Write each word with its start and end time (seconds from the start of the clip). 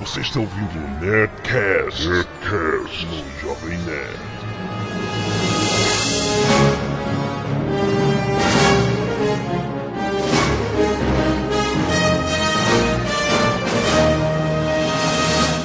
Você 0.00 0.20
está 0.20 0.40
ouvindo 0.40 0.76
o 0.76 1.00
Nerdcast, 1.00 2.08
Nerdcast 2.08 3.06
no 3.06 3.40
Jovem 3.40 3.78
Nerd. 3.78 4.18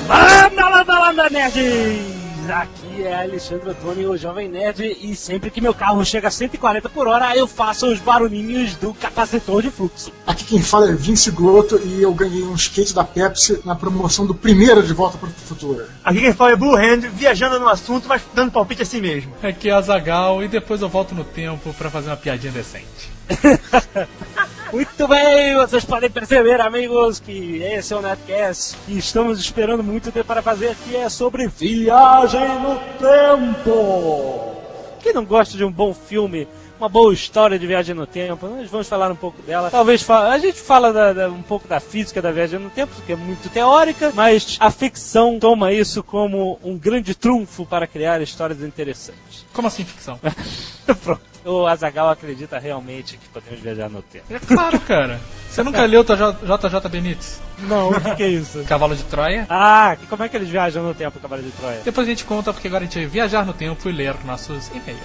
Landa, 0.08 0.70
landa, 0.70 1.00
landa, 1.00 1.30
nerds! 1.30 2.29
Aqui 2.50 3.04
é 3.04 3.22
Alexandre 3.22 3.70
Antônio, 3.70 4.12
o 4.12 4.18
Jovem 4.18 4.50
Nerd, 4.50 4.98
e 5.02 5.16
sempre 5.16 5.52
que 5.52 5.62
meu 5.62 5.74
carro 5.74 6.04
chega 6.04 6.28
a 6.28 6.32
140 6.32 6.90
por 6.90 7.08
hora, 7.08 7.36
eu 7.38 7.48
faço 7.48 7.86
os 7.88 8.00
barulhinhos 8.00 8.76
do 8.76 8.94
capacitor 8.94 9.62
de 9.62 9.70
fluxo. 9.70 10.12
Aqui 10.26 10.44
quem 10.44 10.62
fala 10.62 10.90
é 10.90 10.94
Vince 10.94 11.30
Glotto 11.30 11.80
e 11.84 12.02
eu 12.02 12.14
ganhei 12.14 12.44
um 12.44 12.56
skate 12.56 12.94
da 12.94 13.04
Pepsi 13.04 13.62
na 13.64 13.76
promoção 13.76 14.26
do 14.26 14.34
primeiro 14.34 14.82
de 14.82 14.94
Volta 14.94 15.18
para 15.18 15.30
o 15.30 15.32
Futuro. 15.32 15.86
Aqui 16.04 16.22
quem 16.22 16.34
fala 16.34 16.52
é 16.52 16.56
Blue 16.56 16.76
Hand, 16.76 17.02
viajando 17.14 17.60
no 17.60 17.70
assunto, 17.70 18.08
mas 18.08 18.22
dando 18.34 18.52
palpite 18.52 18.82
assim 18.82 19.00
mesmo. 19.00 19.32
Aqui 19.44 19.70
é 19.70 19.74
Azagal 19.74 20.44
e 20.44 20.48
depois 20.48 20.82
eu 20.82 20.90
volto 20.90 21.14
no 21.14 21.24
tempo 21.24 21.74
pra 21.74 21.90
fazer 21.90 22.10
uma 22.10 22.18
piadinha 22.18 22.52
decente. 22.52 23.12
Muito 24.72 25.08
bem, 25.08 25.56
vocês 25.56 25.84
podem 25.84 26.10
perceber, 26.10 26.62
amigos, 26.62 27.20
que 27.20 27.58
esse 27.64 27.94
é 27.94 27.98
o 27.98 28.02
Netcast 28.02 28.78
e 28.88 28.98
estamos 28.98 29.40
esperando 29.40 29.84
muito 29.84 30.12
tempo 30.12 30.28
para 30.28 30.42
fazer, 30.44 30.76
que 30.84 30.96
é 30.96 31.10
sobre 31.10 31.48
viagem 31.48 32.48
no 32.60 32.76
tempo. 33.00 34.56
Quem 35.02 35.14
não 35.14 35.26
gosta 35.26 35.58
de 35.58 35.64
um 35.64 35.72
bom 35.72 35.92
filme, 35.94 36.48
uma 36.80 36.88
boa 36.88 37.12
história 37.14 37.58
de 37.58 37.66
viagem 37.66 37.96
no 37.96 38.06
tempo, 38.06 38.48
nós 38.48 38.70
vamos 38.70 38.88
falar 38.88 39.12
um 39.12 39.16
pouco 39.16 39.42
dela. 39.42 39.72
Talvez 39.72 40.08
a 40.10 40.38
gente 40.38 40.60
fala 40.60 40.94
da- 40.94 41.14
da- 41.14 41.30
um 41.30 41.42
pouco 41.42 41.68
da 41.68 41.80
física 41.80 42.22
da 42.22 42.32
viagem 42.32 42.60
no 42.60 42.70
tempo, 42.70 42.94
que 43.08 43.14
é 43.14 43.16
muito 43.16 43.50
teórica, 43.50 44.12
mas 44.14 44.56
a 44.60 44.70
ficção 44.70 45.40
toma 45.40 45.74
isso 45.74 46.04
como 46.04 46.60
um 46.64 46.78
grande 46.78 47.16
trunfo 47.16 47.66
para 47.66 47.88
criar 47.88 48.22
histórias 48.22 48.62
interessantes. 48.62 49.46
Como 49.52 49.68
assim 49.68 49.84
ficção? 49.84 50.20
Pronto. 51.04 51.29
O 51.46 51.66
Azagal 51.66 52.10
acredita 52.10 52.60
realmente 52.60 53.18
que 53.18 53.28
podemos 53.30 53.60
viajar 53.60 53.90
no 53.90 54.02
tempo. 54.02 54.26
É 54.30 54.40
claro, 54.40 54.80
cara. 54.82 55.20
Você 55.50 55.64
nunca 55.64 55.86
leu 55.86 56.02
o 56.02 56.04
JJ 56.04 56.90
Benítez? 56.90 57.42
Não, 57.60 57.90
o 57.90 58.16
que, 58.16 58.24
é 58.24 58.28
isso? 58.28 58.64
Cavalo 58.66 58.96
de 58.96 59.04
Troia? 59.04 59.46
Ah, 59.50 59.98
e 60.02 60.06
como 60.06 60.24
é 60.24 60.30
que 60.30 60.38
eles 60.38 60.50
viajam 60.50 60.84
no 60.84 60.94
tempo, 60.94 61.20
Cavaleiro 61.20 61.52
de 61.52 61.58
Troia? 61.58 61.82
Depois 61.84 62.08
a 62.08 62.10
gente 62.10 62.24
conta, 62.24 62.54
porque 62.54 62.68
agora 62.68 62.84
a 62.84 62.88
gente 62.88 63.00
vai 63.00 63.08
viajar 63.08 63.46
no 63.46 63.54
tempo 63.54 63.90
e 63.90 63.92
ler 63.92 64.16
nossos 64.26 64.70
e-mails. 64.70 65.02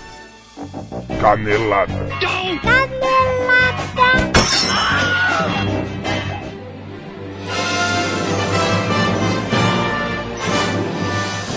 Canelada. 1.20 1.92
O 7.90 7.93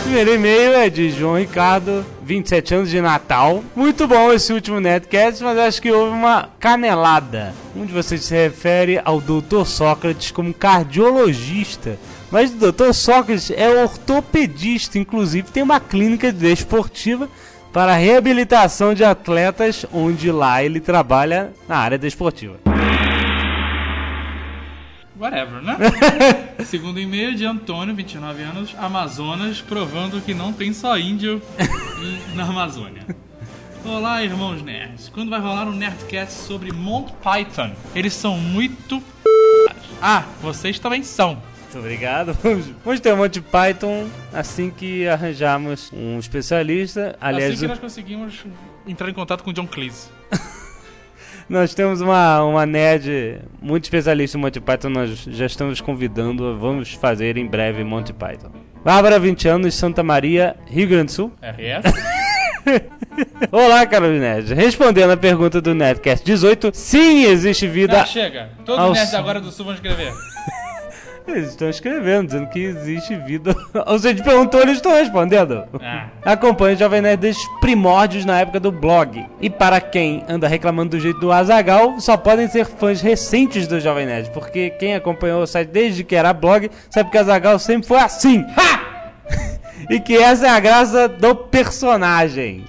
primeiro 0.08 0.36
e-mail 0.36 0.72
é 0.72 0.90
de 0.90 1.12
João 1.12 1.38
Ricardo, 1.38 2.06
27 2.24 2.74
anos 2.74 2.90
de 2.90 3.02
Natal. 3.02 3.62
Muito 3.76 4.08
bom 4.08 4.32
esse 4.32 4.54
último 4.54 4.80
Netcast, 4.80 5.44
mas 5.44 5.58
acho 5.58 5.82
que 5.82 5.92
houve 5.92 6.14
uma 6.14 6.48
canelada. 6.62 7.54
Um 7.76 7.86
de 7.86 7.92
vocês 7.92 8.24
se 8.24 8.34
refere 8.34 9.02
ao 9.04 9.20
Dr. 9.20 9.66
Sócrates 9.66 10.32
como 10.32 10.54
cardiologista. 10.54 12.00
Mas 12.32 12.52
o 12.52 12.72
Dr. 12.72 12.94
Sócrates 12.94 13.52
é 13.52 13.70
ortopedista, 13.84 14.98
inclusive 14.98 15.52
tem 15.52 15.62
uma 15.62 15.80
clínica 15.80 16.32
desportiva 16.32 17.28
para 17.74 17.94
reabilitação 17.94 18.94
de 18.94 19.04
atletas, 19.04 19.86
onde 19.92 20.32
lá 20.32 20.64
ele 20.64 20.80
trabalha 20.80 21.52
na 21.68 21.80
área 21.80 21.98
desportiva. 21.98 22.67
Whatever, 25.20 25.62
né? 25.64 25.78
Segundo 26.64 27.00
e-mail 27.00 27.34
de 27.34 27.44
Antônio, 27.44 27.96
29 27.96 28.44
anos, 28.44 28.76
Amazonas, 28.78 29.62
provando 29.62 30.22
que 30.22 30.34
não 30.34 30.54
tem 30.54 30.72
só 30.74 30.98
índio 30.98 31.42
na 32.36 32.44
Amazônia. 32.44 33.04
Olá, 33.84 34.24
irmãos 34.24 34.62
nerds. 34.62 35.10
Quando 35.10 35.30
vai 35.30 35.40
rolar 35.40 35.68
um 35.68 35.72
Nerdcast 35.72 36.42
sobre 36.42 36.72
Mont 36.72 37.12
Python? 37.24 37.72
Eles 37.96 38.14
são 38.14 38.38
muito. 38.38 39.02
Ah, 40.02 40.24
vocês 40.42 40.78
também 40.78 41.02
são. 41.02 41.42
Muito 41.64 41.80
obrigado. 41.80 42.38
Vamos, 42.84 43.00
ter 43.00 43.14
um 43.14 43.18
monte 43.18 43.36
de 43.36 43.42
Python 43.42 44.08
assim 44.32 44.70
que 44.70 45.08
arranjarmos 45.08 45.92
um 45.92 46.20
especialista. 46.20 47.18
Aliás, 47.20 47.54
assim 47.54 47.62
que 47.62 47.68
nós 47.68 47.80
conseguimos 47.80 48.46
entrar 48.86 49.10
em 49.10 49.14
contato 49.14 49.44
com 49.44 49.50
o 49.50 49.54
John 49.54 49.68
Cleese. 49.68 50.10
Nós 51.50 51.74
temos 51.74 52.02
uma, 52.02 52.44
uma 52.44 52.66
nerd 52.66 53.40
muito 53.62 53.86
especialista 53.86 54.38
em 54.38 54.42
Monty 54.42 54.60
Python, 54.60 54.90
nós 54.90 55.24
já 55.30 55.46
estamos 55.46 55.80
convidando, 55.80 56.58
vamos 56.58 56.94
fazer 56.94 57.38
em 57.38 57.48
breve 57.48 57.84
Monty 57.86 58.12
Python. 58.12 58.52
Bárbara, 58.84 59.18
20 59.18 59.48
anos, 59.48 59.74
Santa 59.76 60.04
Maria, 60.04 60.56
Rio 60.66 60.88
Grande 60.90 61.06
do 61.06 61.12
Sul. 61.12 61.32
RS? 61.42 61.94
Olá, 63.52 63.86
Carlos 63.86 64.20
Nerd. 64.20 64.54
Respondendo 64.54 65.12
a 65.12 65.18
pergunta 65.18 65.62
do 65.62 65.74
Nerdcast 65.74 66.26
18, 66.26 66.72
sim, 66.74 67.24
existe 67.24 67.66
vida... 67.66 68.02
Ah, 68.02 68.06
chega. 68.06 68.50
Todos 68.66 68.82
Aos- 68.82 68.92
os 68.92 68.98
nerds 68.98 69.14
agora 69.14 69.40
do 69.40 69.50
Sul 69.52 69.66
vão 69.66 69.74
escrever. 69.74 70.12
Eles 71.28 71.50
estão 71.50 71.70
escrevendo, 71.70 72.28
dizendo 72.28 72.48
que 72.48 72.64
existe 72.64 73.16
vida... 73.16 73.56
Você 73.88 74.16
te 74.16 74.24
perguntou, 74.24 74.62
eles 74.62 74.78
estão 74.78 74.94
respondendo. 74.94 75.64
Ah. 75.82 76.08
Acompanhe 76.24 76.76
o 76.76 76.80
Jovem 76.80 77.02
Nerd 77.02 77.20
desde 77.20 77.42
os 77.42 77.60
primórdios 77.60 78.24
na 78.24 78.40
época 78.40 78.60
do 78.60 78.72
blog. 78.72 79.26
E 79.42 79.50
para 79.50 79.82
quem 79.82 80.24
anda 80.28 80.48
reclamando 80.48 80.92
do 80.92 81.00
jeito 81.00 81.20
do 81.20 81.32
Azagal, 81.32 82.00
só 82.00 82.16
podem 82.16 82.48
ser 82.48 82.66
fãs 82.66 83.02
recentes 83.02 83.68
do 83.68 83.80
Jovem 83.80 84.06
Nerd, 84.06 84.32
porque 84.32 84.70
quem 84.72 84.96
acompanhou 84.96 85.42
o 85.42 85.48
site 85.48 85.70
desde 85.70 86.04
que 86.04 86.16
era 86.16 86.32
blog 86.34 86.72
sabe 86.90 87.12
que 87.12 87.18
o 87.18 87.20
Azagal 87.20 87.60
sempre 87.60 87.88
foi 87.88 88.00
assim. 88.00 88.46
Ha! 88.56 88.88
e 89.90 90.00
que 90.00 90.16
essa 90.16 90.48
é 90.48 90.50
a 90.50 90.60
graça 90.60 91.08
do 91.08 91.36
personagem. 91.36 92.64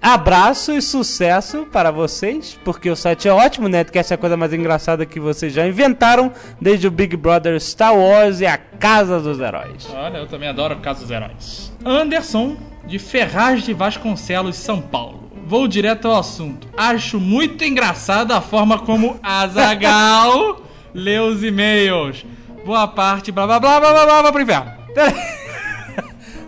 Abraço 0.00 0.72
e 0.72 0.80
sucesso 0.80 1.66
para 1.72 1.90
vocês, 1.90 2.58
porque 2.64 2.88
o 2.90 2.96
site 2.96 3.28
é 3.28 3.32
ótimo, 3.32 3.66
o 3.66 3.68
Netcast 3.68 4.12
é 4.12 4.14
a 4.14 4.18
coisa 4.18 4.36
mais 4.36 4.52
engraçada 4.52 5.04
que 5.04 5.18
vocês 5.18 5.52
já 5.52 5.66
inventaram, 5.66 6.32
desde 6.60 6.86
o 6.86 6.90
Big 6.90 7.16
Brother 7.16 7.60
Star 7.60 7.96
Wars 7.96 8.40
e 8.40 8.46
a 8.46 8.56
Casa 8.56 9.20
dos 9.20 9.40
Heróis. 9.40 9.88
Olha, 9.92 10.18
eu 10.18 10.26
também 10.26 10.48
adoro 10.48 10.76
o 10.76 10.80
caso 10.80 11.00
dos 11.00 11.10
heróis. 11.10 11.72
Anderson, 11.84 12.56
de 12.86 12.98
Ferraz 12.98 13.64
de 13.64 13.74
Vasconcelos, 13.74 14.56
São 14.56 14.80
Paulo. 14.80 15.30
Vou 15.46 15.66
direto 15.68 16.08
ao 16.08 16.18
assunto. 16.18 16.68
Acho 16.76 17.20
muito 17.20 17.64
engraçada 17.64 18.36
a 18.36 18.40
forma 18.40 18.78
como 18.78 19.18
Azagal 19.22 20.60
lê 20.94 21.18
os 21.18 21.42
e-mails. 21.42 22.24
Boa 22.64 22.88
parte, 22.88 23.30
blá 23.30 23.46
blá 23.46 23.60
blá 23.60 23.80
blá 23.80 23.92
blá 23.92 24.06
blá, 24.06 24.22
blá 24.22 24.32
pro 24.32 24.42
inferno. 24.42 24.72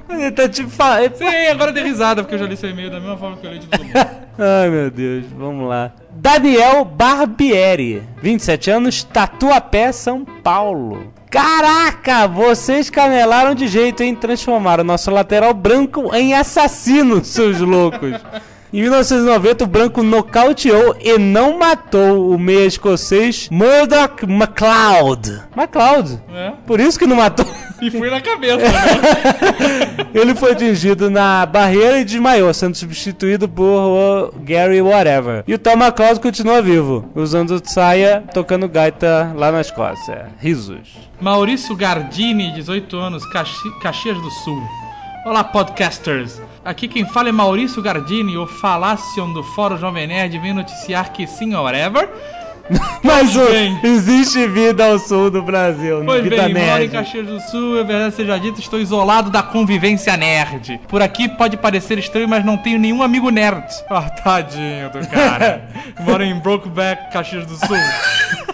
Ele 0.09 0.31
tá 0.31 0.49
tipo 0.49 0.71
falando. 0.71 1.15
Sim, 1.17 1.47
agora 1.51 1.71
eu 1.71 1.75
dei 1.75 1.85
risada, 1.85 2.23
porque 2.23 2.35
eu 2.35 2.39
já 2.39 2.47
li 2.47 2.57
seu 2.57 2.71
e-mail 2.71 2.91
da 2.91 2.99
mesma 2.99 3.17
forma 3.17 3.37
que 3.37 3.47
eu 3.47 3.53
li 3.53 3.59
de 3.59 3.67
todo 3.67 3.85
mundo. 3.85 3.93
Ai 4.39 4.71
meu 4.71 4.91
Deus, 4.91 5.25
vamos 5.37 5.69
lá. 5.69 5.93
Daniel 6.11 6.85
Barbieri, 6.85 8.03
27 8.23 8.71
anos, 8.71 9.05
Tatuapé, 9.05 9.93
São 9.93 10.25
Paulo. 10.25 11.13
Caraca, 11.31 12.27
vocês 12.27 12.89
canelaram 12.89 13.55
de 13.55 13.69
jeito, 13.69 14.03
hein? 14.03 14.15
Transformaram 14.15 14.83
o 14.83 14.87
nosso 14.87 15.11
lateral 15.11 15.53
branco 15.53 16.15
em 16.15 16.35
assassino, 16.35 17.23
seus 17.25 17.61
loucos. 17.61 18.15
Em 18.73 18.83
1990, 18.83 19.65
o 19.65 19.67
branco 19.67 20.03
nocauteou 20.03 20.97
e 21.01 21.19
não 21.19 21.59
matou 21.59 22.31
o 22.31 22.39
meia 22.39 22.67
escocês 22.67 23.49
Murdoch 23.51 24.27
MacLeod. 24.27 25.43
MacLeod? 25.57 26.21
É. 26.35 26.53
Por 26.67 26.79
isso 26.79 26.99
que 26.99 27.07
não 27.07 27.17
matou. 27.17 27.47
E 27.81 27.91
fui 27.91 28.11
na 28.11 28.21
cabeça, 28.21 28.56
né? 28.59 30.11
Ele 30.15 30.34
foi 30.34 30.53
atingido 30.53 31.09
na 31.11 31.47
barreira 31.47 32.00
e 32.00 32.05
desmaiou, 32.05 32.53
sendo 32.53 32.75
substituído 32.77 33.49
por 33.49 33.62
o 33.65 34.33
Gary 34.41 34.81
Whatever. 34.83 35.44
E 35.47 35.55
o 35.55 35.59
Tom 35.59 35.72
McCloud 35.72 36.19
continua 36.21 36.61
vivo, 36.61 37.09
usando 37.15 37.61
saia, 37.65 38.25
tocando 38.34 38.69
gaita 38.69 39.33
lá 39.37 39.53
na 39.53 39.61
Escócia. 39.61 40.27
Risos. 40.41 40.88
Maurício 41.21 41.75
Gardini, 41.77 42.53
18 42.53 42.97
anos, 42.97 43.25
Caxi- 43.31 43.79
Caxias 43.81 44.17
do 44.20 44.31
Sul. 44.31 44.61
Olá, 45.26 45.44
podcasters. 45.44 46.41
Aqui 46.64 46.88
quem 46.88 47.05
fala 47.06 47.29
é 47.29 47.32
Maurício 47.32 47.82
Gardini, 47.82 48.37
o 48.37 48.47
Falacion 48.47 49.32
do 49.32 49.43
Fórum 49.43 49.76
Jovem 49.76 50.06
Nerd, 50.06 50.38
vem 50.38 50.53
noticiar 50.55 51.12
que 51.12 51.26
sim, 51.26 51.55
whatever. 51.55 52.08
Mas 53.03 53.35
bem. 53.35 53.79
existe 53.82 54.47
vida 54.49 54.85
ao 54.87 54.99
sul 54.99 55.31
do 55.31 55.43
Brasil, 55.43 56.03
Pois 56.05 56.23
vida 56.23 56.37
bem, 56.37 56.55
moro 56.55 56.67
em 56.67 56.88
nerd. 56.88 56.88
Caxias 56.91 57.26
do 57.26 57.41
Sul, 57.41 57.79
é 57.79 57.85
verdade 57.85 58.15
seja 58.15 58.38
dito, 58.38 58.61
estou 58.61 58.81
isolado 58.81 59.31
da 59.31 59.43
convivência 59.43 60.17
nerd. 60.17 60.81
Por 60.88 61.03
aqui 61.03 61.29
pode 61.29 61.56
parecer 61.56 61.99
estranho, 61.99 62.29
mas 62.29 62.44
não 62.44 62.56
tenho 62.56 62.79
nenhum 62.79 63.03
amigo 63.03 63.31
nerd. 63.31 63.65
Ah, 63.88 64.03
tadinho 64.11 64.91
do 64.91 65.06
cara. 65.09 65.69
moro 66.00 66.23
em 66.23 66.38
Brokeback, 66.38 67.12
Caxias 67.12 67.47
do 67.47 67.56
Sul. 67.56 67.76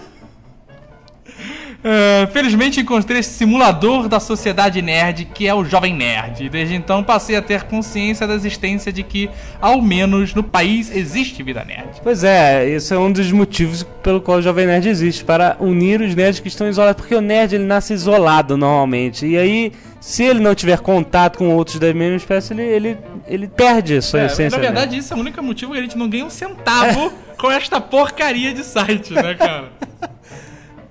Ah, 1.87 2.27
felizmente 2.33 2.79
encontrei 2.79 3.19
esse 3.19 3.29
simulador 3.35 4.07
da 4.07 4.19
sociedade 4.19 4.81
nerd 4.81 5.25
que 5.25 5.47
é 5.47 5.53
o 5.53 5.63
Jovem 5.63 5.93
Nerd. 5.93 6.43
E 6.43 6.49
desde 6.49 6.73
então 6.73 7.03
passei 7.03 7.35
a 7.35 7.41
ter 7.43 7.61
consciência 7.63 8.25
da 8.25 8.33
existência 8.33 8.91
de 8.91 9.03
que, 9.03 9.29
ao 9.61 9.79
menos 9.79 10.33
no 10.33 10.41
país, 10.41 10.89
existe 10.89 11.43
vida 11.43 11.63
nerd. 11.63 12.01
Pois 12.01 12.23
é, 12.23 12.67
isso 12.67 12.91
é 12.91 12.97
um 12.97 13.11
dos 13.11 13.31
motivos 13.31 13.83
pelo 14.01 14.19
qual 14.19 14.39
o 14.39 14.41
Jovem 14.41 14.65
Nerd 14.65 14.89
existe, 14.89 15.23
para 15.23 15.57
unir 15.59 16.01
os 16.01 16.15
nerds 16.15 16.39
que 16.39 16.47
estão 16.47 16.67
isolados, 16.67 17.01
porque 17.01 17.13
o 17.13 17.21
nerd 17.21 17.53
ele 17.53 17.65
nasce 17.65 17.93
isolado 17.93 18.57
normalmente, 18.57 19.25
e 19.25 19.37
aí 19.37 19.71
se 19.99 20.23
ele 20.23 20.39
não 20.39 20.53
tiver 20.55 20.79
contato 20.79 21.37
com 21.37 21.49
outros 21.55 21.79
da 21.79 21.91
mesma 21.93 22.17
espécie, 22.17 22.53
ele, 22.53 22.61
ele, 22.63 22.97
ele 23.27 23.47
perde 23.47 23.97
a 23.97 24.01
sua 24.01 24.21
É, 24.21 24.25
essência. 24.25 24.57
na 24.57 24.63
verdade, 24.63 24.97
isso 24.97 25.13
é 25.13 25.17
o 25.17 25.19
único 25.19 25.41
motivo 25.43 25.71
que 25.73 25.79
a 25.79 25.81
gente 25.81 25.97
não 25.97 26.07
ganha 26.09 26.25
um 26.25 26.29
centavo 26.29 27.11
com 27.37 27.51
esta 27.51 27.79
porcaria 27.81 28.53
de 28.53 28.63
site, 28.63 29.13
né, 29.13 29.33
cara? 29.35 29.65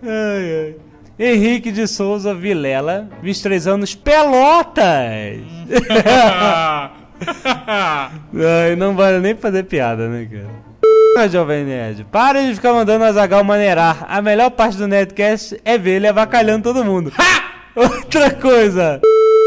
Ai, 0.06 0.66
ai. 0.66 0.76
Henrique 1.18 1.72
de 1.72 1.86
Souza 1.86 2.34
Vilela, 2.34 3.08
23 3.22 3.66
anos, 3.68 3.94
Pelotas! 3.94 4.84
Ai, 8.34 8.74
não 8.76 8.94
vale 8.94 9.20
nem 9.20 9.34
fazer 9.36 9.62
piada, 9.62 10.08
né, 10.08 10.28
cara? 10.30 10.64
Ah, 11.16 11.28
Jovem 11.28 11.64
Nerd, 11.64 12.04
para 12.10 12.42
de 12.42 12.54
ficar 12.54 12.72
mandando 12.72 13.04
o 13.04 13.06
Azagal 13.06 13.44
maneirar. 13.44 14.04
A 14.08 14.20
melhor 14.20 14.50
parte 14.50 14.76
do 14.76 14.88
Nerdcast 14.88 15.60
é 15.64 15.78
ver 15.78 15.92
ele 15.92 16.08
avacalhando 16.08 16.64
todo 16.64 16.84
mundo. 16.84 17.12
Outra 17.76 18.32
coisa. 18.32 19.00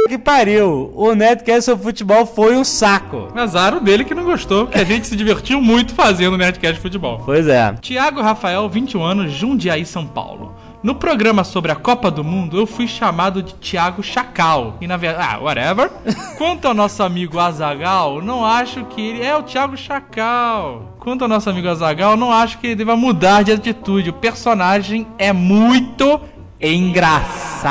Que 0.08 0.18
pariu. 0.18 0.92
O 0.96 1.14
Nerdcast 1.14 1.64
sobre 1.64 1.84
futebol 1.84 2.26
foi 2.26 2.56
um 2.56 2.64
saco. 2.64 3.28
Azar 3.36 3.76
o 3.76 3.80
dele 3.80 4.06
que 4.06 4.16
não 4.16 4.24
gostou, 4.24 4.68
que 4.68 4.78
a 4.78 4.84
gente 4.84 5.06
se 5.06 5.16
divertiu 5.16 5.62
muito 5.62 5.94
fazendo 5.94 6.38
Nerdcast 6.38 6.76
de 6.76 6.82
futebol. 6.82 7.22
Pois 7.26 7.48
é. 7.48 7.74
Tiago 7.82 8.22
Rafael, 8.22 8.70
21 8.70 9.04
anos, 9.04 9.32
Jundiaí, 9.34 9.86
São 9.86 10.06
Paulo. 10.06 10.56
No 10.84 10.96
programa 10.96 11.44
sobre 11.44 11.72
a 11.72 11.76
Copa 11.76 12.10
do 12.10 12.24
Mundo, 12.24 12.58
eu 12.58 12.68
fui 12.68 12.88
chamado 12.88 13.44
de 13.44 13.54
Tiago 13.56 14.04
Chacal. 14.04 14.78
E 14.80 14.88
na 14.88 14.96
verdade, 14.96 15.28
ah, 15.34 15.40
whatever. 15.40 15.92
Quanto 16.38 16.68
ao 16.68 16.74
nosso 16.74 17.02
amigo 17.04 17.40
Azagal, 17.40 18.22
não 18.22 18.46
acho 18.46 18.86
que 18.86 19.02
ele 19.02 19.24
é 19.24 19.36
o 19.36 19.44
Tiago 19.44 19.76
Chacal. 19.76 20.96
Quanto 21.00 21.24
ao 21.24 21.28
nosso 21.28 21.50
amigo 21.50 21.68
Azagal, 21.68 22.16
não 22.16 22.32
acho 22.32 22.60
que 22.60 22.68
ele 22.68 22.76
deva 22.76 22.96
mudar 22.96 23.44
de 23.44 23.52
atitude. 23.52 24.12
O 24.12 24.14
personagem 24.14 25.08
é 25.18 25.34
muito 25.34 26.22
engraçado. 26.62 27.68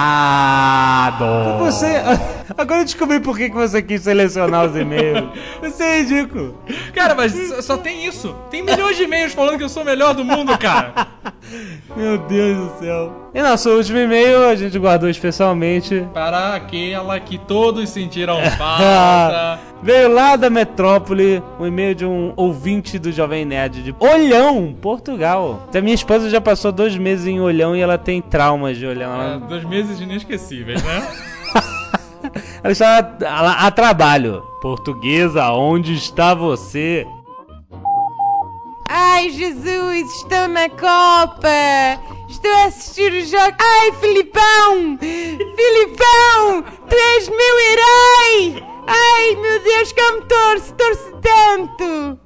Você. 1.58 1.86
Agora 2.56 2.80
eu 2.80 2.84
descobri 2.84 3.20
por 3.20 3.36
que 3.36 3.50
você 3.50 3.82
quis 3.82 4.02
selecionar 4.02 4.66
os 4.66 4.76
e-mails. 4.76 5.28
Você 5.60 5.82
é 5.82 5.98
ridículo. 6.00 6.56
Cara, 6.94 7.14
mas 7.14 7.32
só 7.64 7.76
tem 7.76 8.06
isso. 8.06 8.34
Tem 8.50 8.62
milhões 8.62 8.96
de 8.96 9.02
e-mails 9.02 9.32
falando 9.34 9.58
que 9.58 9.64
eu 9.64 9.68
sou 9.68 9.82
o 9.82 9.86
melhor 9.86 10.14
do 10.14 10.24
mundo, 10.24 10.56
cara. 10.56 11.08
Meu 11.96 12.16
Deus 12.18 12.70
do 12.70 12.78
céu. 12.78 13.30
E 13.34 13.42
nosso 13.42 13.68
último 13.70 13.98
e-mail 13.98 14.48
a 14.48 14.54
gente 14.54 14.78
guardou 14.78 15.08
especialmente. 15.10 16.06
Para 16.14 16.54
aquela 16.54 17.18
que 17.18 17.36
todos 17.36 17.90
sentiram 17.90 18.38
falta. 18.52 19.58
Veio 19.82 20.12
lá 20.12 20.36
da 20.36 20.48
metrópole 20.50 21.42
um 21.60 21.66
e-mail 21.66 21.94
de 21.94 22.04
um 22.04 22.32
ouvinte 22.36 22.98
do 22.98 23.12
Jovem 23.12 23.44
Nerd 23.44 23.82
de 23.82 23.94
Olhão, 24.00 24.74
Portugal. 24.80 25.68
A 25.72 25.80
minha 25.80 25.94
esposa 25.94 26.28
já 26.30 26.40
passou 26.40 26.72
dois 26.72 26.96
meses 26.96 27.26
em 27.26 27.40
Olhão 27.40 27.76
e 27.76 27.80
ela 27.80 27.98
tem 27.98 28.20
traumas 28.22 28.76
de 28.78 28.86
Olhão. 28.86 29.20
É, 29.20 29.24
Ela, 29.26 29.38
dois 29.38 29.64
meses 29.64 30.00
inesquecíveis, 30.00 30.82
né? 30.82 31.08
ela 32.64 32.72
está 32.72 33.16
a, 33.26 33.66
a 33.66 33.70
trabalho. 33.70 34.42
Portuguesa, 34.60 35.50
onde 35.52 35.94
está 35.94 36.34
você? 36.34 37.06
Ai, 38.88 39.30
Jesus, 39.30 40.10
estou 40.16 40.48
na 40.48 40.68
Copa! 40.70 41.48
Estou 42.28 42.50
a 42.50 42.64
assistir 42.64 43.12
o 43.12 43.20
jogo. 43.24 43.54
Ai, 43.60 43.92
Filipão! 44.00 44.98
Filipão! 45.00 46.64
Tu 46.88 46.94
és 46.94 47.28
meu 47.28 47.58
herói! 48.58 48.75
Ai, 48.86 49.36
meu 49.36 49.62
Deus, 49.62 49.92
como 49.92 50.22
torço, 50.22 50.74
torço 50.74 51.20
tanto! 51.20 52.20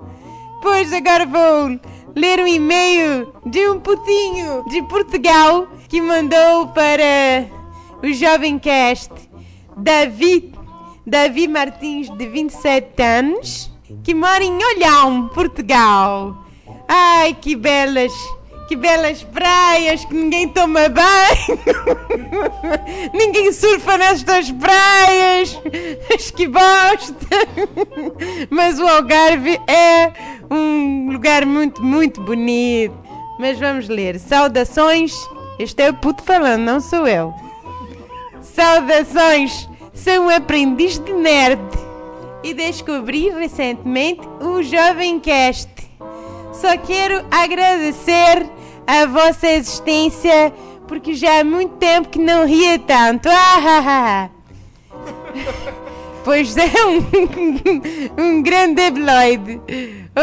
Pois 0.62 0.93
agora 0.93 1.25
vou 1.25 1.81
ler 2.15 2.41
um 2.41 2.47
e-mail 2.47 3.33
de 3.47 3.69
um 3.69 3.81
putinho 3.81 4.65
de 4.69 4.83
Portugal 4.83 5.69
que 5.89 6.01
mandou 6.01 6.69
para 6.69 7.47
o 8.03 8.12
Jovem 8.12 8.59
Cast 8.59 9.12
Davi, 9.77 10.53
Davi 11.07 11.49
Martins, 11.49 12.11
de 12.11 12.27
27 12.27 13.03
anos, 13.03 13.71
que 14.05 14.15
mora 14.15 14.45
em 14.45 14.59
Olhão, 14.63 15.29
Portugal. 15.29 16.45
Ai, 16.87 17.35
que 17.41 17.56
belas, 17.56 18.13
que 18.70 18.76
belas 18.76 19.25
praias 19.25 20.05
que 20.05 20.14
ninguém 20.14 20.49
toma 20.49 20.88
banho. 20.88 21.58
ninguém 23.12 23.52
surfa 23.52 23.99
nestas 23.99 24.49
praias. 24.52 25.61
Mas 26.08 26.31
que 26.31 26.46
bosta. 26.46 27.26
Mas 28.49 28.78
o 28.78 28.87
Algarve 28.87 29.61
é 29.67 30.12
um 30.49 31.11
lugar 31.11 31.44
muito, 31.44 31.82
muito 31.82 32.20
bonito. 32.20 32.94
Mas 33.40 33.58
vamos 33.58 33.88
ler. 33.88 34.20
Saudações. 34.20 35.17
Este 35.58 35.82
é 35.82 35.90
o 35.90 35.94
puto 35.94 36.22
falando, 36.22 36.62
não 36.62 36.81
sou 36.81 37.08
eu. 37.08 37.34
Saudações! 38.40 39.69
Sou 39.93 40.26
um 40.26 40.28
aprendiz 40.28 40.96
de 41.00 41.12
nerd 41.12 41.61
e 42.44 42.55
descobri 42.55 43.31
recentemente 43.31 44.22
o 44.40 44.62
Jovem 44.62 45.19
Cast. 45.19 45.69
Só 46.52 46.78
quero 46.78 47.26
agradecer 47.32 48.60
a 48.91 49.07
vossa 49.07 49.47
existência 49.47 50.53
porque 50.89 51.15
já 51.15 51.41
há 51.41 51.45
muito 51.45 51.77
tempo 51.77 52.09
que 52.09 52.19
não 52.19 52.45
ria 52.45 52.77
tanto. 52.81 53.29
Ah, 53.29 53.59
ah, 53.65 53.85
ah. 53.87 54.31
Pois 56.23 56.55
é 56.57 56.71
um, 56.85 56.99
um 58.23 58.43
grande 58.43 58.75
debiloide. 58.75 59.61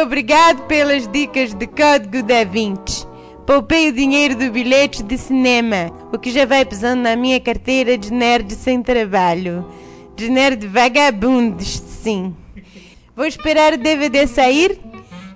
Obrigado 0.03 0.67
pelas 0.67 1.07
dicas 1.07 1.53
de 1.55 1.65
código 1.65 2.21
da 2.21 2.43
Vinci. 2.43 3.07
Poupei 3.47 3.89
o 3.89 3.93
dinheiro 3.93 4.35
do 4.35 4.51
bilhete 4.51 5.01
de 5.01 5.17
cinema, 5.17 5.91
o 6.13 6.19
que 6.19 6.29
já 6.29 6.45
vai 6.45 6.63
pesando 6.65 7.01
na 7.01 7.15
minha 7.15 7.39
carteira 7.39 7.97
de 7.97 8.13
nerd 8.13 8.53
sem 8.53 8.83
trabalho. 8.83 9.65
De 10.15 10.29
nerd 10.29 10.67
vagabundos, 10.67 11.81
sim. 12.03 12.35
Vou 13.15 13.25
esperar 13.25 13.73
o 13.73 13.77
DVD 13.77 14.27
sair 14.27 14.77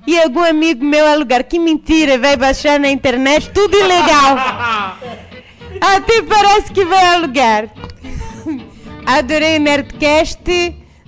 e 0.06 0.19
algum 0.19 0.44
amigo 0.44 0.83
meu 0.83 1.06
alugar. 1.06 1.44
Que 1.44 1.59
mentira, 1.59 2.18
vai 2.18 2.36
baixar 2.36 2.80
na 2.80 2.89
internet, 2.89 3.50
tudo 3.51 3.77
ilegal. 3.77 4.38
Até 5.81 6.21
parece 6.21 6.71
que 6.71 6.86
vai 6.86 7.06
alugar. 7.06 7.69
Adorei 9.06 9.57
o 9.57 9.62
Nerdcast 9.62 10.44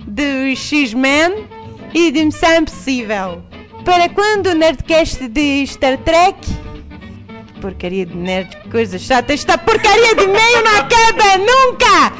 do 0.00 0.56
X-Men 0.56 1.46
e 1.94 2.10
de 2.10 2.24
Missão 2.24 2.56
Impossível. 2.56 3.42
Para 3.84 4.08
quando 4.08 4.48
o 4.48 4.54
Nerdcast 4.54 5.28
de 5.28 5.64
Star 5.66 5.98
Trek? 5.98 6.38
Porcaria 7.60 8.04
de 8.04 8.16
nerd, 8.16 8.56
coisa 8.70 8.98
chata. 8.98 9.32
Esta 9.32 9.56
porcaria 9.56 10.14
de 10.14 10.26
meio 10.26 10.64
não 10.64 10.76
acaba 10.76 11.38
nunca! 11.38 12.12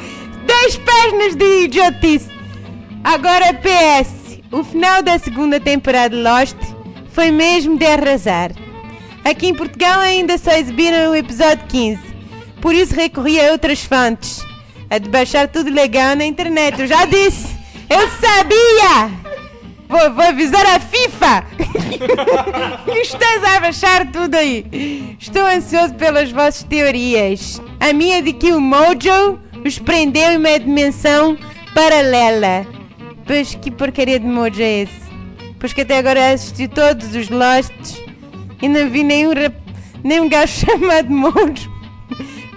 Dez 0.47 0.77
páginas 0.79 1.34
de 1.34 1.65
idiotice. 1.65 2.31
Agora 3.03 3.53
PS. 3.53 4.41
O 4.51 4.63
final 4.63 5.03
da 5.03 5.19
segunda 5.19 5.58
temporada 5.58 6.17
de 6.17 6.22
Lost 6.22 6.56
foi 7.15 7.31
mesmo 7.31 7.79
de 7.79 7.87
arrasar. 7.87 8.51
Aqui 9.25 9.47
em 9.47 9.55
Portugal 9.55 10.01
ainda 10.01 10.37
só 10.37 10.51
exibiram 10.51 11.13
o 11.13 11.15
episódio 11.15 11.65
15. 11.69 12.01
Por 12.61 12.75
isso 12.75 12.94
recorri 12.94 13.41
a 13.41 13.53
outras 13.53 13.83
fontes. 13.85 14.44
A 14.91 14.99
de 14.99 15.09
baixar 15.09 15.49
tudo 15.49 15.71
legal 15.71 16.17
na 16.17 16.27
internet. 16.27 16.81
Eu 16.81 16.87
já 16.87 17.06
disse! 17.06 17.56
Eu 17.89 18.09
sabia! 18.21 19.11
Vou, 19.89 20.13
vou 20.13 20.25
avisar 20.25 20.67
a 20.67 20.81
FIFA! 20.81 21.47
que 22.85 22.99
estás 22.99 23.44
a 23.44 23.61
baixar 23.61 24.11
tudo 24.11 24.35
aí. 24.35 25.17
Estou 25.19 25.47
ansioso 25.47 25.94
pelas 25.94 26.33
vossas 26.33 26.65
teorias. 26.65 27.63
A 27.79 27.93
minha 27.93 28.23
de 28.23 28.33
que 28.33 28.53
o 28.53 28.61
Mojo 28.61 29.39
os 29.65 29.79
prendeu 29.79 30.33
em 30.33 30.37
uma 30.37 30.59
dimensão 30.59 31.39
paralela. 31.75 32.67
Pois 33.25 33.55
que 33.55 33.71
porcaria 33.71 34.19
de 34.19 34.27
Mojo 34.27 34.61
é 34.61 34.83
esse? 34.83 35.04
Pois 35.65 35.73
que 35.73 35.81
até 35.81 35.97
agora 35.97 36.31
assisti 36.31 36.69
todos 36.69 37.15
os 37.15 37.31
Losts 37.31 37.99
e 38.61 38.69
não 38.69 38.91
vi 38.91 39.03
nenhum, 39.03 39.33
rap... 39.33 39.55
nenhum 40.05 40.29
gajo 40.29 40.53
chamado 40.61 41.11
Mojo 41.11 41.73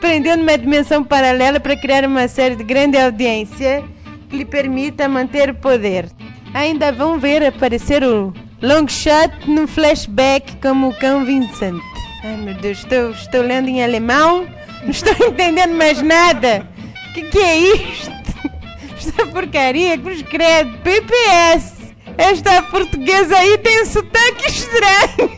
prendeu 0.02 0.36
numa 0.36 0.58
dimensão 0.58 1.06
paralela 1.06 1.58
para 1.58 1.78
criar 1.78 2.04
uma 2.04 2.28
série 2.28 2.58
de 2.58 2.66
grande 2.66 2.98
audiência 2.98 3.82
que 4.30 4.36
lhe 4.36 4.44
permita 4.44 5.08
manter 5.08 5.52
o 5.52 5.56
poder. 5.56 6.10
Ainda 6.54 6.92
vão 6.92 7.18
ver 7.18 7.46
aparecer 7.46 8.04
o 8.04 8.34
Longshot 8.62 9.32
no 9.48 9.70
flashback 9.70 10.58
como 10.58 10.90
o 10.90 10.94
cão 10.94 11.24
Vincent. 11.24 11.80
Ai 12.26 12.36
meu 12.36 12.56
Deus, 12.56 12.80
estou, 12.80 13.12
estou 13.12 13.42
lendo 13.42 13.70
em 13.70 13.82
alemão, 13.82 14.46
não 14.84 14.90
estou 14.90 15.16
entendendo 15.26 15.76
mais 15.76 16.02
nada. 16.02 16.68
O 17.10 17.14
que, 17.14 17.22
que 17.22 17.40
é 17.40 17.58
isto? 17.58 18.12
Esta 19.00 19.26
porcaria, 19.28 19.98
cruz 19.98 20.22
credo, 20.24 20.78
PPS. 20.80 21.77
Esta 22.18 22.64
portuguesa 22.64 23.38
aí 23.38 23.58
tem 23.60 23.86
sotaque 23.86 24.48
estranho. 24.50 25.32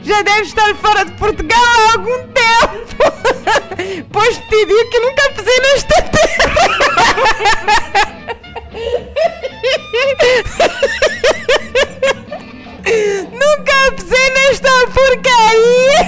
Já 0.02 0.22
deve 0.22 0.42
estar 0.42 0.74
fora 0.76 1.04
de 1.04 1.12
Portugal 1.12 1.62
há 1.62 1.92
algum 1.92 2.18
tempo. 2.28 2.40
Pois 4.12 4.36
te 4.36 4.66
digo 4.66 4.90
que 4.90 5.00
nunca 5.00 5.30
pisei 5.30 5.60
nesta 5.60 6.02
terra. 6.02 6.20
Nunca 13.32 13.92
pisei 13.96 14.30
nesta 14.30 14.70
porcaria. 14.88 16.00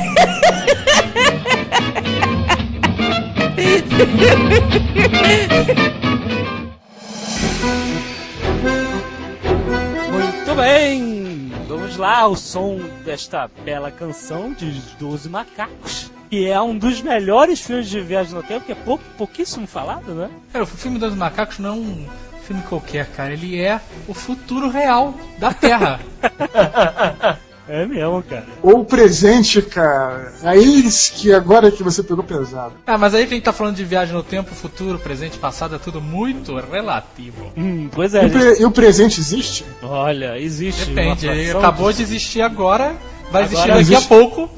Muito 10.53 10.65
bem! 10.65 11.51
Vamos 11.67 11.97
lá 11.97 12.19
ao 12.19 12.37
som 12.37 12.79
desta 13.07 13.51
bela 13.65 13.91
canção 13.91 14.53
de 14.53 14.71
12 14.99 15.27
Macacos. 15.31 16.13
Que 16.29 16.47
é 16.47 16.61
um 16.61 16.77
dos 16.77 17.01
melhores 17.01 17.63
filmes 17.63 17.89
de 17.89 17.99
viagem 18.03 18.35
no 18.35 18.43
tempo, 18.43 18.67
que 18.67 18.73
é 18.73 18.75
pouco, 18.75 19.03
pouquíssimo 19.17 19.67
falado, 19.67 20.15
né? 20.15 20.29
Cara, 20.53 20.65
o 20.65 20.67
filme 20.67 20.99
dos 20.99 21.15
macacos 21.15 21.59
não 21.59 21.71
é 21.71 21.73
um 21.73 22.07
filme 22.43 22.63
qualquer, 22.65 23.07
cara. 23.13 23.33
Ele 23.33 23.59
é 23.59 23.81
o 24.07 24.13
futuro 24.13 24.69
real 24.69 25.15
da 25.39 25.55
Terra. 25.55 25.99
É 27.69 27.87
mesmo, 27.87 28.23
cara. 28.25 28.45
Ou 28.63 28.81
o 28.81 28.85
presente, 28.85 29.63
cara. 29.63 30.33
Aí 30.43 30.83
que 31.15 31.33
agora 31.33 31.69
é 31.69 31.71
que 31.71 31.83
você 31.83 32.03
pegou 32.03 32.25
pesado. 32.25 32.73
ah, 32.87 32.99
mas 32.99 33.15
aí 33.15 33.25
que 33.27 33.35
a 33.35 33.37
gente 33.37 33.45
tá 33.45 33.53
falando 33.53 33.77
de 33.77 33.85
viagem 33.85 34.15
no 34.15 34.23
tempo, 34.23 34.53
futuro, 34.55 34.99
presente, 34.99 35.39
passado, 35.39 35.77
é 35.77 35.79
tudo 35.79 36.01
muito 36.01 36.57
relativo. 36.57 37.53
Hum, 37.57 37.89
pois 37.93 38.15
é, 38.15 38.23
E 38.25 38.27
o, 38.27 38.29
gente. 38.29 38.39
pre- 38.39 38.61
e 38.61 38.65
o 38.65 38.71
presente 38.71 39.21
existe? 39.21 39.65
Olha, 39.83 40.39
existe. 40.39 40.87
Depende, 40.87 41.29
acabou 41.53 41.93
de 41.93 42.03
existir 42.03 42.43
agora, 42.43 42.97
vai 43.31 43.45
existir 43.45 43.63
Agora 43.63 43.79
daqui 43.79 43.95
a 43.95 43.99
existe. 43.99 44.09
pouco. 44.09 44.51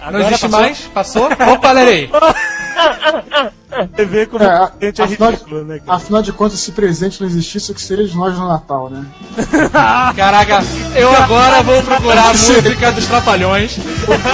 Agora 0.00 0.18
não 0.18 0.26
existe 0.28 0.48
passou. 0.48 0.60
mais, 0.60 0.78
passou? 0.88 1.28
Opa, 1.54 1.72
lerei! 1.72 2.10
Você 3.94 4.04
vê 4.04 4.26
como 4.26 4.44
É, 4.44 4.64
o 4.64 4.68
presente 4.68 5.00
é 5.00 5.04
afinal, 5.04 5.30
ridículo, 5.30 5.64
né, 5.64 5.78
cara? 5.78 5.96
afinal 5.96 6.22
de 6.22 6.32
contas, 6.32 6.60
se 6.60 6.72
presente 6.72 7.20
não 7.20 7.26
existisse, 7.26 7.72
o 7.72 7.74
que 7.74 7.80
seria 7.80 8.06
de 8.06 8.16
nós 8.16 8.36
no 8.38 8.46
Natal, 8.48 8.90
né? 8.90 9.04
Caraca, 10.16 10.62
eu 10.94 11.10
agora 11.10 11.62
vou 11.62 11.82
procurar 11.82 12.30
a 12.30 12.32
música 12.34 12.92
dos 12.92 13.06
Trapalhões. 13.06 13.78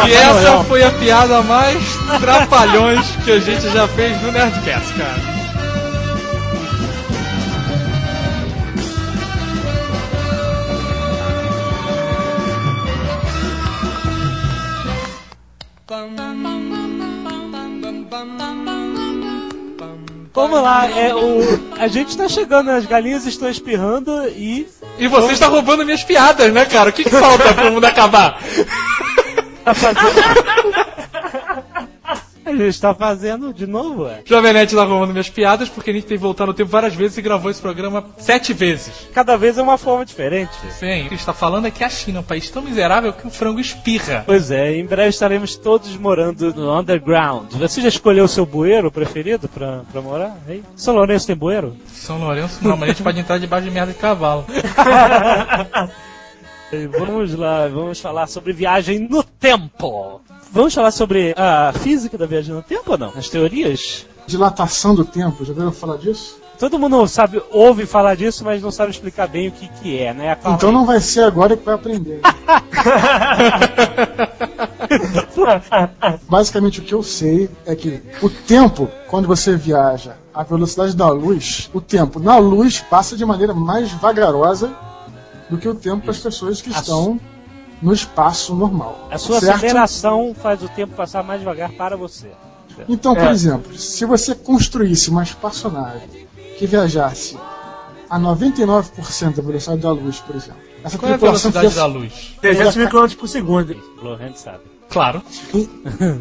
E 0.07 0.12
essa 0.12 0.64
foi 0.64 0.83
a 0.83 0.90
piada 0.90 1.40
mais 1.42 1.78
Trapalhões 2.21 3.07
que 3.25 3.30
a 3.33 3.38
gente 3.40 3.68
já 3.71 3.87
fez 3.88 4.21
no 4.23 4.33
Nerdcast, 4.33 4.92
cara. 4.95 5.38
Vamos 20.38 20.62
lá, 20.62 20.88
é 20.88 21.12
o. 21.12 21.40
A 21.80 21.88
gente 21.88 22.16
tá 22.16 22.28
chegando, 22.28 22.71
as 22.71 22.87
galinhas 22.87 23.26
estão 23.26 23.50
espirrando 23.50 24.28
e. 24.28 24.68
E 24.97 25.09
você 25.09 25.33
está 25.33 25.49
roubando 25.49 25.85
minhas 25.85 26.04
piadas, 26.04 26.52
né, 26.52 26.64
cara? 26.64 26.90
O 26.90 26.92
que, 26.92 27.02
que 27.02 27.11
falta 27.11 27.52
pro 27.54 27.73
mundo 27.73 27.85
acabar? 27.85 28.40
Tá 29.64 29.75
fazendo. 29.75 29.99
a 32.49 32.57
gente 32.57 32.81
tá 32.81 32.95
fazendo 32.95 33.52
de 33.52 33.67
novo, 33.67 34.05
ué. 34.05 34.23
Jovem 34.25 34.52
Nerd 34.52 34.73
está 34.73 34.85
roubando 34.85 35.12
minhas 35.12 35.31
piadas 35.31 35.69
porque 35.69 35.90
a 35.90 35.93
gente 35.93 36.07
tem 36.07 36.17
que 36.17 36.23
voltar 36.23 36.47
no 36.47 36.55
tempo 36.55 36.71
várias 36.71 36.95
vezes 36.95 37.19
e 37.19 37.23
gravou 37.23 37.50
esse 37.50 37.61
programa 37.61 38.05
sete 38.19 38.52
vezes. 38.52 39.09
Cada 39.12 39.37
vez 39.37 39.59
é 39.59 39.62
uma 39.62 39.78
forma 39.78 40.05
diferente. 40.05 40.52
Sim, 40.78 41.07
o 41.07 41.09
que 41.09 41.14
está 41.14 41.33
falando 41.33 41.67
é 41.67 41.71
que 41.71 41.85
a 41.85 41.88
China 41.88 42.19
é 42.19 42.21
um 42.21 42.25
país 42.25 42.50
tão 42.50 42.62
miserável 42.62 43.12
que 43.12 43.26
o 43.26 43.31
frango 43.31 43.61
espirra. 43.61 44.23
Pois 44.26 44.50
é, 44.50 44.75
em 44.76 44.87
breve 44.87 45.11
estaremos 45.11 45.57
todos 45.57 45.97
morando 45.97 46.55
no 46.55 46.78
underground. 46.78 47.52
Você 47.52 47.81
já 47.81 47.88
escolheu 47.88 48.25
o 48.25 48.28
seu 48.28 48.47
bueiro 48.47 48.90
preferido 48.90 49.49
pra, 49.49 49.83
pra 49.90 50.00
morar? 50.00 50.37
Aí? 50.49 50.62
São 50.76 50.95
Lourenço 50.95 51.26
tem 51.26 51.37
bueiro? 51.37 51.76
São 51.87 52.19
Lourenço, 52.19 52.59
não, 52.62 52.76
mas 52.76 52.90
a 52.90 52.93
gente 52.93 53.02
pode 53.02 53.19
entrar 53.19 53.38
debaixo 53.38 53.67
de 53.67 53.71
merda 53.73 53.93
de 53.93 53.99
cavalo. 53.99 54.45
Vamos 56.99 57.35
lá, 57.35 57.67
vamos 57.67 57.99
falar 57.99 58.26
sobre 58.26 58.52
viagem 58.52 58.99
no 58.99 59.23
tempo. 59.23 60.21
Vamos 60.50 60.75
falar 60.75 60.90
sobre 60.90 61.35
a 61.37 61.73
física 61.73 62.17
da 62.17 62.25
viagem 62.26 62.55
no 62.55 62.62
tempo 62.62 62.93
ou 62.93 62.99
não? 62.99 63.12
As 63.17 63.28
teorias? 63.28 64.07
Dilatação 64.26 64.95
do 64.95 65.05
tempo, 65.05 65.45
já 65.45 65.52
ouviram 65.52 65.73
falar 65.73 65.99
disso? 65.99 66.38
Todo 66.59 66.78
mundo 66.78 67.07
sabe, 67.07 67.40
ouve 67.52 67.87
falar 67.87 68.17
disso, 68.17 68.45
mas 68.45 68.61
não 68.61 68.73
sabe 68.73 68.90
explicar 68.90 69.28
bem 69.28 69.49
o 69.49 69.52
que, 69.52 69.69
que 69.69 69.99
é, 69.99 70.12
né? 70.12 70.37
Então 70.47 70.73
não 70.73 70.85
vai 70.85 71.00
ser 71.00 71.23
agora 71.23 71.57
que 71.57 71.64
vai 71.64 71.76
aprender. 71.76 72.21
Basicamente 76.28 76.81
o 76.81 76.83
que 76.83 76.93
eu 76.93 77.02
sei 77.02 77.49
é 77.64 77.76
que 77.76 78.02
o 78.21 78.28
tempo, 78.28 78.90
quando 79.07 79.28
você 79.28 79.55
viaja 79.57 80.17
à 80.35 80.43
velocidade 80.43 80.97
da 80.97 81.09
luz, 81.09 81.71
o 81.73 81.81
tempo 81.81 82.19
na 82.19 82.38
luz 82.38 82.81
passa 82.81 83.17
de 83.17 83.25
maneira 83.25 83.55
mais 83.55 83.93
vagarosa 83.93 84.75
do 85.49 85.59
que 85.59 85.69
o 85.69 85.75
tempo 85.75 86.02
para 86.02 86.11
as 86.11 86.19
pessoas 86.19 86.61
que 86.61 86.71
estão 86.71 87.21
no 87.82 87.92
espaço 87.92 88.54
normal. 88.54 89.08
A 89.11 89.18
sua 89.18 89.40
certo? 89.40 89.56
aceleração 89.56 90.35
faz 90.35 90.62
o 90.62 90.68
tempo 90.68 90.94
passar 90.94 91.23
mais 91.23 91.40
devagar 91.40 91.70
para 91.73 91.97
você. 91.97 92.30
Então, 92.88 93.14
por 93.14 93.25
É. 93.26 93.30
exemplo, 93.32 93.76
se 93.76 94.04
você 94.04 94.35
construísse 94.35 95.11
uma 95.11 95.23
espaçonave 95.23 96.26
que 96.58 96.66
viajasse 96.66 97.37
a 98.08 98.18
99% 98.18 99.37
da 99.37 99.42
velocidade 99.42 99.80
da 99.82 99.90
luz, 99.92 100.18
por 100.20 100.37
exemplo, 100.37 100.61
essa 100.85 100.97
Qual 100.99 101.11
é 101.11 101.14
a 101.14 101.18
velocidade 101.18 101.66
da 101.66 101.70
fizesse- 101.70 101.88
luz? 101.88 102.37
300 102.40 102.76
mil 102.76 102.88
km 102.88 103.14
por 103.16 103.28
segundo. 103.28 103.76
Lohan 104.02 104.32
sabe. 104.35 104.61
Claro. 104.88 105.20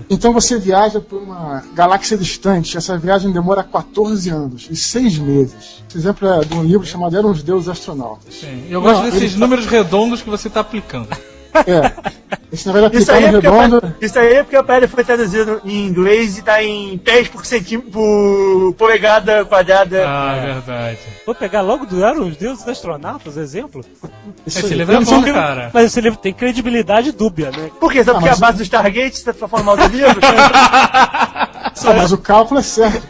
Então 0.09 0.33
você 0.33 0.57
viaja 0.59 0.99
por 0.99 1.21
uma 1.21 1.63
galáxia 1.73 2.17
distante. 2.17 2.75
Essa 2.75 2.97
viagem 2.97 3.31
demora 3.31 3.63
14 3.63 4.29
anos 4.29 4.67
e 4.69 4.75
6 4.75 5.17
meses. 5.17 5.83
Esse 5.87 5.97
exemplo 5.97 6.27
é 6.27 6.39
de 6.43 6.53
um 6.53 6.63
livro 6.63 6.85
chamado 6.85 7.15
Eram 7.15 7.31
os 7.31 7.41
Deuses 7.43 7.69
Astronautas. 7.69 8.33
Sim, 8.33 8.65
Eu 8.69 8.81
gosto 8.81 9.03
Não, 9.03 9.09
desses 9.09 9.35
números 9.35 9.65
redondos 9.67 10.21
que 10.21 10.29
você 10.29 10.47
está 10.49 10.59
aplicando. 10.61 11.07
É. 11.55 12.17
Esse 12.51 12.67
negócio 12.67 12.91
de 12.91 12.97
Isso 12.99 13.11
aí, 13.11 13.25
é 13.25 13.31
porque 13.31 13.47
o 13.47 13.51
redondo. 13.51 13.81
pé- 13.81 13.93
isso 14.05 14.19
aí 14.19 14.33
é 14.35 14.43
porque 14.43 14.57
o 14.57 14.63
pé 14.63 14.87
foi 14.87 15.03
traduzido 15.03 15.61
em 15.65 15.85
inglês 15.87 16.37
e 16.37 16.41
tá 16.41 16.63
em 16.63 16.97
pés 16.97 17.27
por 17.27 17.45
centímetro 17.45 17.91
por 17.91 18.73
polegada 18.77 19.43
quadrada. 19.45 20.03
Ah, 20.07 20.35
é 20.37 20.45
verdade. 20.53 20.99
Vou 21.25 21.35
pegar 21.35 21.61
logo 21.61 21.85
do 21.85 22.03
Eram 22.03 22.27
os 22.27 22.37
Deuses 22.37 22.65
Astronautas, 22.67 23.35
exemplo? 23.37 23.83
Isso 24.45 24.59
Esse 24.59 24.73
aí. 24.73 24.79
livro 24.79 24.95
é 24.95 24.99
bom, 25.01 25.23
cara. 25.23 25.71
Mas 25.73 25.85
esse 25.85 25.99
livro 25.99 26.17
tem 26.19 26.33
credibilidade 26.33 27.11
dúbia, 27.11 27.51
né? 27.51 27.69
Por 27.79 27.91
quê? 27.91 28.03
Só 28.03 28.13
porque 28.13 28.29
Ah, 28.29 28.31
é 28.31 28.35
a 28.35 28.37
base 28.37 28.57
do 28.57 28.63
Stargate 28.63 29.17
você 29.17 29.33
tá 29.33 29.47
falando 29.47 29.65
mal 29.65 29.77
do 29.77 29.87
livro? 29.87 30.19
Mas 31.84 32.12
o 32.12 32.17
cálculo 32.17 32.60
é 32.60 32.63
certo. 32.63 33.07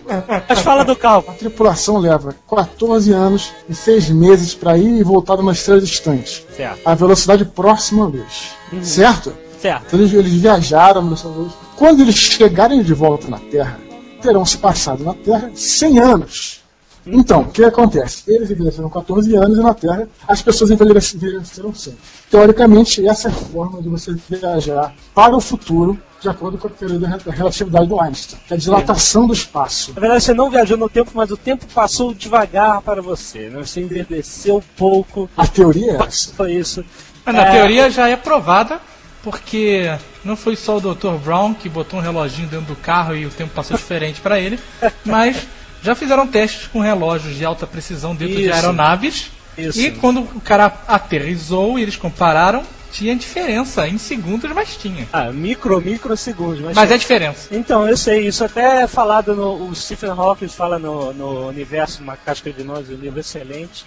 Mas 0.48 0.60
fala 0.60 0.84
do 0.84 0.96
cálculo. 0.96 1.36
A 1.36 1.40
tripulação 1.40 1.98
leva 1.98 2.36
14 2.50 3.12
anos 3.12 3.52
e 3.70 3.76
6 3.76 4.10
meses 4.10 4.54
para 4.54 4.78
ir 4.78 5.00
e 5.00 5.04
voltar 5.04 5.38
numa 5.38 5.52
estrela 5.52 5.82
distante. 5.82 6.46
Certo, 6.56 6.82
A 6.86 6.96
velocidade 6.96 7.46
próxima 7.46 8.06
à 8.06 8.08
luz. 8.08 8.56
Certo? 8.82 9.34
certo. 9.60 9.86
Então 9.88 10.00
eles, 10.00 10.14
eles 10.14 10.34
viajaram 10.34 11.02
na 11.02 11.16
da 11.16 11.30
luz. 11.30 11.54
Quando 11.76 12.02
eles 12.02 12.16
chegarem 12.16 12.82
de 12.82 12.94
volta 12.94 13.28
na 13.28 13.40
Terra, 13.40 13.80
terão 14.22 14.46
se 14.46 14.58
passado 14.58 15.04
na 15.04 15.14
Terra 15.14 15.52
100 15.54 16.00
anos. 16.00 16.62
Então, 17.06 17.42
o 17.42 17.50
que 17.50 17.64
acontece? 17.64 18.24
Eles 18.28 18.52
envelheceram 18.52 18.90
14 18.90 19.34
anos 19.36 19.58
e 19.58 19.62
na 19.62 19.74
Terra 19.74 20.08
as 20.28 20.42
pessoas 20.42 20.72
envelheceram 20.72 21.74
100. 21.74 21.98
Teoricamente, 22.30 23.08
essa 23.08 23.30
é 23.30 23.32
a 23.32 23.34
forma 23.34 23.82
de 23.82 23.88
você 23.88 24.14
viajar 24.30 24.94
para 25.16 25.36
o 25.36 25.40
futuro, 25.40 25.98
de 26.20 26.28
acordo 26.28 26.58
com 26.58 26.68
a 26.68 26.72
teoria 26.72 27.00
da 27.00 27.32
relatividade 27.32 27.88
do 27.88 28.00
Einstein, 28.02 28.40
que 28.48 28.54
é 28.54 28.58
a 28.58 28.60
dilatação 28.60 29.28
do 29.28 29.34
espaço. 29.34 29.94
Na 29.94 30.02
verdade, 30.02 30.24
você 30.24 30.34
não 30.34 30.50
viajou 30.50 30.78
no 30.78 30.90
tempo, 30.90 31.12
mas 31.14 31.32
o 31.32 31.38
tempo 31.38 31.66
passou 31.74 32.14
devagar 32.14 32.82
para 32.82 33.02
você. 33.02 33.50
Né? 33.50 33.64
Você 33.64 33.82
envelheceu 33.82 34.64
pouco. 34.76 35.30
A 35.38 35.48
teoria 35.48 35.94
é 35.94 36.04
essa. 36.04 36.34
Foi 36.34 36.54
isso. 36.54 36.84
Mas 37.26 37.36
na 37.36 37.44
É, 37.46 37.52
teoria 37.52 37.90
já 37.90 38.10
é 38.10 38.16
provada, 38.16 38.82
porque 39.24 39.96
não 40.24 40.36
foi 40.36 40.56
só 40.56 40.78
o 40.78 40.82
Dr. 40.82 41.14
Brown 41.24 41.54
que 41.54 41.70
botou 41.70 42.00
um 42.00 42.02
reloginho 42.04 42.48
dentro 42.48 42.66
do 42.66 42.76
carro 42.76 43.16
e 43.16 43.26
o 43.26 43.30
tempo 43.30 43.54
passou 43.54 43.78
diferente 43.78 44.20
para 44.20 44.40
ele, 44.40 44.60
mas 45.06 45.48
já 45.84 45.96
fizeram 45.96 46.28
testes 46.28 46.68
com 46.68 46.82
relógios 46.82 47.36
de 47.36 47.46
alta 47.46 47.66
precisão 47.68 48.16
dentro 48.16 48.36
de 48.36 48.46
Isso. 48.46 48.54
aeronaves. 48.54 49.32
Isso. 49.58 49.80
E 49.80 49.92
quando 49.92 50.22
o 50.22 50.42
cara 50.42 50.72
aterrizou 50.88 51.80
e 51.80 51.82
eles 51.82 51.96
compararam, 51.96 52.64
tinha 52.92 53.16
diferença 53.16 53.88
em 53.88 53.98
segundos, 53.98 54.52
mas 54.52 54.76
tinha. 54.76 55.08
Ah, 55.12 55.32
micro, 55.32 55.82
microsegundos. 55.82 56.62
Mas, 56.62 56.76
Mas 56.76 56.92
é 56.92 56.98
diferença. 56.98 57.48
Então, 57.52 57.88
eu 57.88 57.98
sei, 57.98 58.28
isso 58.28 58.44
até 58.44 58.84
é 58.84 58.88
falado 58.88 59.36
no. 59.36 59.70
O 59.70 59.76
Stephen 59.76 60.10
Hawking 60.10 60.48
fala 60.48 60.80
no, 60.80 61.14
no 61.14 61.48
Universo, 61.48 62.02
uma 62.02 62.16
casca 62.16 62.52
de 62.52 62.64
nós, 62.64 62.90
um 62.90 62.96
livro 62.96 63.20
excelente. 63.20 63.86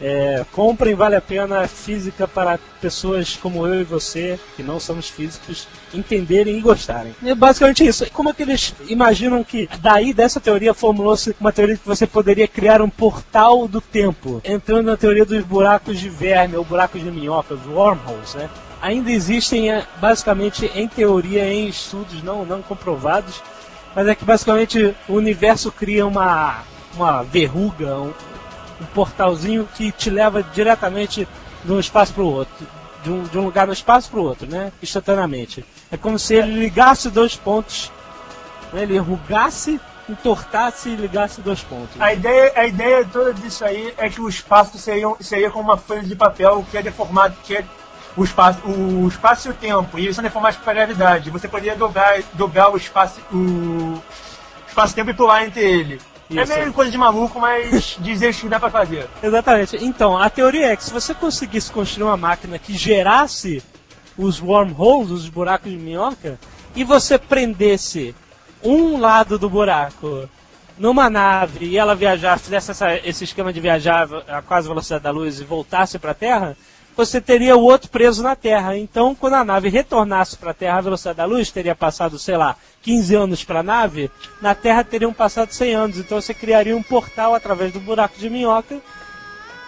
É, 0.00 0.44
comprem, 0.52 0.94
vale 0.94 1.14
a 1.14 1.20
pena 1.20 1.66
física 1.68 2.26
para 2.26 2.58
pessoas 2.80 3.36
como 3.36 3.66
eu 3.66 3.80
e 3.80 3.84
você, 3.84 4.38
que 4.56 4.62
não 4.62 4.80
somos 4.80 5.08
físicos, 5.08 5.68
entenderem 5.92 6.58
e 6.58 6.60
gostarem. 6.60 7.14
É 7.24 7.34
basicamente 7.34 7.86
isso. 7.86 8.10
Como 8.10 8.28
é 8.28 8.32
que 8.32 8.42
eles 8.42 8.74
imaginam 8.88 9.44
que 9.44 9.68
daí 9.80 10.12
dessa 10.12 10.40
teoria 10.40 10.74
formulou-se 10.74 11.34
uma 11.40 11.52
teoria 11.52 11.76
que 11.76 11.86
você 11.86 12.06
poderia 12.06 12.48
criar 12.48 12.82
um 12.82 12.90
portal 12.90 13.68
do 13.68 13.80
tempo, 13.80 14.42
entrando 14.44 14.86
na 14.86 14.96
teoria 14.96 15.24
dos 15.24 15.44
buracos 15.44 15.98
de 15.98 16.08
verme 16.08 16.56
ou 16.56 16.64
buracos 16.64 17.00
de 17.00 17.10
minhoca, 17.10 17.54
os 17.54 17.66
wormholes, 17.66 18.34
né? 18.34 18.50
Ainda 18.82 19.10
existem, 19.10 19.70
é, 19.70 19.86
basicamente, 19.98 20.70
em 20.74 20.86
teoria, 20.86 21.50
em 21.50 21.68
estudos 21.68 22.22
não, 22.22 22.44
não 22.44 22.60
comprovados, 22.60 23.40
mas 23.94 24.06
é 24.08 24.14
que 24.14 24.24
basicamente 24.24 24.94
o 25.08 25.14
universo 25.14 25.72
cria 25.72 26.06
uma, 26.06 26.64
uma 26.94 27.22
verruga, 27.22 27.96
um 28.84 28.94
portalzinho 28.94 29.68
que 29.74 29.90
te 29.90 30.10
leva 30.10 30.42
diretamente 30.42 31.26
de 31.64 31.72
um 31.72 31.80
espaço 31.80 32.12
para 32.12 32.22
o 32.22 32.26
outro. 32.26 32.66
De 33.02 33.10
um, 33.10 33.22
de 33.24 33.38
um 33.38 33.44
lugar 33.44 33.66
no 33.66 33.72
espaço 33.72 34.10
para 34.10 34.20
o 34.20 34.24
outro, 34.24 34.48
né? 34.48 34.72
Instantaneamente. 34.82 35.64
É 35.90 35.96
como 35.96 36.18
se 36.18 36.34
ele 36.34 36.58
ligasse 36.58 37.10
dois 37.10 37.36
pontos, 37.36 37.92
né? 38.72 38.82
ele 38.82 38.96
enrugasse, 38.96 39.78
entortasse 40.08 40.88
e 40.88 40.96
ligasse 40.96 41.42
dois 41.42 41.60
pontos. 41.60 42.00
A 42.00 42.14
ideia, 42.14 42.52
a 42.56 42.66
ideia 42.66 43.04
toda 43.04 43.34
disso 43.34 43.64
aí 43.64 43.92
é 43.98 44.08
que 44.08 44.20
o 44.20 44.28
espaço 44.28 44.78
seria, 44.78 45.06
seria 45.20 45.50
como 45.50 45.64
uma 45.64 45.76
folha 45.76 46.02
de 46.02 46.16
papel 46.16 46.64
que 46.70 46.78
é 46.78 46.82
deformado, 46.82 47.36
que 47.44 47.56
é 47.56 47.64
o 48.16 48.24
espaço, 48.24 48.60
o 48.66 49.08
espaço 49.08 49.48
e 49.48 49.50
o 49.50 49.54
tempo, 49.54 49.98
e 49.98 50.04
eles 50.04 50.14
são 50.14 50.22
deformados 50.22 50.58
pela 50.60 50.72
gravidade. 50.72 51.30
Você 51.30 51.48
poderia 51.48 51.76
dobrar, 51.76 52.22
dobrar 52.32 52.70
o 52.72 52.76
espaço, 52.76 53.20
o 53.32 54.00
espaço-tempo 54.66 55.10
e 55.10 55.14
pular 55.14 55.44
entre 55.44 55.60
ele. 55.60 56.00
É 56.30 56.42
Isso. 56.42 56.54
meio 56.54 56.72
coisa 56.72 56.90
de 56.90 56.98
maluco, 56.98 57.38
mas 57.40 57.96
dizer 58.00 58.34
que 58.34 58.48
dá 58.48 58.58
pra 58.58 58.70
fazer. 58.70 59.08
Exatamente. 59.22 59.76
Então, 59.84 60.16
a 60.16 60.30
teoria 60.30 60.72
é 60.72 60.76
que 60.76 60.84
se 60.84 60.92
você 60.92 61.12
conseguisse 61.14 61.70
construir 61.70 62.04
uma 62.04 62.16
máquina 62.16 62.58
que 62.58 62.72
gerasse 62.72 63.62
os 64.16 64.40
wormholes, 64.40 65.10
os 65.10 65.28
buracos 65.28 65.70
de 65.70 65.76
minhoca, 65.76 66.38
e 66.74 66.84
você 66.84 67.18
prendesse 67.18 68.14
um 68.62 68.98
lado 68.98 69.38
do 69.38 69.50
buraco 69.50 70.28
numa 70.78 71.08
nave 71.10 71.66
e 71.66 71.76
ela 71.78 71.94
viajar, 71.94 72.38
fizesse 72.38 72.70
essa- 72.70 72.94
esse 72.96 73.24
esquema 73.24 73.52
de 73.52 73.60
viajar 73.60 74.08
a 74.28 74.40
quase 74.42 74.66
velocidade 74.66 75.04
da 75.04 75.10
luz 75.10 75.38
e 75.40 75.44
voltasse 75.44 75.98
para 75.98 76.10
a 76.12 76.14
Terra, 76.14 76.56
você 76.96 77.20
teria 77.20 77.56
o 77.56 77.62
outro 77.62 77.88
preso 77.90 78.22
na 78.22 78.36
Terra. 78.36 78.76
Então, 78.76 79.14
quando 79.14 79.34
a 79.34 79.44
nave 79.44 79.68
retornasse 79.68 80.36
para 80.36 80.50
a 80.52 80.54
Terra, 80.54 80.78
a 80.78 80.82
velocidade 80.82 81.16
da 81.16 81.24
luz 81.24 81.50
teria 81.50 81.74
passado, 81.74 82.18
sei 82.18 82.36
lá, 82.36 82.56
15 82.82 83.14
anos 83.14 83.44
para 83.44 83.60
a 83.60 83.62
nave, 83.62 84.10
na 84.40 84.54
Terra 84.54 84.84
teriam 84.84 85.12
passado 85.12 85.50
100 85.52 85.74
anos. 85.74 85.98
Então, 85.98 86.20
você 86.20 86.32
criaria 86.34 86.76
um 86.76 86.82
portal 86.82 87.34
através 87.34 87.72
do 87.72 87.80
buraco 87.80 88.18
de 88.18 88.28
minhoca 88.30 88.78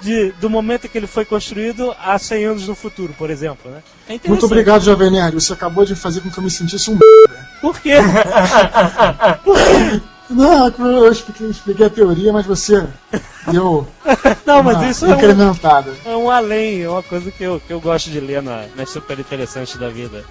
de- 0.03 0.31
do 0.33 0.51
momento 0.51 0.89
que 0.89 0.99
ele 0.99 1.07
foi 1.07 1.25
construído 1.25 1.95
a 2.05 2.19
100 2.19 2.45
anos 2.45 2.69
no 2.69 2.75
futuro, 2.75 3.15
por 3.17 3.31
exemplo. 3.31 3.71
Né? 3.71 3.83
É. 4.09 4.29
Muito 4.29 4.45
obrigado, 4.47 4.85
Jovem 4.85 5.11
Nerd. 5.11 5.35
Você 5.35 5.53
acabou 5.53 5.85
de 5.85 5.95
fazer 5.95 6.21
com 6.21 6.31
que 6.31 6.39
eu 6.39 6.45
me 6.45 6.51
sentisse 6.51 6.91
um 6.91 6.99
Por 7.61 7.81
quê? 7.81 7.95
Não, 9.47 9.57
é 9.57 10.16
que 10.75 10.83
eu 10.83 11.13
expliquei, 11.13 11.49
expliquei 11.49 11.87
a 11.87 11.91
teoria, 11.91 12.33
mas 12.33 12.47
você 12.47 12.87
deu 13.51 13.87
Não, 14.45 14.63
mas 14.63 14.77
uma 14.77 14.89
isso 14.89 15.07
é 15.07 15.17
um, 15.17 16.13
é 16.13 16.17
um 16.17 16.31
além, 16.31 16.83
é 16.83 16.91
uma 16.91 17.03
coisa 17.03 17.31
que 17.31 17.43
eu, 17.43 17.61
que 17.61 17.73
eu 17.73 17.81
gosto 17.81 18.11
de 18.11 18.21
ler 18.21 18.43
na, 18.43 18.65
nas 18.77 18.91
super 18.91 19.19
interessantes 19.19 19.77
da 19.77 19.89
vida. 19.89 20.25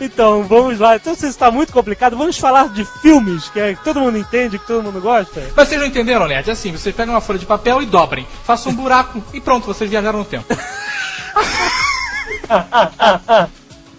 Então, 0.00 0.42
vamos 0.44 0.78
lá. 0.78 0.96
Então, 0.96 1.14
se 1.14 1.26
está 1.26 1.50
muito 1.50 1.72
complicado, 1.72 2.16
vamos 2.16 2.38
falar 2.38 2.68
de 2.68 2.84
filmes 2.84 3.48
que, 3.48 3.58
é, 3.58 3.74
que 3.74 3.82
todo 3.82 4.00
mundo 4.00 4.18
entende, 4.18 4.58
que 4.58 4.66
todo 4.66 4.82
mundo 4.82 5.00
gosta. 5.00 5.40
Mas 5.56 5.68
vocês 5.68 5.80
não 5.80 5.86
entenderam, 5.86 6.26
Nerd? 6.26 6.48
É 6.48 6.52
assim, 6.52 6.72
vocês 6.72 6.94
pegam 6.94 7.14
uma 7.14 7.20
folha 7.20 7.38
de 7.38 7.46
papel 7.46 7.80
e 7.82 7.86
dobrem. 7.86 8.26
Façam 8.44 8.72
um 8.72 8.74
buraco 8.74 9.22
e 9.32 9.40
pronto, 9.40 9.66
vocês 9.66 9.88
viajaram 9.88 10.18
no 10.18 10.24
tempo. 10.24 10.46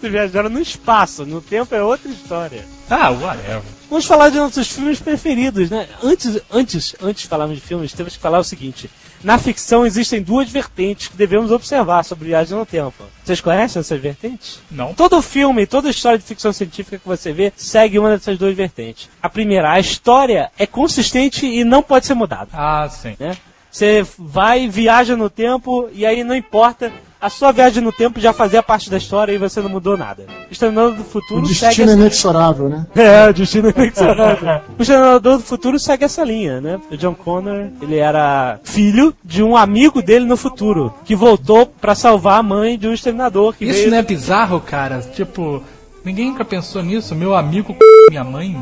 Se 0.00 0.08
viajaram 0.08 0.48
no 0.48 0.60
espaço, 0.60 1.26
no 1.26 1.40
tempo 1.40 1.74
é 1.74 1.82
outra 1.82 2.10
história. 2.10 2.64
Ah, 2.90 3.10
whatever. 3.10 3.62
Vamos 3.88 4.04
falar 4.04 4.30
de 4.30 4.36
nossos 4.36 4.68
filmes 4.68 5.00
preferidos, 5.00 5.70
né? 5.70 5.88
Antes, 6.02 6.40
antes, 6.50 6.94
antes 7.00 7.22
de 7.22 7.28
falarmos 7.28 7.56
de 7.56 7.62
filmes, 7.62 7.92
temos 7.92 8.16
que 8.16 8.22
falar 8.22 8.38
o 8.38 8.44
seguinte. 8.44 8.90
Na 9.22 9.38
ficção 9.38 9.84
existem 9.84 10.22
duas 10.22 10.48
vertentes 10.48 11.08
que 11.08 11.16
devemos 11.16 11.50
observar 11.50 12.04
sobre 12.04 12.28
viagem 12.28 12.56
no 12.56 12.64
tempo. 12.64 13.04
Vocês 13.22 13.40
conhecem 13.40 13.80
essas 13.80 14.00
vertentes? 14.00 14.60
Não. 14.70 14.94
Todo 14.94 15.20
filme, 15.20 15.66
toda 15.66 15.90
história 15.90 16.18
de 16.18 16.24
ficção 16.24 16.52
científica 16.52 16.98
que 16.98 17.06
você 17.06 17.32
vê 17.32 17.52
segue 17.56 17.98
uma 17.98 18.10
dessas 18.10 18.38
duas 18.38 18.56
vertentes. 18.56 19.08
A 19.22 19.28
primeira, 19.28 19.72
a 19.72 19.78
história 19.78 20.50
é 20.58 20.66
consistente 20.66 21.46
e 21.46 21.64
não 21.64 21.82
pode 21.82 22.06
ser 22.06 22.14
mudada. 22.14 22.48
Ah, 22.52 22.88
sim. 22.88 23.14
Né? 23.20 23.36
Você 23.70 24.04
vai, 24.18 24.68
viaja 24.68 25.16
no 25.16 25.30
tempo 25.30 25.88
e 25.92 26.04
aí 26.04 26.24
não 26.24 26.34
importa. 26.34 26.92
A 27.20 27.28
sua 27.28 27.52
viagem 27.52 27.82
no 27.82 27.92
tempo 27.92 28.18
já 28.18 28.32
fazia 28.32 28.62
parte 28.62 28.88
da 28.88 28.96
história 28.96 29.30
e 29.32 29.36
você 29.38 29.60
não 29.60 29.68
mudou 29.68 29.94
nada. 29.94 30.24
O 30.48 30.52
Exterminador 30.52 30.94
do 30.94 31.02
O 31.02 31.04
Futuro 31.04 31.46
segue 31.46 31.66
destino 31.66 31.90
é 31.90 31.92
essa... 31.92 32.00
inexorável, 32.00 32.68
né? 32.70 32.86
É, 32.96 33.28
o 33.28 33.34
destino 33.34 33.68
inexorável. 33.76 34.62
o 34.78 34.82
Exterminador 34.82 35.36
do 35.36 35.42
Futuro 35.42 35.78
segue 35.78 36.04
essa 36.04 36.24
linha, 36.24 36.60
né? 36.62 36.80
O 36.90 36.96
John 36.96 37.14
Connor, 37.14 37.68
ele 37.82 37.96
era 37.98 38.58
filho 38.64 39.14
de 39.22 39.42
um 39.42 39.54
amigo 39.54 40.00
dele 40.00 40.24
no 40.24 40.36
futuro, 40.36 40.94
que 41.04 41.14
voltou 41.14 41.66
pra 41.66 41.94
salvar 41.94 42.38
a 42.38 42.42
mãe 42.42 42.78
de 42.78 42.88
um 42.88 42.94
exterminador 42.94 43.54
que 43.54 43.66
Isso 43.66 43.80
veio... 43.80 43.90
não 43.90 43.98
é 43.98 44.02
bizarro, 44.02 44.58
cara? 44.58 45.00
Tipo, 45.00 45.62
ninguém 46.02 46.30
nunca 46.30 46.44
pensou 46.44 46.82
nisso. 46.82 47.14
Meu 47.14 47.34
amigo 47.34 47.76
minha 48.08 48.24
mãe. 48.24 48.60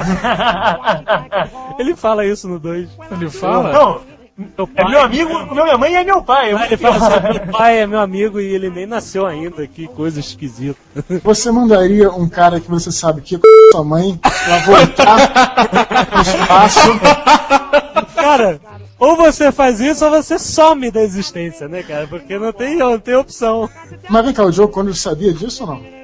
Ele 1.78 1.96
fala 1.96 2.24
isso 2.24 2.46
no 2.46 2.58
2. 2.58 2.88
Ele 3.10 3.30
fala. 3.30 3.72
Não, 3.72 4.00
é 4.40 4.66
pai, 4.66 4.90
meu 4.90 5.00
amigo, 5.00 5.54
minha 5.54 5.78
mãe 5.78 5.94
é 5.96 6.04
meu 6.04 6.22
pai. 6.22 6.52
ele 6.66 6.76
fala 6.76 6.96
assim, 6.96 7.38
meu 7.38 7.52
pai 7.52 7.80
é 7.80 7.86
meu 7.86 8.00
amigo 8.00 8.40
e 8.40 8.54
ele 8.54 8.70
nem 8.70 8.86
nasceu 8.86 9.26
ainda, 9.26 9.66
que 9.66 9.86
coisa 9.88 10.20
esquisita. 10.20 10.78
Você 11.22 11.50
mandaria 11.50 12.10
um 12.10 12.28
cara 12.28 12.60
que 12.60 12.70
você 12.70 12.90
sabe 12.90 13.20
que 13.20 13.36
é 13.36 13.40
sua 13.72 13.84
mãe 13.84 14.18
pra 14.18 14.58
voltar 14.58 15.16
no 16.14 16.20
espaço. 16.20 16.80
Cara, 18.14 18.60
ou 18.98 19.16
você 19.16 19.50
faz 19.50 19.80
isso 19.80 20.04
ou 20.04 20.10
você 20.10 20.38
some 20.38 20.90
da 20.90 21.02
existência, 21.02 21.66
né, 21.68 21.82
cara? 21.82 22.06
Porque 22.06 22.38
não 22.38 22.52
tem, 22.52 22.76
não 22.76 22.98
tem 22.98 23.16
opção. 23.16 23.68
Mas 24.08 24.24
vem 24.24 24.34
cá, 24.34 24.44
o 24.44 24.52
Joe 24.52 24.68
Connor 24.68 24.94
sabia 24.94 25.32
disso 25.32 25.64
ou 25.64 25.70
não? 25.70 26.00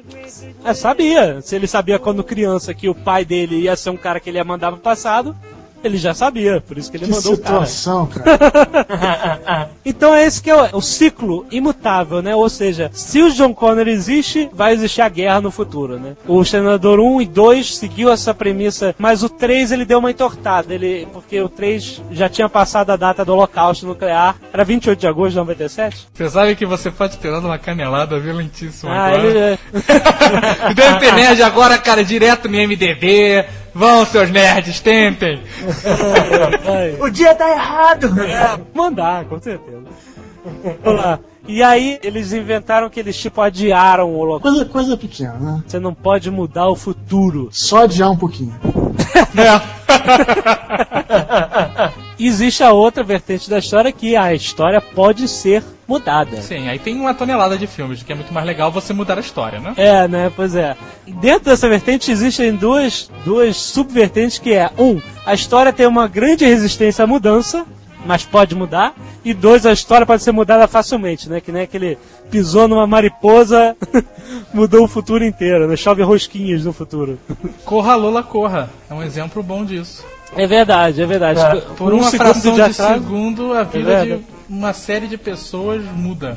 É, 0.65 0.75
sabia. 0.75 1.41
Se 1.43 1.55
ele 1.55 1.67
sabia 1.67 1.99
quando 1.99 2.25
criança 2.25 2.73
que 2.73 2.89
o 2.89 2.95
pai 2.95 3.25
dele 3.25 3.61
ia 3.61 3.77
ser 3.77 3.91
um 3.91 3.97
cara 3.97 4.19
que 4.19 4.31
ele 4.31 4.39
ia 4.39 4.45
mandar 4.45 4.73
pro 4.73 4.81
passado, 4.81 5.37
ele 5.87 5.97
já 5.97 6.13
sabia. 6.15 6.61
Por 6.61 6.77
isso 6.79 6.91
que 6.91 6.97
ele 6.97 7.07
Que 7.07 7.11
mandou 7.13 7.35
o 7.35 7.39
cara. 7.39 7.67
situação, 7.67 8.07
cara. 8.07 9.71
Então 9.85 10.13
é 10.15 10.25
esse 10.27 10.43
que 10.43 10.51
é 10.51 10.55
o, 10.73 10.79
o 10.79 10.83
ciclo 10.83 11.47
imutável, 11.51 12.21
né? 12.21 12.35
Ou 12.35 12.49
seja, 12.49 12.91
se 12.93 13.23
o 13.23 13.31
John 13.33 13.55
Connor 13.55 13.87
existe, 13.87 14.51
vai 14.53 14.73
existir 14.73 15.01
a 15.01 15.09
guerra 15.09 15.41
no 15.41 15.51
futuro, 15.51 15.99
né? 15.99 16.17
O 16.27 16.43
Exterminador 16.43 16.99
1 16.99 17.21
e 17.23 17.27
2 17.27 17.77
seguiu 17.77 18.11
essa 18.11 18.35
premissa, 18.35 18.95
mas 18.99 19.23
o 19.23 19.29
3 19.29 19.71
ele 19.73 19.85
deu 19.85 19.99
uma 20.01 20.11
entortada, 20.11 20.75
ele, 20.75 21.07
porque 21.13 21.41
o 21.41 21.49
3 21.49 22.03
já 22.11 22.29
tinha 22.29 22.49
passado 22.49 22.91
a 22.91 22.97
data 22.97 23.25
do 23.25 23.33
holocausto 23.33 23.87
nuclear, 23.87 24.35
era 24.53 24.65
28 24.65 24.99
de 24.99 25.07
agosto 25.07 25.31
de 25.31 25.37
97? 25.37 26.09
Você 26.13 26.29
sabe 26.31 26.57
que 26.57 26.67
você 26.67 26.91
pode 26.91 27.17
ter 27.19 27.31
dado 27.31 27.47
uma 27.47 27.59
canelada 27.59 28.19
violentíssima 28.19 28.91
Ah, 28.93 29.07
agora. 29.09 29.23
ele... 29.29 29.39
é- 29.39 29.59
E 30.71 30.75
deve 30.75 30.99
ter 30.99 31.13
nerd 31.13 31.43
agora, 31.43 31.79
cara, 31.79 32.05
direto 32.05 32.49
no 32.49 32.57
MDB. 32.57 33.45
Vão, 33.77 34.07
seus 34.07 34.31
nerds, 34.31 34.81
tentem. 34.81 35.39
O 36.99 37.11
dia 37.11 37.35
tá 37.35 37.51
errado. 37.51 38.11
Mandar, 38.75 39.27
com 39.27 39.39
certeza. 39.39 39.83
Vamos 40.83 41.01
lá. 41.03 41.19
E 41.47 41.63
aí, 41.63 41.99
eles 42.03 42.33
inventaram 42.33 42.89
que 42.89 42.99
eles 42.99 43.17
tipo 43.19 43.41
adiaram 43.41 44.09
o 44.11 44.17
holocausto. 44.19 44.49
Coisa, 44.49 44.65
coisa 44.65 44.97
pequena, 44.97 45.35
né? 45.35 45.63
Você 45.67 45.79
não 45.79 45.93
pode 45.93 46.31
mudar 46.31 46.69
o 46.69 46.75
futuro. 46.75 47.49
Só 47.53 47.85
adiar 47.85 48.11
um 48.11 48.17
pouquinho. 48.17 48.55
E 49.35 49.86
existe 52.19 52.63
a 52.63 52.73
outra 52.73 53.03
vertente 53.03 53.49
da 53.49 53.59
história 53.59 53.93
que 53.93 54.17
a 54.17 54.35
história 54.35 54.81
pode 54.81 55.29
ser 55.29 55.63
mudada. 55.87 56.41
Sim, 56.43 56.69
aí 56.69 56.79
tem 56.79 56.99
uma 56.99 57.15
tonelada 57.15 57.57
de 57.57 57.67
filmes, 57.67 58.03
que 58.03 58.13
é 58.13 58.15
muito 58.15 58.33
mais 58.33 58.47
legal 58.47 58.73
você 58.73 58.93
mudar 58.93 59.19
a 59.19 59.21
história, 59.21 59.61
né? 59.61 59.75
É, 59.77 60.09
né? 60.09 60.33
Pois 60.35 60.55
é. 60.55 60.77
Dentro 61.07 61.51
dessa 61.51 61.69
vertente 61.69 62.11
existem 62.11 62.55
duas, 62.55 63.11
duas 63.25 63.57
subvertentes 63.57 64.39
que 64.39 64.53
é 64.53 64.71
um, 64.79 65.01
a 65.25 65.35
história 65.35 65.73
tem 65.73 65.87
uma 65.87 66.09
grande 66.09 66.45
resistência 66.45 67.05
à 67.05 67.07
mudança, 67.07 67.65
mas 68.07 68.25
pode 68.25 68.55
mudar. 68.55 68.95
E 69.25 69.35
dois, 69.35 69.67
a 69.67 69.73
história 69.73 70.07
pode 70.07 70.23
ser 70.23 70.33
mudada 70.33 70.67
facilmente, 70.69 71.29
né? 71.29 71.41
Que 71.41 71.51
nem 71.53 71.63
aquele 71.63 71.99
pisou 72.31 72.67
numa 72.69 72.87
mariposa, 72.87 73.77
mudou 74.55 74.85
o 74.85 74.89
futuro 74.89 75.25
inteiro, 75.25 75.67
né? 75.67 75.77
Chove 75.77 76.03
rosquinhas 76.03 76.65
no 76.65 76.73
futuro. 76.73 77.19
Corra 77.65 77.95
Lola 77.95 78.23
Corra. 78.23 78.71
É 78.89 78.95
um 78.95 79.03
exemplo 79.03 79.43
bom 79.43 79.65
disso. 79.65 80.05
É 80.37 80.47
verdade, 80.47 81.03
é 81.03 81.07
verdade. 81.07 81.41
É, 81.41 81.61
Por 81.77 81.93
uma 81.93 82.11
segundo 82.11 82.17
fração 82.33 82.55
de, 82.55 82.61
atraso- 82.63 82.95
segundo, 82.95 83.53
a 83.53 83.63
vida 83.63 83.93
É 83.93 84.05
de 84.05 84.25
uma 84.49 84.73
série 84.73 85.07
de 85.07 85.17
pessoas 85.17 85.83
muda. 85.95 86.37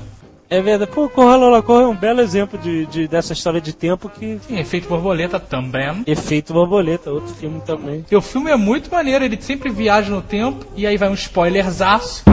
É 0.50 0.62
verdade. 0.62 0.90
Pô, 0.92 1.08
Corra 1.08 1.36
Lola 1.36 1.62
Corra 1.62 1.84
é 1.84 1.88
um 1.88 1.96
belo 1.96 2.22
exemplo 2.22 2.58
de, 2.58 2.86
de- 2.88 3.08
dessa 3.08 3.34
história 3.34 3.62
de 3.62 3.72
tempo 3.74 4.10
que. 4.10 4.40
Sim, 4.48 4.58
Efeito 4.60 4.88
Borboleta 4.90 5.40
também. 5.40 6.04
Efeito 6.08 6.54
Borboleta, 6.54 7.12
outro 7.12 7.34
filme 7.36 7.62
também. 7.62 8.04
E 8.10 8.16
o 8.16 8.22
filme 8.22 8.50
é 8.50 8.56
muito 8.56 8.90
maneiro, 8.92 9.24
ele 9.24 9.40
sempre 9.40 9.70
viaja 9.70 10.10
no 10.10 10.22
tempo, 10.22 10.66
e 10.76 10.88
aí 10.88 10.98
vai 10.98 11.10
um 11.10 11.14
spoilerzaço. 11.14 12.24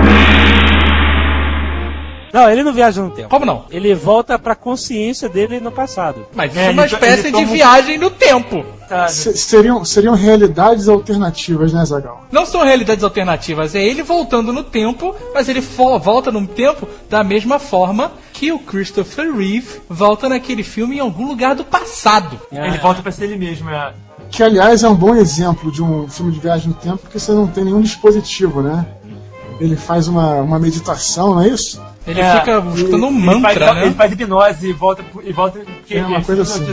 Não, 2.37 2.51
ele 2.51 2.62
não 2.62 2.72
viaja 2.72 3.01
no 3.03 3.11
tempo. 3.11 3.29
Como 3.31 3.46
não? 3.46 3.64
Ele 3.70 3.94
volta 3.94 4.38
pra 4.38 4.55
consciência 4.55 5.29
dele 5.29 5.59
no 5.59 5.72
passado. 5.72 6.27
Mas 6.35 6.51
isso 6.53 6.61
É, 6.61 6.66
é 6.66 6.70
uma 6.70 6.87
to- 6.87 6.94
espécie 6.94 7.22
de 7.25 7.33
toma 7.33 7.46
um- 7.49 7.53
viagem 7.53 7.96
no 7.99 8.11
tempo. 8.11 8.64
Se- 9.09 9.37
seriam, 9.37 9.85
seriam 9.85 10.14
realidades 10.14 10.88
alternativas, 10.88 11.72
né, 11.72 11.85
Zagal? 11.85 12.25
Não 12.31 12.44
são 12.46 12.62
realidades 12.62 13.03
alternativas, 13.03 13.75
é 13.75 13.83
ele 13.83 14.03
voltando 14.03 14.53
no 14.53 14.62
tempo, 14.62 15.14
mas 15.35 15.49
ele 15.49 15.61
volta 15.61 16.31
no 16.31 16.46
tempo 16.46 16.87
da 17.11 17.25
mesma 17.25 17.59
forma 17.59 18.12
que 18.33 18.53
o 18.53 18.59
Christopher 18.59 19.35
Reeve 19.35 19.81
volta 19.88 20.29
naquele 20.29 20.62
filme 20.62 20.96
em 20.99 21.01
algum 21.01 21.27
lugar 21.27 21.55
do 21.57 21.64
passado. 21.64 22.38
Ele 22.53 22.79
volta 22.79 23.03
pra 23.03 23.11
ser 23.11 23.25
ele 23.25 23.37
mesmo, 23.37 23.70
é. 23.70 23.92
Que, 24.31 24.42
aliás, 24.42 24.83
é 24.85 24.88
um 24.88 24.94
bom 24.94 25.14
exemplo 25.16 25.72
de 25.72 25.83
um 25.83 26.07
filme 26.09 26.31
de 26.33 26.38
viagem 26.38 26.68
no 26.68 26.75
tempo, 26.75 26.99
porque 26.99 27.18
você 27.18 27.33
não 27.33 27.46
tem 27.46 27.64
nenhum 27.64 27.81
dispositivo, 27.81 28.61
né? 28.62 28.87
Ele 29.59 29.75
faz 29.75 30.07
uma, 30.07 30.35
uma 30.42 30.59
meditação, 30.59 31.35
não 31.35 31.40
é 31.42 31.49
isso? 31.49 31.81
Ele 32.06 32.20
É, 32.20 32.38
fica 32.38 32.62
escutando 32.74 33.06
um 33.06 33.08
Ele 33.10 33.18
mantra, 33.18 33.66
faz, 33.66 33.76
ele 33.78 33.86
né? 33.86 33.94
faz 33.96 34.12
hipnose 34.12 34.68
e 34.68 34.72
volta. 34.72 35.04
E 35.24 35.32
volta 35.32 35.60
É 35.90 36.02
uma 36.02 36.22
coisa 36.22 36.42
assim. 36.42 36.64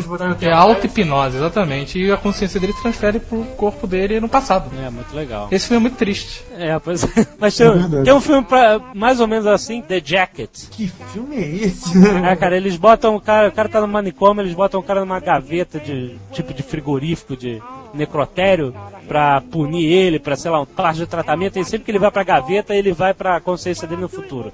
É 0.41 0.51
auto-hipnose, 0.51 1.37
exatamente. 1.37 1.99
E 1.99 2.11
a 2.11 2.17
consciência 2.17 2.59
dele 2.59 2.73
transfere 2.73 3.19
pro 3.19 3.43
corpo 3.57 3.87
dele 3.87 4.19
no 4.19 4.29
passado. 4.29 4.69
É, 4.85 4.89
muito 4.91 5.13
legal. 5.15 5.47
Esse 5.51 5.67
filme 5.67 5.77
é 5.77 5.81
muito 5.89 5.97
triste. 5.97 6.43
É, 6.57 6.77
pois 6.77 7.03
é. 7.03 7.27
Mas 7.39 7.55
tem, 7.57 7.67
É 7.67 8.03
tem 8.03 8.13
um 8.13 8.21
filme 8.21 8.43
pra, 8.43 8.79
mais 8.93 9.19
ou 9.19 9.27
menos 9.27 9.47
assim, 9.47 9.81
The 9.81 10.01
Jacket. 10.03 10.49
Que 10.69 10.87
filme 11.11 11.35
é 11.37 11.47
esse? 11.65 11.91
É, 12.07 12.35
cara, 12.35 12.55
eles 12.55 12.77
botam 12.77 13.15
o 13.15 13.21
cara, 13.21 13.47
o 13.49 13.51
cara 13.51 13.67
tá 13.69 13.81
no 13.81 13.87
manicômio, 13.87 14.43
eles 14.43 14.53
botam 14.53 14.79
o 14.79 14.83
cara 14.83 14.99
numa 14.99 15.19
gaveta 15.19 15.79
de 15.79 16.15
tipo 16.31 16.53
de 16.53 16.61
frigorífico, 16.61 17.35
de 17.35 17.59
necrotério, 17.93 18.73
pra 19.07 19.41
punir 19.41 19.85
ele, 19.91 20.19
pra, 20.19 20.35
sei 20.35 20.51
lá, 20.51 20.61
um 20.61 20.65
parte 20.65 20.97
de 20.97 21.07
tratamento, 21.07 21.57
e 21.57 21.65
sempre 21.65 21.85
que 21.85 21.91
ele 21.91 21.99
vai 21.99 22.11
pra 22.11 22.23
gaveta, 22.23 22.75
ele 22.75 22.91
vai 22.91 23.13
pra 23.13 23.39
consciência 23.39 23.87
dele 23.87 24.01
no 24.01 24.09
futuro. 24.09 24.51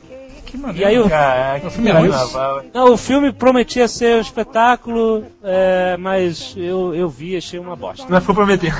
Que 0.50 0.58
maneiro. 0.58 0.82
E 0.82 0.86
aí 0.86 1.00
o, 1.00 1.08
Caraca, 1.10 1.68
O 1.68 1.72
filme 1.72 1.90
é 1.90 1.94
ruim? 2.00 2.10
não, 2.74 2.94
o 2.94 2.98
filme 2.98 3.32
prometia 3.32 3.88
ser 3.88 4.18
um 4.18 4.22
espetáculo, 4.22 5.24
é, 5.44 5.96
mas 5.98 6.54
eu, 6.58 6.94
eu 6.96 7.08
vi 7.10 7.34
e 7.34 7.38
achei 7.38 7.60
uma 7.60 7.76
bosta. 7.76 8.06
Não 8.10 8.20
ficou 8.20 8.36
prometendo. 8.36 8.74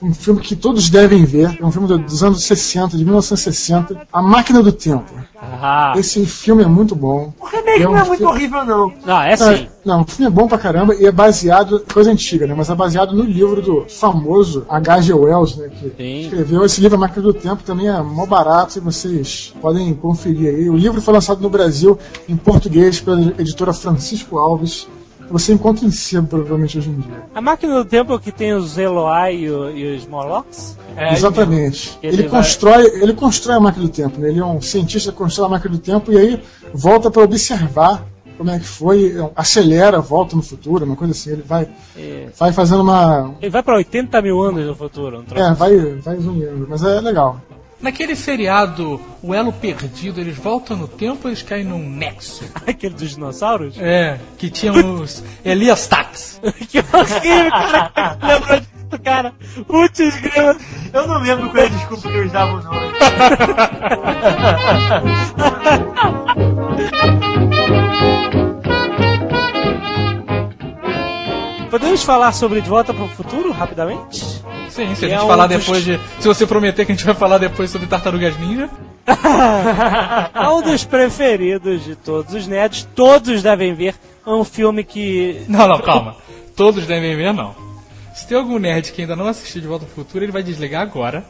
Um 0.00 0.14
filme 0.14 0.40
que 0.40 0.56
todos 0.56 0.88
devem 0.90 1.24
ver. 1.24 1.58
É 1.60 1.64
um 1.64 1.70
filme 1.70 1.86
do- 1.88 1.98
dos 1.98 2.22
anos 2.22 2.42
60, 2.44 2.96
de 2.96 3.04
1960. 3.04 4.06
A 4.12 4.22
Máquina 4.22 4.62
do 4.62 4.72
Tempo. 4.72 5.12
Ah, 5.38 5.92
Esse 5.96 6.24
filme 6.26 6.62
é 6.62 6.66
muito 6.66 6.94
bom. 6.94 7.32
O 7.38 7.44
remake 7.44 7.82
É 7.82 7.88
um 7.88 7.92
não 7.92 7.98
é 8.00 8.04
muito 8.04 8.18
filme- 8.18 8.32
horrível, 8.32 8.64
não. 8.64 8.92
não, 9.04 9.22
é 9.22 9.36
sim. 9.36 9.68
Não, 9.84 10.00
o 10.02 10.04
filme 10.06 10.26
é 10.26 10.30
bom 10.30 10.48
pra 10.48 10.58
caramba 10.58 10.94
e 10.94 11.06
é 11.06 11.12
baseado, 11.12 11.84
coisa 11.92 12.10
antiga, 12.10 12.46
né? 12.46 12.54
Mas 12.56 12.68
é 12.70 12.74
baseado 12.74 13.14
no 13.14 13.22
livro 13.22 13.62
do 13.62 13.84
famoso 13.88 14.64
H.G. 14.68 15.12
Wells, 15.12 15.56
né? 15.56 15.68
Que 15.68 15.90
Sim. 15.96 16.20
escreveu 16.22 16.64
esse 16.64 16.80
livro, 16.80 16.96
A 16.96 17.00
Máquina 17.00 17.22
do 17.22 17.32
Tempo, 17.34 17.62
também 17.62 17.86
é 17.88 18.00
mó 18.02 18.26
barato 18.26 18.78
e 18.78 18.80
vocês 18.80 19.54
podem 19.60 19.94
conferir 19.94 20.48
aí. 20.54 20.68
O 20.68 20.76
livro 20.86 21.00
foi 21.02 21.14
lançado 21.14 21.40
no 21.40 21.50
Brasil 21.50 21.98
em 22.28 22.36
português 22.36 23.00
pela 23.00 23.20
editora 23.38 23.72
Francisco 23.72 24.38
Alves. 24.38 24.86
Você 25.28 25.52
encontra 25.52 25.84
em 25.84 25.90
sebo, 25.90 26.28
provavelmente, 26.28 26.78
hoje 26.78 26.88
em 26.88 27.00
dia. 27.00 27.24
A 27.34 27.40
máquina 27.40 27.74
do 27.74 27.84
tempo 27.84 28.16
que 28.20 28.30
tem 28.30 28.52
os 28.54 28.78
Eloy 28.78 29.34
e, 29.34 29.44
e 29.46 29.96
os 29.96 30.06
Morlocks? 30.06 30.78
É, 30.96 31.12
Exatamente. 31.12 31.98
Ele 32.00 32.18
Ele, 32.18 32.28
vai- 32.28 32.40
constrói, 32.40 32.84
ele 33.02 33.12
constrói 33.12 33.56
a 33.56 33.60
máquina 33.60 33.84
do 33.86 33.90
tempo. 33.90 34.20
Né? 34.20 34.28
Ele 34.28 34.38
é 34.38 34.44
um 34.44 34.60
cientista 34.62 35.10
que 35.10 35.18
constrói 35.18 35.46
a 35.48 35.50
máquina 35.50 35.72
do 35.74 35.80
tempo 35.80 36.12
e 36.12 36.16
aí 36.18 36.40
volta 36.72 37.10
para 37.10 37.22
observar 37.24 38.04
como 38.38 38.50
é 38.50 38.58
que 38.60 38.66
foi, 38.66 39.16
acelera, 39.34 39.98
volta 39.98 40.36
no 40.36 40.42
futuro, 40.42 40.84
uma 40.84 40.94
coisa 40.94 41.12
assim. 41.12 41.30
Ele 41.32 41.42
vai, 41.42 41.66
É. 41.96 42.28
vai 42.38 42.52
fazendo 42.52 42.82
uma. 42.82 43.34
Ele 43.42 43.50
vai 43.50 43.62
pra 43.64 43.74
80 43.76 44.22
mil 44.22 44.40
anos 44.42 44.64
no 44.64 44.76
futuro. 44.76 45.24
Um. 45.28 45.36
É, 45.36 45.52
vai, 45.54 45.76
vai 45.96 46.16
zunindo, 46.18 46.66
mas 46.68 46.84
é 46.84 47.00
legal. 47.00 47.40
Naquele 47.80 48.16
seriado, 48.16 49.00
o 49.22 49.34
Elo 49.34 49.52
Perdido, 49.52 50.20
eles 50.20 50.36
voltam 50.36 50.76
no 50.76 50.88
tempo 50.88 51.20
ou 51.24 51.30
eles 51.30 51.42
caem 51.42 51.64
num 51.64 51.88
nexo? 51.88 52.44
Aquele 52.66 52.94
dos 52.94 53.10
dinossauros? 53.10 53.76
É, 53.78 54.18
que 54.38 54.48
tinha 54.48 54.72
os 54.72 55.22
Elias 55.44 55.86
Tats. 55.86 56.40
que 56.68 56.78
horrível, 56.78 57.50
cara. 57.94 58.18
Lembrou 58.22 58.60
disso, 58.60 59.00
cara. 59.04 59.34
Putz, 59.66 60.16
grila. 60.20 60.56
Eu 60.92 61.06
não 61.06 61.18
lembro 61.18 61.50
qual 61.50 61.62
é 61.62 61.66
a 61.66 61.68
desculpa 61.68 62.08
que 62.08 62.16
eu 62.16 62.26
usava 62.26 62.52
o 62.52 62.62
nome. 62.62 62.86
Podemos 71.70 72.02
falar 72.04 72.32
sobre 72.32 72.62
De 72.62 72.70
Volta 72.70 72.94
para 72.94 73.04
o 73.04 73.08
Futuro, 73.08 73.52
rapidamente? 73.52 74.42
Sim, 74.76 74.94
se 74.94 75.04
a 75.06 75.08
É 75.08 75.10
gente 75.12 75.24
um 75.24 75.26
falar 75.26 75.46
dos- 75.46 75.56
depois 75.58 75.82
de. 75.84 75.98
Se 76.20 76.28
você 76.28 76.46
prometer 76.46 76.84
que 76.84 76.92
a 76.92 76.94
gente 76.94 77.04
vai 77.04 77.14
falar 77.14 77.38
depois 77.38 77.70
sobre 77.70 77.86
Tartarugas 77.88 78.38
Ninja. 78.38 78.68
É 80.34 80.48
um 80.48 80.62
dos 80.62 80.84
preferidos 80.84 81.84
de 81.84 81.94
todos 81.96 82.34
os 82.34 82.46
nerds. 82.46 82.86
Todos 82.94 83.42
devem 83.42 83.74
ver. 83.74 83.94
É 84.26 84.30
um 84.30 84.44
filme 84.44 84.82
que... 84.84 85.42
Não, 85.48 85.66
não, 85.68 85.78
calma. 85.80 86.16
Todos 86.56 86.86
devem 86.86 87.16
ver, 87.16 87.32
não. 87.32 87.54
Se 88.14 88.26
tem 88.26 88.36
algum 88.36 88.58
nerd 88.58 88.92
que 88.92 89.02
ainda 89.02 89.14
não 89.14 89.26
assistiu 89.28 89.60
De 89.60 89.66
Volta 89.68 89.84
ao 89.84 89.90
Futuro, 89.90 90.24
ele 90.24 90.32
vai 90.32 90.42
desligar 90.42 90.82
agora. 90.82 91.24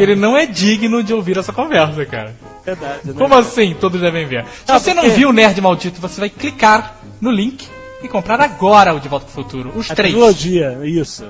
ele 0.00 0.16
não 0.16 0.36
é 0.36 0.46
digno 0.46 1.02
de 1.02 1.12
ouvir 1.14 1.38
essa 1.38 1.52
conversa, 1.52 2.04
cara. 2.06 2.34
Verdade, 2.64 3.00
né? 3.04 3.14
Como 3.16 3.34
assim 3.34 3.74
todos 3.78 4.00
devem 4.00 4.26
ver? 4.26 4.44
Se 4.44 4.50
Ah, 4.72 4.78
você 4.78 4.92
porque- 4.92 5.08
não 5.08 5.14
viu 5.14 5.28
o 5.28 5.32
Nerd 5.32 5.60
Maldito, 5.60 6.00
você 6.00 6.18
vai 6.20 6.30
clicar 6.30 6.96
no 7.20 7.30
link 7.30 7.66
e 8.02 8.08
comprar 8.08 8.40
agora 8.40 8.94
o 8.94 8.98
De 9.00 9.08
Volta 9.08 9.26
ao 9.26 9.30
Futuro. 9.32 9.72
Os 9.76 9.90
A 9.90 9.94
três. 9.94 10.12
trilogia, 10.14 10.78
isso. 10.84 11.26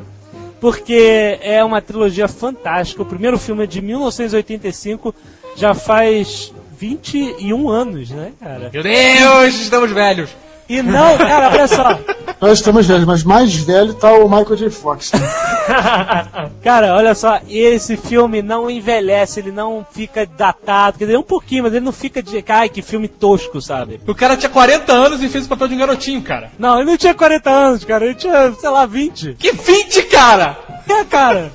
Porque 0.60 1.38
é 1.42 1.62
uma 1.62 1.80
trilogia 1.82 2.28
fantástica. 2.28 3.02
O 3.02 3.06
primeiro 3.06 3.38
filme 3.38 3.64
é 3.64 3.66
de 3.66 3.80
1985, 3.82 5.14
já 5.54 5.74
faz 5.74 6.52
21 6.78 7.68
anos, 7.68 8.10
né, 8.10 8.32
cara? 8.40 8.70
Meu 8.72 8.82
Deus, 8.82 9.54
estamos 9.54 9.90
velhos. 9.90 10.30
E 10.68 10.82
não, 10.82 11.16
cara, 11.16 11.50
olha 11.50 11.68
só. 11.68 11.98
Nós 12.40 12.58
estamos 12.58 12.86
velhos, 12.86 13.04
mas 13.06 13.22
mais 13.22 13.54
velho 13.54 13.94
tá 13.94 14.12
o 14.12 14.28
Michael 14.28 14.56
J. 14.56 14.70
Fox. 14.70 15.12
né? 15.12 15.20
Cara, 16.62 16.94
olha 16.94 17.14
só, 17.14 17.40
esse 17.48 17.96
filme 17.96 18.42
não 18.42 18.68
envelhece, 18.70 19.40
ele 19.40 19.50
não 19.50 19.86
fica 19.90 20.26
datado, 20.26 20.98
quer 20.98 21.06
dizer, 21.06 21.16
um 21.16 21.22
pouquinho, 21.22 21.64
mas 21.64 21.72
ele 21.72 21.84
não 21.84 21.92
fica 21.92 22.22
de. 22.22 22.44
Ai, 22.46 22.68
que 22.68 22.82
filme 22.82 23.08
tosco, 23.08 23.60
sabe? 23.60 24.00
O 24.06 24.14
cara 24.14 24.36
tinha 24.36 24.50
40 24.50 24.92
anos 24.92 25.22
e 25.22 25.28
fez 25.28 25.46
o 25.46 25.48
papel 25.48 25.68
de 25.68 25.74
um 25.74 25.78
garotinho, 25.78 26.20
cara. 26.22 26.50
Não, 26.58 26.76
ele 26.78 26.90
não 26.90 26.96
tinha 26.96 27.14
40 27.14 27.50
anos, 27.50 27.84
cara, 27.84 28.04
ele 28.04 28.14
tinha, 28.14 28.52
sei 28.52 28.70
lá, 28.70 28.84
20. 28.86 29.36
Que 29.38 29.52
20, 29.52 30.02
cara! 30.04 30.58
É, 30.88 31.04
cara. 31.04 31.52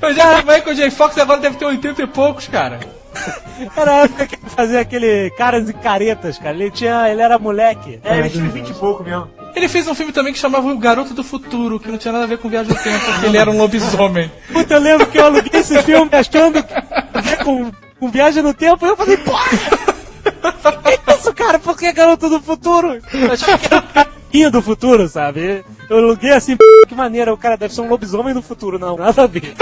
Eu 0.00 0.14
já 0.14 0.34
vi 0.40 0.46
Michael 0.46 0.74
J. 0.74 0.90
Fox 0.90 1.16
agora 1.18 1.40
deve 1.40 1.56
ter 1.56 1.64
80 1.64 2.02
e 2.02 2.06
poucos, 2.06 2.46
cara. 2.48 2.80
Era 3.76 3.92
a 3.92 3.96
época 4.04 4.26
que 4.26 4.34
ele 4.36 4.50
fazia 4.50 4.80
aquele 4.80 5.30
caras 5.30 5.68
e 5.68 5.72
caretas, 5.72 6.38
cara. 6.38 6.54
Ele 6.56 6.70
tinha. 6.70 7.08
ele 7.08 7.20
era 7.22 7.38
moleque. 7.38 8.00
É, 8.04 8.18
ele 8.18 8.30
tinha 8.30 8.48
20 8.48 8.68
e 8.68 8.74
pouco 8.74 9.02
mesmo. 9.02 9.28
Ele 9.54 9.68
fez 9.68 9.88
um 9.88 9.94
filme 9.94 10.12
também 10.12 10.32
que 10.32 10.38
chamava 10.38 10.68
O 10.68 10.78
Garoto 10.78 11.14
do 11.14 11.24
Futuro, 11.24 11.80
que 11.80 11.90
não 11.90 11.98
tinha 11.98 12.12
nada 12.12 12.24
a 12.24 12.28
ver 12.28 12.38
com 12.38 12.48
Viagem 12.48 12.72
no 12.72 12.80
Tempo, 12.82 13.04
porque 13.04 13.26
ele 13.26 13.38
era 13.38 13.50
um 13.50 13.56
lobisomem. 13.58 14.30
Puta, 14.52 14.74
eu 14.74 14.80
lembro 14.80 15.06
que 15.06 15.18
eu 15.18 15.24
aluguei 15.24 15.60
esse 15.60 15.82
filme 15.82 16.10
achando 16.12 16.62
que 16.62 17.44
com, 17.44 17.72
com 17.98 18.10
viagem 18.10 18.42
no 18.42 18.54
tempo, 18.54 18.86
e 18.86 18.88
eu 18.90 18.96
falei, 18.96 19.16
porra! 19.16 19.48
Que 20.84 21.12
isso, 21.12 21.34
cara? 21.34 21.58
Por 21.58 21.76
que 21.76 21.90
garoto 21.92 22.28
do 22.28 22.40
futuro? 22.40 23.00
Eu 23.12 23.32
achava 23.32 23.58
que 23.58 23.74
era 23.74 24.46
um 24.46 24.50
do 24.50 24.62
futuro, 24.62 25.08
sabe? 25.08 25.64
Eu 25.90 25.98
aluguei 25.98 26.32
assim, 26.32 26.56
"Pô, 26.56 26.64
que 26.86 26.94
maneira, 26.94 27.32
o 27.32 27.36
cara 27.38 27.56
deve 27.56 27.74
ser 27.74 27.80
um 27.80 27.88
lobisomem 27.88 28.34
do 28.34 28.42
futuro, 28.42 28.78
não, 28.78 28.96
nada 28.96 29.24
a 29.24 29.26
ver. 29.26 29.54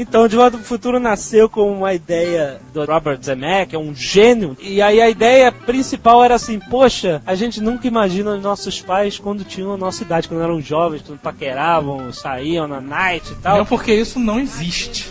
Então, 0.00 0.28
De 0.28 0.36
Volta 0.36 0.56
pro 0.56 0.64
Futuro 0.64 1.00
nasceu 1.00 1.48
com 1.48 1.72
uma 1.72 1.92
ideia 1.92 2.60
do 2.72 2.84
Robert 2.84 3.18
Zemeckis, 3.20 3.70
que 3.70 3.74
é 3.74 3.78
um 3.80 3.92
gênio. 3.92 4.56
E 4.60 4.80
aí 4.80 5.00
a 5.00 5.10
ideia 5.10 5.50
principal 5.50 6.22
era 6.22 6.36
assim, 6.36 6.60
poxa, 6.60 7.20
a 7.26 7.34
gente 7.34 7.60
nunca 7.60 7.88
imagina 7.88 8.36
os 8.36 8.40
nossos 8.40 8.80
pais 8.80 9.18
quando 9.18 9.42
tinham 9.42 9.72
a 9.74 9.76
nossa 9.76 10.04
idade, 10.04 10.28
quando 10.28 10.44
eram 10.44 10.60
jovens, 10.60 11.02
quando 11.04 11.18
paqueravam, 11.18 12.12
saíam 12.12 12.68
na 12.68 12.80
night 12.80 13.32
e 13.32 13.34
tal. 13.42 13.58
Não, 13.58 13.66
porque 13.66 13.92
isso 13.92 14.20
não 14.20 14.38
existe. 14.38 15.10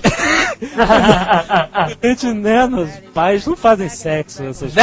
A 0.77 1.89
gente, 2.07 2.27
né, 2.27 2.65
os 2.65 2.89
pais 3.13 3.45
não 3.45 3.57
fazem 3.57 3.89
sexo, 3.89 4.41
essas 4.43 4.71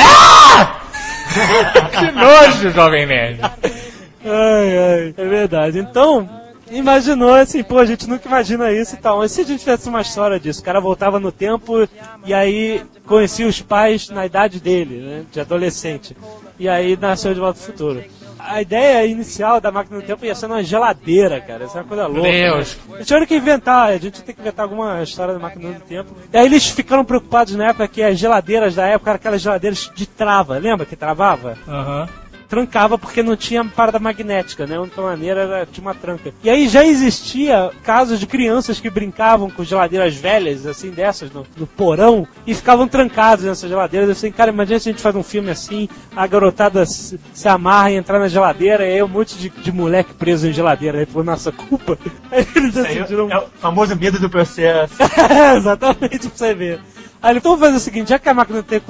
que 1.90 2.10
nojo, 2.12 2.70
Jovem 2.72 3.06
Nerd. 3.06 3.40
Ai, 3.42 4.78
ai, 4.78 5.14
é 5.16 5.24
verdade. 5.24 5.78
Então, 5.78 6.28
imaginou 6.70 7.34
assim, 7.34 7.62
pô, 7.62 7.78
a 7.78 7.86
gente 7.86 8.08
nunca 8.08 8.28
imagina 8.28 8.70
isso 8.72 8.94
e 8.94 8.98
tal. 8.98 9.18
Mas 9.18 9.32
se 9.32 9.40
a 9.42 9.44
gente 9.44 9.60
tivesse 9.60 9.88
uma 9.88 10.00
história 10.00 10.38
disso, 10.38 10.60
o 10.60 10.64
cara 10.64 10.80
voltava 10.80 11.20
no 11.20 11.32
tempo 11.32 11.88
e 12.24 12.32
aí 12.34 12.82
conhecia 13.06 13.46
os 13.46 13.60
pais 13.60 14.08
na 14.08 14.26
idade 14.26 14.60
dele, 14.60 15.00
né, 15.00 15.24
de 15.30 15.40
adolescente. 15.40 16.16
E 16.58 16.68
aí 16.68 16.96
nasceu 16.96 17.34
de 17.34 17.40
volta 17.40 17.58
ao 17.58 17.66
futuro. 17.66 18.04
A 18.38 18.60
ideia 18.60 19.06
inicial 19.06 19.58
da 19.58 19.72
máquina 19.72 20.00
do 20.00 20.06
tempo 20.06 20.24
ia 20.24 20.34
ser 20.34 20.46
uma 20.46 20.62
geladeira, 20.62 21.40
cara. 21.40 21.64
Isso 21.64 21.78
é 21.78 21.80
uma 21.80 21.88
coisa 21.88 22.06
louca. 22.06 22.30
Deus. 22.30 22.76
Né? 22.88 22.96
Eles 22.96 23.06
tiveram 23.06 23.26
que 23.26 23.34
inventar, 23.34 23.88
a 23.88 23.96
gente 23.96 24.22
tem 24.22 24.34
que 24.34 24.40
inventar 24.40 24.64
alguma 24.64 25.02
história 25.02 25.32
da 25.32 25.40
máquina 25.40 25.72
do 25.72 25.80
tempo. 25.80 26.14
E 26.30 26.36
aí 26.36 26.44
eles 26.44 26.68
ficaram 26.68 27.04
preocupados 27.06 27.54
na 27.54 27.68
época 27.68 27.88
que 27.88 28.02
as 28.02 28.18
geladeiras 28.18 28.74
da 28.74 28.86
época 28.86 29.10
eram 29.10 29.16
aquelas 29.16 29.40
geladeiras 29.40 29.90
de 29.94 30.06
trava, 30.06 30.58
lembra 30.58 30.84
que 30.84 30.94
travava? 30.94 31.56
Aham. 31.66 32.08
Trancava 32.54 32.96
porque 32.96 33.20
não 33.20 33.36
tinha 33.36 33.64
parada 33.64 33.98
magnética, 33.98 34.64
né? 34.64 34.76
A 34.76 34.80
única 34.80 35.02
maneira 35.02 35.40
era 35.40 35.66
tinha 35.66 35.84
uma 35.84 35.94
tranca. 35.94 36.32
E 36.42 36.48
aí 36.48 36.68
já 36.68 36.86
existia 36.86 37.72
casos 37.82 38.20
de 38.20 38.28
crianças 38.28 38.78
que 38.78 38.88
brincavam 38.88 39.50
com 39.50 39.64
geladeiras 39.64 40.14
velhas, 40.14 40.64
assim, 40.64 40.90
dessas, 40.90 41.32
no, 41.32 41.44
no 41.56 41.66
porão, 41.66 42.28
e 42.46 42.54
ficavam 42.54 42.86
trancados 42.86 43.44
nessas 43.44 43.68
geladeiras. 43.68 44.08
Eu 44.08 44.12
assim, 44.12 44.30
cara, 44.30 44.52
imagina 44.52 44.78
se 44.78 44.88
a 44.88 44.92
gente 44.92 45.02
faz 45.02 45.16
um 45.16 45.22
filme 45.22 45.50
assim, 45.50 45.88
a 46.14 46.24
garotada 46.28 46.86
se, 46.86 47.18
se 47.32 47.48
amarra 47.48 47.90
e 47.90 47.96
entrar 47.96 48.20
na 48.20 48.28
geladeira, 48.28 48.86
e 48.86 48.92
aí 48.94 49.02
um 49.02 49.08
monte 49.08 49.36
de, 49.36 49.48
de 49.48 49.72
moleque 49.72 50.14
preso 50.14 50.46
em 50.46 50.52
geladeira, 50.52 50.98
aí 50.98 51.06
por 51.06 51.24
nossa 51.24 51.50
culpa. 51.50 51.98
Aí 52.30 52.46
eles 52.56 52.74
decidiram... 52.74 53.30
É 53.30 53.38
o 53.38 53.46
famoso 53.60 53.94
medo 53.96 54.18
do 54.18 54.28
processo. 54.28 54.94
É, 55.02 55.56
exatamente, 55.56 56.28
pra 56.28 56.30
você 56.34 56.54
ver. 56.54 56.80
Aí 57.22 57.32
ele, 57.32 57.38
então 57.38 57.52
vamos 57.52 57.64
fazer 57.64 57.76
o 57.76 57.80
seguinte, 57.80 58.10
já 58.10 58.18
que 58.18 58.28
a 58.28 58.34
máquina 58.34 58.62
tem, 58.62 58.80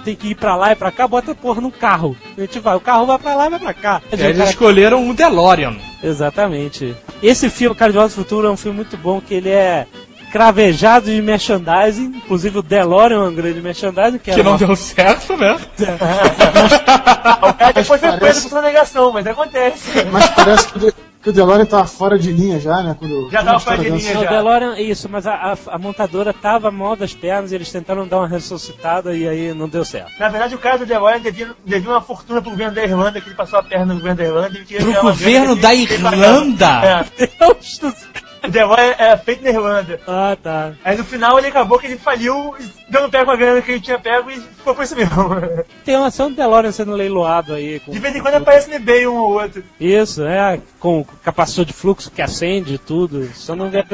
tem 0.00 0.16
que 0.16 0.28
ir 0.28 0.34
pra 0.34 0.56
lá 0.56 0.72
e 0.72 0.76
pra 0.76 0.90
cá, 0.90 1.06
bota 1.06 1.32
a 1.32 1.34
porra 1.34 1.60
num 1.60 1.70
carro. 1.70 2.16
A 2.36 2.40
gente 2.40 2.58
vai, 2.58 2.74
o 2.76 2.80
carro 2.80 3.06
vai 3.06 3.18
pra 3.18 3.34
lá 3.34 3.46
e 3.46 3.50
vai 3.50 3.58
pra 3.58 3.74
cá. 3.74 4.02
E 4.12 4.22
aí 4.22 4.30
eles 4.30 4.48
escolheram 4.50 5.02
um 5.02 5.14
DeLorean. 5.14 5.76
Exatamente. 6.02 6.94
Esse 7.22 7.48
filme, 7.50 7.76
Cara 7.76 7.92
de 7.92 7.98
Volta 7.98 8.12
ao 8.12 8.16
Futuro, 8.16 8.46
é 8.46 8.50
um 8.50 8.56
filme 8.56 8.76
muito 8.76 8.96
bom, 8.96 9.20
que 9.20 9.34
ele 9.34 9.50
é 9.50 9.86
cravejado 10.32 11.06
de 11.06 11.20
merchandising, 11.20 12.12
inclusive 12.16 12.58
o 12.58 12.62
DeLorean 12.62 13.24
é 13.24 13.28
um 13.28 13.34
grande 13.34 13.60
merchandising, 13.60 14.18
que, 14.18 14.30
Que 14.32 14.42
não 14.42 14.52
uma- 14.52 14.58
deu 14.58 14.76
certo, 14.76 15.36
né? 15.36 15.58
O 17.42 17.54
cara 17.54 17.72
depois 17.72 17.86
foi 17.86 17.98
parece- 17.98 18.18
preso 18.20 18.42
por 18.42 18.48
sonegação, 18.50 19.12
mas 19.12 19.26
acontece. 19.26 20.04
Mas 20.12 20.26
parece 20.30 20.68
que 20.72 20.92
que 21.22 21.28
o 21.28 21.32
DeLorean 21.32 21.66
tava 21.66 21.86
fora 21.86 22.18
de 22.18 22.32
linha 22.32 22.58
já, 22.58 22.82
né? 22.82 22.96
Quando, 22.98 23.30
Já 23.30 23.44
tava 23.44 23.60
fora 23.60 23.76
de 23.78 23.90
dessa- 23.90 23.96
linha. 23.96 24.14
Não, 24.14 24.20
o 24.20 24.24
já. 24.24 24.30
DeLorean, 24.30 24.78
isso, 24.80 25.08
mas 25.08 25.26
a, 25.26 25.34
a- 25.34 25.56
a 25.74 25.78
montadora 25.78 26.32
tava 26.32 26.70
mal 26.70 26.96
das 26.96 27.12
pernas 27.14 27.52
e 27.52 27.54
eles 27.54 27.70
tentaram 27.70 28.06
dar 28.06 28.18
uma 28.18 28.28
ressuscitada 28.28 29.14
e 29.14 29.28
aí 29.28 29.52
não 29.52 29.68
deu 29.68 29.84
certo. 29.84 30.10
Na 30.18 30.28
verdade, 30.28 30.54
o 30.54 30.58
cara 30.58 30.78
do 30.78 30.86
DeLorean 30.86 31.20
devia, 31.20 31.50
devia 31.64 31.90
uma 31.90 32.00
fortuna 32.00 32.40
pro 32.40 32.50
governo 32.50 32.74
da 32.74 32.82
Irlanda, 32.84 33.20
que 33.20 33.28
ele 33.28 33.36
passou 33.36 33.58
a 33.58 33.62
perna 33.62 33.86
no 33.92 34.00
governo 34.00 34.16
da 34.16 34.24
Irlanda 34.24 34.58
e 34.58 34.64
tinha 34.64 34.80
Pro 34.80 35.02
governo 35.02 35.56
da 35.56 35.74
Irlanda? 35.74 36.66
pagava. 36.66 37.06
Deus 37.18 37.78
do 37.78 37.90
céu. 37.90 38.29
O 38.44 38.48
DeLorean 38.48 38.94
é 38.98 39.16
feito 39.16 39.42
na 39.44 39.50
Irlanda. 39.50 40.00
Ah, 40.06 40.36
tá. 40.42 40.72
Aí 40.84 40.96
no 40.96 41.04
final 41.04 41.38
ele 41.38 41.48
acabou 41.48 41.78
que 41.78 41.86
ele 41.86 41.98
faliu, 41.98 42.54
dando 42.88 43.10
pé 43.10 43.24
com 43.24 43.30
a 43.30 43.36
grana 43.36 43.60
que 43.60 43.72
ele 43.72 43.80
tinha 43.80 43.98
pego 43.98 44.30
e 44.30 44.40
ficou 44.40 44.74
por 44.74 44.82
isso 44.84 44.96
mesmo. 44.96 45.14
Tem 45.84 45.96
uma 45.96 46.06
ação 46.06 46.30
do 46.30 46.36
DeLorean 46.36 46.72
sendo 46.72 46.92
leiloado 46.92 47.54
aí. 47.54 47.80
Com... 47.80 47.92
De 47.92 47.98
vez 47.98 48.16
em 48.16 48.20
quando 48.20 48.34
aparece 48.34 48.68
no 48.68 48.76
eBay 48.76 49.06
um 49.06 49.16
ou 49.16 49.32
outro. 49.32 49.62
Isso, 49.78 50.24
é, 50.24 50.60
com 50.78 51.04
capacitor 51.22 51.64
de 51.64 51.72
fluxo 51.72 52.10
que 52.10 52.22
acende 52.22 52.74
e 52.74 52.78
tudo. 52.78 53.28
Só 53.34 53.54
não 53.54 53.70
vê. 53.70 53.84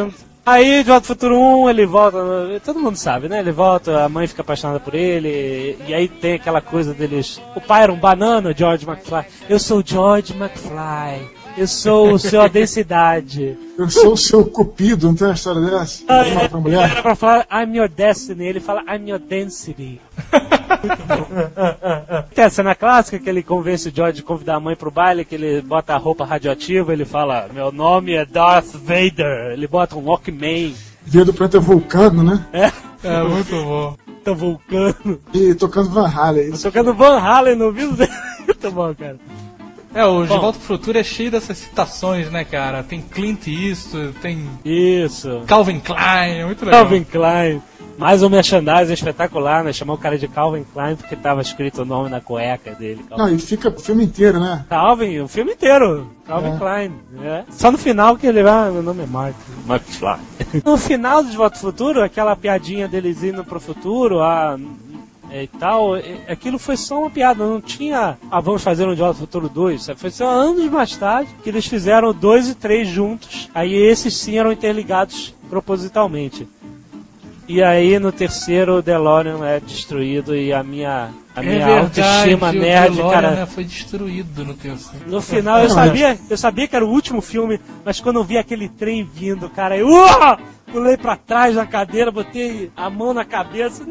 Aí, 0.44 0.84
de 0.84 0.90
Volta 0.90 1.04
ao 1.04 1.08
Futuro 1.08 1.40
1, 1.40 1.70
ele 1.70 1.86
volta. 1.86 2.18
Todo 2.64 2.78
mundo 2.78 2.96
sabe, 2.96 3.28
né? 3.28 3.40
Ele 3.40 3.50
volta, 3.50 4.04
a 4.04 4.08
mãe 4.08 4.28
fica 4.28 4.42
apaixonada 4.42 4.78
por 4.78 4.94
ele. 4.94 5.76
E 5.88 5.92
aí 5.92 6.06
tem 6.06 6.34
aquela 6.34 6.60
coisa 6.60 6.94
deles. 6.94 7.42
O 7.56 7.60
pai 7.60 7.82
era 7.82 7.92
um 7.92 7.98
banana, 7.98 8.54
George 8.56 8.88
McFly. 8.88 9.24
Eu 9.48 9.58
sou 9.58 9.82
George 9.84 10.32
McFly. 10.34 11.28
Eu 11.56 11.66
sou 11.66 12.12
o 12.12 12.18
seu 12.18 12.46
densidade. 12.48 13.56
Eu 13.78 13.88
sou 13.88 14.12
o 14.12 14.16
seu 14.16 14.44
cupido, 14.44 15.06
não 15.06 15.14
tem 15.14 15.26
uma 15.26 15.34
história 15.34 15.60
dessa? 15.60 16.02
Ah, 16.06 16.24
Fala 16.24 16.42
é, 16.42 16.48
pra 16.48 16.60
mulher. 16.60 16.90
Era 16.90 17.02
pra 17.02 17.14
falar 17.14 17.46
I'm 17.50 17.76
your 17.76 17.88
destiny. 17.88 18.46
Ele 18.46 18.60
fala 18.60 18.82
I'm 18.82 19.08
your 19.08 19.18
density. 19.18 20.00
Tem 22.34 22.44
a 22.44 22.50
cena 22.50 22.74
clássica 22.74 23.18
que 23.18 23.28
ele 23.28 23.42
convence 23.42 23.88
o 23.88 23.92
George 23.94 24.16
de 24.16 24.22
convidar 24.22 24.56
a 24.56 24.60
mãe 24.60 24.76
pro 24.76 24.90
baile, 24.90 25.24
que 25.24 25.34
ele 25.34 25.62
bota 25.62 25.94
a 25.94 25.98
roupa 25.98 26.24
radioativa, 26.24 26.92
ele 26.92 27.04
fala, 27.04 27.48
meu 27.52 27.72
nome 27.72 28.12
é 28.14 28.24
Darth 28.26 28.72
Vader. 28.74 29.52
Ele 29.52 29.66
bota 29.66 29.96
um 29.96 30.04
Walkman, 30.04 30.74
Via 31.04 31.24
do 31.24 31.32
planeta 31.32 31.60
Vulcano, 31.60 32.22
né? 32.22 32.44
é, 32.52 32.70
É 33.08 33.22
muito 33.22 33.50
bom. 33.50 33.96
tá 34.24 34.32
vulcano. 34.32 35.20
E 35.32 35.54
tocando 35.54 35.88
Van 35.90 36.08
Halen. 36.08 36.50
Tocando 36.52 36.92
Van 36.92 37.18
Halen 37.18 37.56
no 37.56 37.66
ouvido 37.66 37.96
dele. 37.96 38.12
Muito 38.46 38.70
bom, 38.70 38.94
cara. 38.94 39.16
É, 39.96 40.04
o 40.04 40.22
De 40.24 40.28
Bom. 40.28 40.40
Volta 40.40 40.58
pro 40.58 40.66
Futuro 40.68 40.98
é 40.98 41.02
cheio 41.02 41.30
dessas 41.30 41.56
citações, 41.56 42.30
né, 42.30 42.44
cara? 42.44 42.82
Tem 42.82 43.00
Clint 43.00 43.46
Eastwood, 43.46 44.12
tem 44.20 44.46
Isso. 44.62 45.40
Calvin 45.46 45.80
Klein, 45.80 46.40
é 46.40 46.44
muito 46.44 46.64
legal. 46.66 46.82
Calvin 46.82 47.02
Klein. 47.04 47.62
Mais 47.96 48.22
um 48.22 48.28
merchandising 48.28 48.92
espetacular, 48.92 49.64
né? 49.64 49.72
Chamou 49.72 49.96
o 49.96 49.98
cara 49.98 50.18
de 50.18 50.28
Calvin 50.28 50.64
Klein 50.70 50.96
porque 50.96 51.16
tava 51.16 51.40
escrito 51.40 51.80
o 51.80 51.84
nome 51.86 52.10
na 52.10 52.20
cueca 52.20 52.72
dele. 52.72 53.02
Calvin 53.08 53.24
Não, 53.24 53.34
e 53.34 53.38
fica 53.38 53.70
o 53.70 53.80
filme 53.80 54.04
inteiro, 54.04 54.38
né? 54.38 54.66
Calvin, 54.68 55.20
o 55.20 55.28
filme 55.28 55.52
inteiro. 55.52 56.06
Calvin 56.26 56.50
É. 56.54 56.58
Klein. 56.58 56.92
é. 57.22 57.44
Só 57.48 57.72
no 57.72 57.78
final 57.78 58.18
que 58.18 58.26
ele 58.26 58.42
vai. 58.42 58.70
meu 58.70 58.82
nome 58.82 59.02
é 59.04 59.06
Mark. 59.06 59.34
Mark 59.64 59.82
Fly. 59.84 60.62
no 60.62 60.76
final 60.76 61.22
do 61.22 61.30
De 61.30 61.36
Volta 61.38 61.56
ao 61.56 61.60
Futuro, 61.62 62.02
aquela 62.02 62.36
piadinha 62.36 62.86
deles 62.86 63.22
indo 63.22 63.42
pro 63.42 63.58
futuro, 63.58 64.20
a. 64.20 64.58
é, 65.30 65.44
E 65.44 65.46
tal, 65.48 65.94
aquilo 66.28 66.58
foi 66.58 66.76
só 66.76 67.00
uma 67.00 67.10
piada, 67.10 67.44
não 67.44 67.60
tinha. 67.60 68.16
Ah, 68.30 68.40
vamos 68.40 68.62
fazer 68.62 68.86
um 68.86 68.94
De 68.94 69.00
Volta 69.00 69.14
ao 69.16 69.20
Futuro 69.20 69.48
2. 69.48 69.82
sabe? 69.82 70.00
Foi 70.00 70.10
só 70.10 70.28
anos 70.28 70.64
mais 70.70 70.96
tarde 70.96 71.30
que 71.42 71.48
eles 71.48 71.66
fizeram 71.66 72.12
dois 72.12 72.48
e 72.48 72.54
três 72.54 72.88
juntos. 72.88 73.48
Aí 73.54 73.74
esses 73.74 74.16
sim 74.16 74.38
eram 74.38 74.52
interligados 74.52 75.34
propositalmente. 75.50 76.46
E 77.48 77.62
aí 77.62 77.98
no 78.00 78.10
terceiro 78.10 78.78
o 78.78 78.82
DeLorean 78.82 79.38
é 79.46 79.60
destruído 79.60 80.34
e 80.34 80.52
a 80.52 80.64
minha, 80.64 81.10
a 81.34 81.40
É 81.40 81.46
minha 81.46 81.64
verdade, 81.66 82.00
autoestima 82.02 82.48
o 82.48 82.52
nerd, 82.52 82.96
DeLorean, 82.96 83.14
cara. 83.14 83.30
né, 83.36 83.46
foi 83.46 83.62
destruído 83.62 84.44
no 84.44 84.52
terceiro. 84.54 85.04
No 85.08 85.20
final 85.22 85.60
eu 85.60 85.70
sabia, 85.70 86.18
eu 86.28 86.36
sabia 86.36 86.66
que 86.66 86.74
era 86.74 86.84
o 86.84 86.88
último 86.90 87.20
filme, 87.20 87.60
mas 87.84 88.00
quando 88.00 88.16
eu 88.16 88.24
vi 88.24 88.36
aquele 88.36 88.68
trem 88.68 89.04
vindo, 89.04 89.48
cara, 89.48 89.76
eu 89.76 89.86
uah! 89.88 90.38
Pulei 90.76 90.96
pra 90.98 91.16
trás 91.16 91.54
na 91.56 91.64
cadeira, 91.64 92.10
botei 92.12 92.70
a 92.76 92.90
mão 92.90 93.14
na 93.14 93.24
cabeça, 93.24 93.82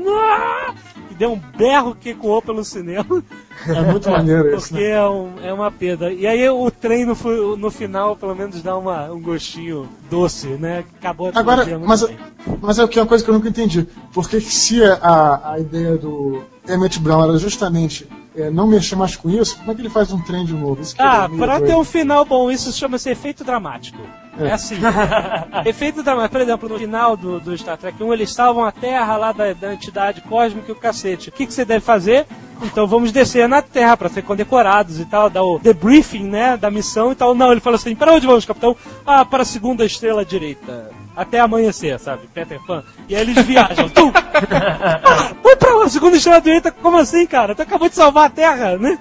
e 1.10 1.16
deu 1.16 1.34
um 1.34 1.42
berro 1.58 1.96
que 1.96 2.10
ecoou 2.10 2.44
pelo 2.44 2.64
cinema, 2.64 3.24
É 3.68 3.82
muito 3.82 4.08
maneiro 4.12 4.56
isso, 4.56 4.70
porque 4.70 4.84
né? 4.84 4.90
é, 4.92 5.10
um- 5.10 5.34
é 5.42 5.52
uma 5.52 5.72
perda. 5.72 6.12
E 6.14 6.28
aí 6.28 6.48
o 6.48 6.70
trem 6.70 7.04
no, 7.06 7.58
no 7.58 7.72
final, 7.72 8.16
pelo 8.16 8.36
menos, 8.36 8.62
dá 8.62 8.78
uma, 8.78 9.12
um 9.12 9.20
gostinho 9.20 9.90
doce, 10.12 10.46
né? 10.48 10.84
Acabou 11.00 11.32
a 11.34 11.40
Agora, 11.40 11.80
mas, 11.80 12.04
bem. 12.04 12.18
mas 12.62 12.78
é 12.78 12.84
o 12.84 12.88
que 12.88 13.00
é 13.00 13.02
uma 13.02 13.08
coisa 13.08 13.24
que 13.24 13.30
eu 13.32 13.34
nunca 13.34 13.50
entendi. 13.50 13.88
Porque 14.14 14.40
se 14.40 14.84
a, 14.84 15.54
a 15.54 15.60
ideia 15.60 15.98
do 15.98 16.44
Emmett 16.68 17.00
Brown 17.00 17.24
era 17.24 17.38
justamente 17.40 18.08
é, 18.36 18.52
não 18.52 18.68
mexer 18.68 18.96
mais 18.96 19.16
com 19.16 19.28
isso, 19.30 19.58
como 19.58 19.72
é 19.72 19.76
que 19.76 19.82
ele 19.82 19.90
faz 19.90 20.12
um 20.12 20.22
trem 20.22 20.46
de 20.46 20.54
novo? 20.54 20.82
Ah, 21.00 21.28
pra 21.36 21.60
ter 21.62 21.76
um 21.76 21.84
final 21.84 22.24
bom, 22.26 22.52
isso 22.52 22.72
chama-se 22.74 23.10
efeito 23.10 23.44
dramático. 23.44 23.98
É, 24.40 24.52
assim. 24.52 24.76
efeito 25.66 26.04
dramático. 26.04 26.34
Por 26.34 26.42
exemplo, 26.42 26.70
no 26.70 26.80
final 26.80 27.16
do, 27.16 27.40
do 27.40 27.58
Star 27.58 27.78
Trek 27.78 28.02
1, 28.02 28.14
eles 28.14 28.34
salvam 28.34 28.66
a 28.66 28.72
Terra 28.72 29.18
lá 29.18 29.32
da, 29.32 29.54
da 29.54 29.74
entidade 29.74 30.22
cósmica 30.22 30.70
e 30.70 30.72
o 30.72 30.76
cacete. 30.76 31.30
O 31.30 31.32
que, 31.32 31.46
que 31.46 31.54
você 31.54 31.66
deve 31.66 31.84
fazer? 31.84 32.26
Então 32.62 32.88
vamos 32.88 33.12
descer 33.12 33.48
na 33.48 33.62
Terra 33.62 33.98
pra 33.98 34.10
ser 34.10 34.22
condecorados 34.22 35.00
e 35.00 35.06
tal, 35.06 35.30
dar 35.30 35.44
o 35.44 35.60
debriefing, 35.60 36.24
né, 36.24 36.56
da 36.56 36.72
missão 36.72 37.12
e 37.12 37.16
tal. 37.16 37.36
Não, 37.36 37.52
ele 37.52 37.62
fala 37.62 37.76
assim, 37.76 37.96
para 37.96 38.14
onde 38.14 38.26
vamos, 38.26 38.46
capitão? 38.46 38.76
Ah, 39.06 39.26
para 39.26 39.44
a 39.44 39.46
segunda 39.46 39.86
estrela 39.86 40.24
direita. 40.24 40.90
Até 41.16 41.40
amanhecer, 41.40 41.98
sabe? 42.00 42.28
Peter 42.34 42.60
Pan. 42.66 42.84
E 43.08 43.16
aí 43.16 43.22
eles 43.22 43.46
viajam. 43.46 43.88
Tum! 43.90 44.12
Ah, 44.14 45.32
vamos 45.42 45.58
pra 45.58 45.90
segunda 45.90 46.18
estrela 46.18 46.42
direita? 46.42 46.72
Como 46.72 46.98
assim, 46.98 47.26
cara? 47.26 47.56
Tu 47.56 47.62
acabou 47.62 47.88
de 47.88 47.96
salvar 47.96 48.26
a 48.28 48.30
Terra, 48.30 48.78
né? 48.78 49.00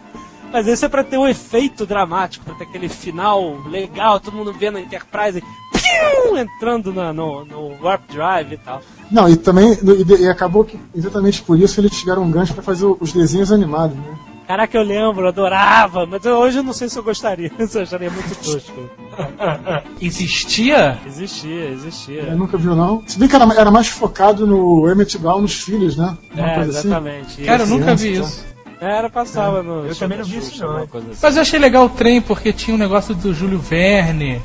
Mas 0.54 0.68
isso 0.68 0.84
é 0.84 0.88
pra 0.88 1.02
ter 1.02 1.18
um 1.18 1.26
efeito 1.26 1.84
dramático, 1.84 2.44
pra 2.44 2.54
ter 2.54 2.62
aquele 2.62 2.88
final 2.88 3.58
legal, 3.68 4.20
todo 4.20 4.36
mundo 4.36 4.52
vendo 4.52 4.78
a 4.78 4.80
Enterprise 4.80 5.42
piu, 5.72 6.38
entrando 6.38 6.92
na- 6.94 7.12
no, 7.12 7.44
no 7.44 7.76
Warp 7.82 8.02
Drive 8.12 8.52
e 8.52 8.56
tal. 8.58 8.80
Não, 9.10 9.28
e 9.28 9.36
também 9.36 9.76
e, 9.82 10.22
e 10.22 10.28
acabou 10.28 10.64
que 10.64 10.78
exatamente 10.94 11.42
por 11.42 11.58
isso 11.58 11.80
eles 11.80 11.90
tiveram 11.98 12.22
um 12.22 12.30
gancho 12.30 12.54
pra 12.54 12.62
fazer 12.62 12.86
os 12.86 13.12
desenhos 13.12 13.50
animados, 13.50 13.96
né? 13.96 14.16
Caraca, 14.46 14.76
eu 14.78 14.82
lembro, 14.84 15.24
eu 15.24 15.28
adorava, 15.28 16.06
mas 16.06 16.24
hoje 16.24 16.58
eu 16.58 16.62
não 16.62 16.72
sei 16.72 16.88
se 16.88 16.96
eu 16.98 17.02
gostaria, 17.02 17.50
se 17.66 17.76
eu 17.76 17.82
acharia 17.82 18.10
muito 18.10 18.36
tosco. 18.36 18.88
Existia? 20.00 20.98
Existia, 21.06 21.70
existia. 21.70 22.22
Eu 22.22 22.36
nunca 22.36 22.56
viu, 22.56 22.76
não. 22.76 23.02
Se 23.06 23.18
bem 23.18 23.28
que 23.28 23.34
era, 23.34 23.44
era 23.54 23.70
mais 23.70 23.88
focado 23.88 24.46
no 24.46 24.88
Emmett 24.90 25.18
Brown 25.18 25.40
nos 25.40 25.54
filhos, 25.62 25.96
né? 25.96 26.16
Uma 26.34 26.46
É, 26.46 26.58
assim. 26.60 26.68
exatamente. 26.70 27.42
Cara, 27.42 27.62
eu 27.62 27.66
nunca 27.66 27.94
vi 27.96 28.12
isso. 28.20 28.53
Era, 28.80 29.08
passava 29.08 29.62
no. 29.62 29.86
Eu 29.86 29.94
também 29.94 30.18
não 30.18 30.24
vi 30.24 30.38
isso, 30.38 30.64
não. 30.64 30.76
assim. 30.78 31.16
Mas 31.22 31.36
eu 31.36 31.42
achei 31.42 31.58
legal 31.58 31.86
o 31.86 31.88
trem 31.88 32.20
porque 32.20 32.52
tinha 32.52 32.74
um 32.74 32.78
negócio 32.78 33.14
do 33.14 33.32
Júlio 33.34 33.58
Verne. 33.58 34.40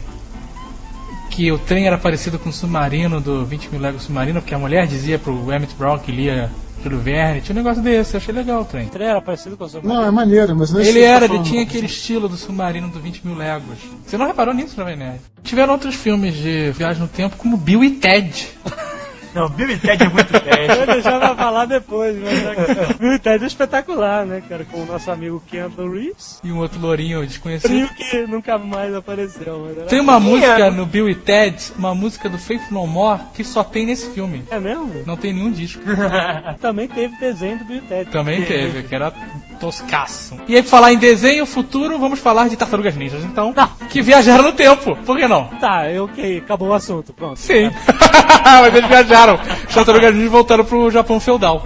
Que 1.29 1.51
o 1.51 1.59
trem 1.59 1.87
era 1.87 1.97
parecido 1.97 2.37
com 2.37 2.49
o 2.49 2.53
submarino 2.53 3.21
do 3.21 3.45
20 3.45 3.69
mil 3.69 3.79
léguas 3.79 4.03
submarino, 4.03 4.41
porque 4.41 4.53
a 4.53 4.59
mulher 4.59 4.87
dizia 4.87 5.17
pro 5.17 5.33
Emmett 5.53 5.73
Brown 5.75 5.99
que 5.99 6.11
lia 6.11 6.49
Júlio 6.83 6.99
Verne. 6.99 7.41
Tinha 7.41 7.53
um 7.53 7.57
negócio 7.57 7.81
desse, 7.81 8.15
eu 8.15 8.17
achei 8.19 8.33
legal 8.33 8.61
o 8.61 8.65
trem. 8.65 8.87
O 8.87 8.89
trem 8.89 9.07
era 9.07 9.21
parecido 9.21 9.55
com 9.55 9.63
o 9.63 9.69
seu 9.69 9.81
Não, 9.83 10.03
é 10.03 10.11
maneiro, 10.11 10.55
mas 10.55 10.71
não 10.71 10.79
é 10.79 10.87
Ele 10.87 11.01
era, 11.01 11.25
ele 11.25 11.39
tinha 11.43 11.63
aquele 11.63 11.85
estilo 11.85 12.27
do 12.27 12.35
submarino 12.35 12.89
do 12.89 12.99
20 12.99 13.25
mil 13.25 13.37
léguas. 13.37 13.77
Você 14.05 14.17
não 14.17 14.27
reparou 14.27 14.53
nisso, 14.53 14.75
Jovem 14.75 14.95
Nerd? 14.95 15.21
Tiveram 15.43 15.73
outros 15.73 15.95
filmes 15.95 16.35
de 16.35 16.71
viagem 16.71 17.01
no 17.01 17.07
tempo, 17.07 17.37
como 17.37 17.57
Bill 17.57 17.83
e 17.83 17.91
Ted. 17.91 18.47
Não, 19.33 19.47
Bill 19.49 19.69
e 19.71 19.77
Ted 19.77 20.03
é 20.03 20.09
muito 20.09 20.33
Eu 20.33 20.41
teste. 20.41 20.79
ia 20.79 20.85
deixar 20.85 21.19
pra 21.19 21.35
falar 21.35 21.65
depois, 21.65 22.17
mas 22.17 22.41
já 22.41 22.55
que- 22.55 22.93
Bill 22.95 23.13
e 23.13 23.19
Ted 23.19 23.43
é 23.43 23.47
espetacular, 23.47 24.25
né, 24.25 24.41
cara? 24.47 24.65
Com 24.65 24.81
o 24.81 24.85
nosso 24.85 25.09
amigo 25.11 25.41
Kendall 25.47 25.91
Reeves. 25.91 26.39
E 26.43 26.51
um 26.51 26.57
outro 26.59 26.79
lourinho 26.79 27.25
desconhecido. 27.25 27.69
Trio 27.69 27.89
que 27.95 28.27
nunca 28.27 28.57
mais 28.57 28.93
apareceu. 28.95 29.75
Tem 29.87 29.99
uma 29.99 30.19
música 30.19 30.65
é. 30.67 30.71
no 30.71 30.85
Bill 30.85 31.09
e 31.09 31.15
Ted, 31.15 31.57
uma 31.77 31.93
música 31.93 32.27
do 32.29 32.37
Faith 32.37 32.69
No 32.71 32.85
More, 32.87 33.21
que 33.33 33.43
só 33.43 33.63
tem 33.63 33.85
nesse 33.85 34.09
filme. 34.11 34.43
É 34.49 34.59
mesmo? 34.59 34.91
Não 35.05 35.15
tem 35.17 35.33
nenhum 35.33 35.51
disco. 35.51 35.81
Também 36.61 36.87
teve 36.87 37.15
desenho 37.17 37.57
do 37.59 37.65
Bill 37.65 37.77
e 37.77 37.81
Ted. 37.81 38.11
Também 38.11 38.43
teve, 38.43 38.83
que 38.83 38.95
era 38.95 39.11
toscaço. 39.59 40.35
E 40.47 40.55
aí, 40.55 40.61
pra 40.61 40.71
falar 40.71 40.93
em 40.93 40.97
desenho 40.97 41.45
futuro, 41.45 41.99
vamos 41.99 42.19
falar 42.19 42.47
de 42.49 42.55
Tartarugas 42.55 42.95
Ninjas, 42.95 43.23
então. 43.23 43.53
Que 43.89 44.01
viajaram 44.01 44.43
no 44.43 44.53
tempo, 44.53 44.95
por 45.05 45.17
que 45.17 45.27
não? 45.27 45.45
Tá, 45.59 45.89
eu- 45.91 46.05
ok, 46.05 46.37
acabou 46.39 46.69
o 46.69 46.73
assunto, 46.73 47.11
pronto. 47.13 47.37
Sim. 47.37 47.69
Mas 48.43 48.75
eles 48.75 48.87
viajaram. 48.89 49.18
Os 49.67 49.73
Tartarugas 49.75 50.13
Ninjas 50.13 50.31
voltaram 50.31 50.63
pro 50.63 50.89
Japão 50.91 51.19
feudal. 51.19 51.65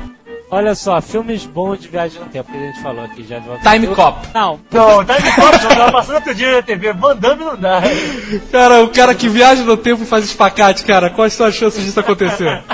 Olha 0.52 0.76
só, 0.76 1.02
filmes 1.02 1.46
bons 1.48 1.80
de 1.80 1.88
viagem 1.88 2.20
no 2.20 2.28
tempo 2.28 2.52
que 2.52 2.58
a 2.58 2.62
gente 2.62 2.82
falou 2.84 3.04
aqui 3.04 3.26
já 3.28 3.40
de 3.40 3.48
volta. 3.48 3.68
Time 3.72 3.88
Eu- 3.88 3.96
Cop. 3.96 4.28
Não, 4.36 4.60
Não, 4.72 5.04
tá 5.04 5.18
de 5.18 5.32
copo, 5.32 5.52
não. 5.64 5.76
Tava 5.76 5.92
passando 5.92 6.16
outro 6.16 6.36
dia 6.36 6.52
na 6.58 6.62
TV. 6.62 6.94
Van 6.94 7.16
Damme 7.16 7.44
não 7.44 7.58
dá. 7.58 7.82
Cara, 8.52 8.84
o 8.84 8.90
cara 8.90 9.16
que 9.16 9.28
viaja 9.28 9.64
no 9.64 9.76
tempo 9.76 10.04
e 10.04 10.06
faz 10.06 10.24
espacate, 10.26 10.86
cara, 10.86 11.10
quais 11.10 11.34
são 11.34 11.48
as 11.48 11.56
chances 11.56 11.84
disso 11.84 12.00
acontecer? 12.00 12.62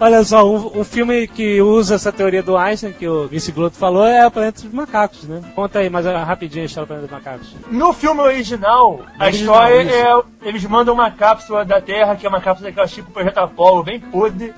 olha 0.00 0.22
só, 0.24 0.44
um, 0.48 0.80
um 0.80 0.84
filme 0.84 1.26
que 1.26 1.60
usa 1.60 1.94
essa 1.96 2.12
teoria 2.12 2.42
do 2.42 2.56
Einstein, 2.56 2.92
que 2.92 3.06
o 3.08 3.26
Vince 3.26 3.52
Glotto 3.52 3.76
falou, 3.76 4.04
é 4.06 4.26
o 4.26 4.30
Planeta 4.30 4.62
dos 4.62 4.72
Macacos, 4.72 5.24
né? 5.24 5.42
Conta 5.54 5.78
aí, 5.80 5.90
mas 5.90 6.06
ah, 6.06 6.22
rapidinho 6.24 6.62
a 6.62 6.66
história 6.66 6.86
do 6.86 6.88
Planeta 6.88 7.06
dos 7.08 7.24
Macacos. 7.24 7.54
No 7.70 7.92
filme 7.92 8.20
original, 8.20 9.00
a 9.18 9.24
Original, 9.24 9.54
história 9.54 9.82
isso. 9.82 10.24
é. 10.42 10.48
Eles 10.48 10.64
mandam 10.64 10.94
uma 10.94 11.10
cápsula 11.10 11.64
da 11.64 11.80
Terra, 11.80 12.14
que 12.16 12.26
é 12.26 12.28
uma 12.28 12.40
cápsula 12.40 12.70
daquelas 12.70 12.92
tipo 12.92 13.10
Projeto 13.10 13.38
Apollo, 13.38 13.82
bem 13.82 13.98
podre. 14.00 14.52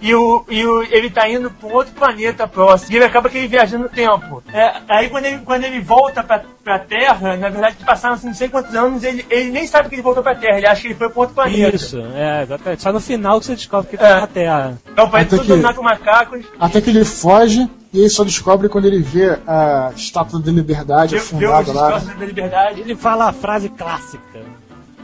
E 0.00 0.14
o, 0.14 0.44
e 0.48 0.64
o, 0.66 0.82
ele 0.84 1.10
tá 1.10 1.28
indo 1.28 1.50
pra 1.50 1.68
um 1.68 1.72
outro 1.72 1.92
planeta 1.94 2.46
próximo. 2.46 2.92
E 2.92 2.96
ele 2.96 3.04
acaba 3.04 3.28
que 3.28 3.38
ele 3.38 3.48
viaja 3.48 3.76
no 3.78 3.88
tempo. 3.88 4.42
É, 4.52 4.74
aí 4.88 5.08
quando 5.08 5.24
ele, 5.26 5.38
quando 5.38 5.64
ele 5.64 5.80
volta 5.80 6.22
pra, 6.22 6.42
pra 6.62 6.78
Terra, 6.78 7.36
na 7.36 7.48
verdade 7.48 7.76
passaram 7.84 8.14
assim, 8.14 8.26
não 8.28 8.34
sei 8.34 8.48
quantos 8.48 8.74
anos, 8.74 9.02
ele, 9.02 9.24
ele 9.30 9.50
nem 9.50 9.66
sabe 9.66 9.88
que 9.88 9.94
ele 9.94 10.02
voltou 10.02 10.22
pra 10.22 10.34
Terra, 10.34 10.58
ele 10.58 10.66
acha 10.66 10.80
que 10.82 10.88
ele 10.88 10.94
foi 10.94 11.08
pra 11.08 11.20
outro 11.20 11.34
planeta. 11.34 11.76
Isso, 11.76 11.98
é, 12.14 12.42
exatamente. 12.42 12.82
Só 12.82 12.92
no 12.92 13.00
final 13.00 13.38
que 13.40 13.46
você 13.46 13.54
descobre 13.54 13.88
que 13.90 13.96
É. 13.96 13.98
tá 13.98 14.20
na 14.20 14.26
Terra. 14.26 14.78
É 14.96 15.02
um 15.02 15.08
planeta 15.08 15.34
Até 15.34 15.36
todo 15.36 15.40
que- 15.42 15.48
dominado 15.48 15.74
por 15.76 15.84
macacos. 15.84 16.44
Até 16.58 16.80
que 16.80 16.90
ele 16.90 17.04
foge 17.04 17.68
e 17.92 18.02
aí 18.02 18.10
só 18.10 18.24
descobre 18.24 18.68
quando 18.68 18.86
ele 18.86 19.00
vê 19.00 19.38
a 19.46 19.92
estátua 19.94 20.40
da 20.40 20.50
liberdade 20.50 21.16
afundada 21.16 21.72
lá. 21.72 21.98
da 21.98 22.24
liberdade. 22.26 22.80
Ele 22.80 22.96
fala 22.96 23.28
a 23.28 23.32
frase 23.32 23.68
clássica. 23.68 24.40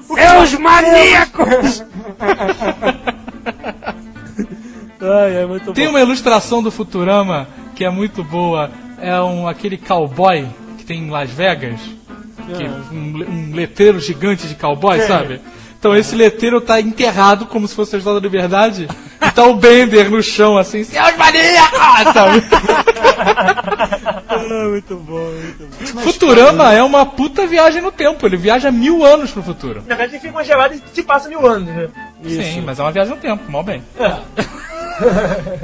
Seus 0.03 0.55
maníacos! 0.59 1.85
Ai, 5.01 5.37
é 5.43 5.47
muito 5.47 5.73
Tem 5.73 5.85
bom. 5.87 5.91
uma 5.93 6.01
ilustração 6.01 6.63
do 6.63 6.71
Futurama 6.71 7.49
que 7.75 7.85
é 7.85 7.91
muito 7.91 8.23
boa. 8.23 8.71
É 9.01 9.19
um 9.21 9.49
aquele 9.49 9.77
cowboy 9.79 10.47
que 10.79 10.85
tem 10.85 10.99
em 11.05 11.11
Las 11.11 11.31
Vegas. 11.31 11.81
Que, 12.47 12.65
um, 12.95 13.17
le- 13.17 13.25
um 13.27 13.55
letreiro 13.55 13.99
gigante 14.01 14.47
de 14.49 14.55
cowboy, 14.57 15.01
sabe? 15.03 15.41
Então 15.79 15.97
esse 15.97 16.15
letreiro 16.17 16.61
tá 16.61 16.81
enterrado 16.81 17.47
como 17.47 17.67
se 17.67 17.75
fosse 17.75 17.95
a 17.95 17.99
Estátua 17.99 18.21
da 18.21 18.25
Liberdade. 18.27 18.89
E 19.23 19.31
tá 19.33 19.45
o 19.45 19.55
Bender 19.55 20.11
no 20.11 20.23
chão, 20.23 20.57
assim, 20.57 20.83
seus 20.83 21.15
maníacos! 21.19 21.79
Sabe? 22.15 22.43
Ah, 24.29 24.69
muito 24.71 24.97
bom, 24.97 25.31
muito 25.31 25.95
bom. 25.95 26.01
Futurama 26.01 26.73
é 26.73 26.83
uma 26.83 27.05
puta 27.05 27.47
viagem 27.47 27.83
no 27.83 27.93
tempo. 27.93 28.27
Ele 28.27 28.39
viaja 28.39 28.71
mil 28.71 29.05
anos 29.05 29.31
pro 29.31 29.43
futuro. 29.43 29.81
Na 29.87 29.95
verdade 29.95 30.13
ele 30.15 30.21
fica 30.21 30.33
congelado 30.33 30.73
e 30.75 30.83
se 30.95 31.03
passa 31.03 31.29
mil 31.29 31.47
anos, 31.47 31.69
né? 31.69 31.89
Sim, 32.25 32.63
mas 32.63 32.79
é 32.79 32.83
uma 32.83 32.91
viagem 32.93 33.15
no 33.15 33.21
tempo, 33.21 33.51
mal 33.53 33.63
bem. 33.63 33.83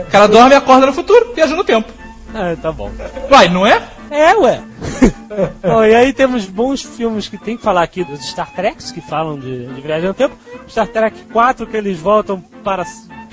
O 0.00 0.10
cara 0.10 0.26
dorme 0.26 0.52
e 0.52 0.56
acorda 0.56 0.86
no 0.86 0.92
futuro, 0.92 1.32
viaja 1.34 1.54
no 1.54 1.64
tempo. 1.64 1.92
Ah, 2.34 2.56
tá 2.60 2.72
bom. 2.72 2.90
Vai, 3.28 3.48
não 3.48 3.66
é? 3.66 3.82
É, 4.10 4.34
ué. 4.36 4.62
Bom, 5.62 5.84
e 5.84 5.94
aí 5.94 6.12
temos 6.12 6.46
bons 6.46 6.82
filmes 6.82 7.28
que 7.28 7.36
tem 7.36 7.56
que 7.56 7.62
falar 7.62 7.82
aqui 7.82 8.04
dos 8.04 8.24
Star 8.24 8.50
Treks, 8.52 8.92
que 8.92 9.00
falam 9.00 9.38
de, 9.38 9.66
de 9.66 9.80
viagem 9.80 10.08
no 10.08 10.14
tempo. 10.14 10.36
Star 10.68 10.86
Trek 10.86 11.24
4, 11.32 11.66
que 11.66 11.76
eles 11.76 11.98
voltam 11.98 12.40
para 12.62 12.84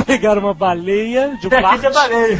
s- 0.03 0.05
pegar 0.05 0.37
uma 0.37 0.53
baleia 0.53 1.37
de 1.39 1.47
um 1.47 1.49
barco. 1.49 1.81
já 1.83 1.91
falei. 1.91 2.37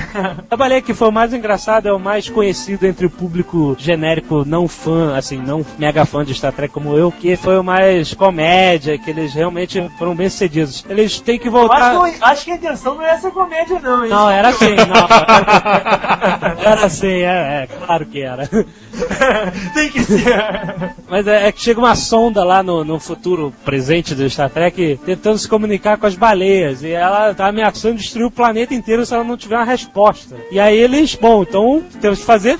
A 0.50 0.56
baleia 0.56 0.82
que 0.82 0.94
foi 0.94 1.08
o 1.08 1.12
mais 1.12 1.34
engraçado, 1.34 1.88
é 1.88 1.94
o 1.94 2.00
mais 2.00 2.30
conhecido 2.30 2.86
entre 2.86 3.06
o 3.06 3.10
público 3.10 3.76
genérico 3.80 4.44
não 4.46 4.68
fã, 4.68 5.16
assim, 5.18 5.38
não 5.38 5.66
mega 5.78 6.06
fã 6.06 6.24
de 6.24 6.34
Star 6.34 6.52
Trek 6.54 6.74
como 6.74 6.96
eu, 6.96 7.12
que 7.12 7.36
foi 7.36 7.58
o 7.58 7.64
mais 7.64 8.14
comédia, 8.14 8.98
que 8.98 9.10
eles 9.10 9.34
realmente 9.34 9.90
foram 9.98 10.16
bem 10.16 10.30
sucedidos. 10.30 10.86
Eles 10.90 11.20
têm 11.20 11.40
que 11.40 11.48
Eu 11.48 11.52
voltar... 11.52 11.96
acho, 11.98 12.12
que, 12.18 12.24
acho 12.24 12.46
que 12.46 12.52
a 12.52 12.56
intenção 12.56 12.96
não 12.96 13.04
é 13.04 13.10
essa 13.12 13.32
comédia, 13.32 13.80
não, 13.80 14.04
hein? 14.04 14.10
Não, 14.10 14.30
era 14.30 14.50
assim, 14.50 14.76
não. 14.76 16.64
Era 16.64 16.86
assim, 16.86 17.08
é, 17.22 17.64
é, 17.64 17.68
claro 17.86 18.06
que 18.06 18.22
era. 18.22 18.48
Tem 19.74 19.90
que 19.90 20.04
ser. 20.04 20.24
Mas 21.10 21.28
é, 21.28 21.48
é 21.48 21.52
que 21.52 21.62
chega 21.62 21.80
uma 21.80 21.96
sonda 21.96 22.44
lá 22.44 22.62
no, 22.64 22.84
no 22.84 23.00
futuro 23.00 23.54
presente 23.66 24.16
do 24.16 24.30
Star 24.30 24.50
Trek 24.50 25.00
tentando 25.06 25.38
se 25.38 25.48
comunicar 25.48 25.98
com 25.98 26.06
as 26.06 26.16
baleias. 26.16 26.84
E 26.84 26.92
ela 26.92 27.34
tá 27.34 27.52
ameaçando 27.54 27.96
destruir 27.96 28.26
o 28.26 28.32
planeta 28.32 28.74
inteiro 28.74 29.06
se 29.06 29.14
ela 29.14 29.24
não 29.24 29.38
tiver 29.38 29.56
uma 29.56 29.64
resposta. 29.64 30.36
E 30.52 30.60
aí 30.60 30.78
eles, 30.78 31.16
bom, 31.16 31.44
então 31.44 31.84
temos 32.02 32.20
que 32.20 32.26
fazer. 32.26 32.58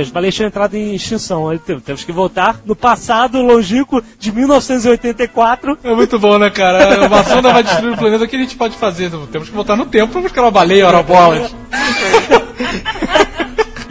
As 0.00 0.10
baleias 0.10 0.34
tinham 0.34 0.48
entrado 0.48 0.74
em 0.74 0.94
extinção. 0.94 1.46
Temos 1.84 2.04
que 2.04 2.12
voltar 2.12 2.60
no 2.64 2.74
passado 2.74 3.40
longínquo 3.40 4.02
de 4.18 4.32
1984. 4.32 5.78
É 5.84 5.94
muito 5.94 6.18
bom, 6.18 6.38
né, 6.38 6.50
cara? 6.50 7.06
Uma 7.06 7.22
sonda 7.22 7.52
vai 7.52 7.62
destruir 7.62 7.92
o 7.92 7.96
planeta, 7.96 8.24
o 8.24 8.28
que 8.28 8.36
a 8.36 8.38
gente 8.38 8.56
pode 8.56 8.76
fazer? 8.76 9.10
Temos 9.30 9.48
que 9.48 9.54
voltar 9.54 9.76
no 9.76 9.86
tempo 9.86 10.12
pra 10.12 10.22
buscar 10.22 10.42
uma 10.42 10.50
baleia, 10.50 10.86
ora 10.86 11.02
bolas. 11.02 11.54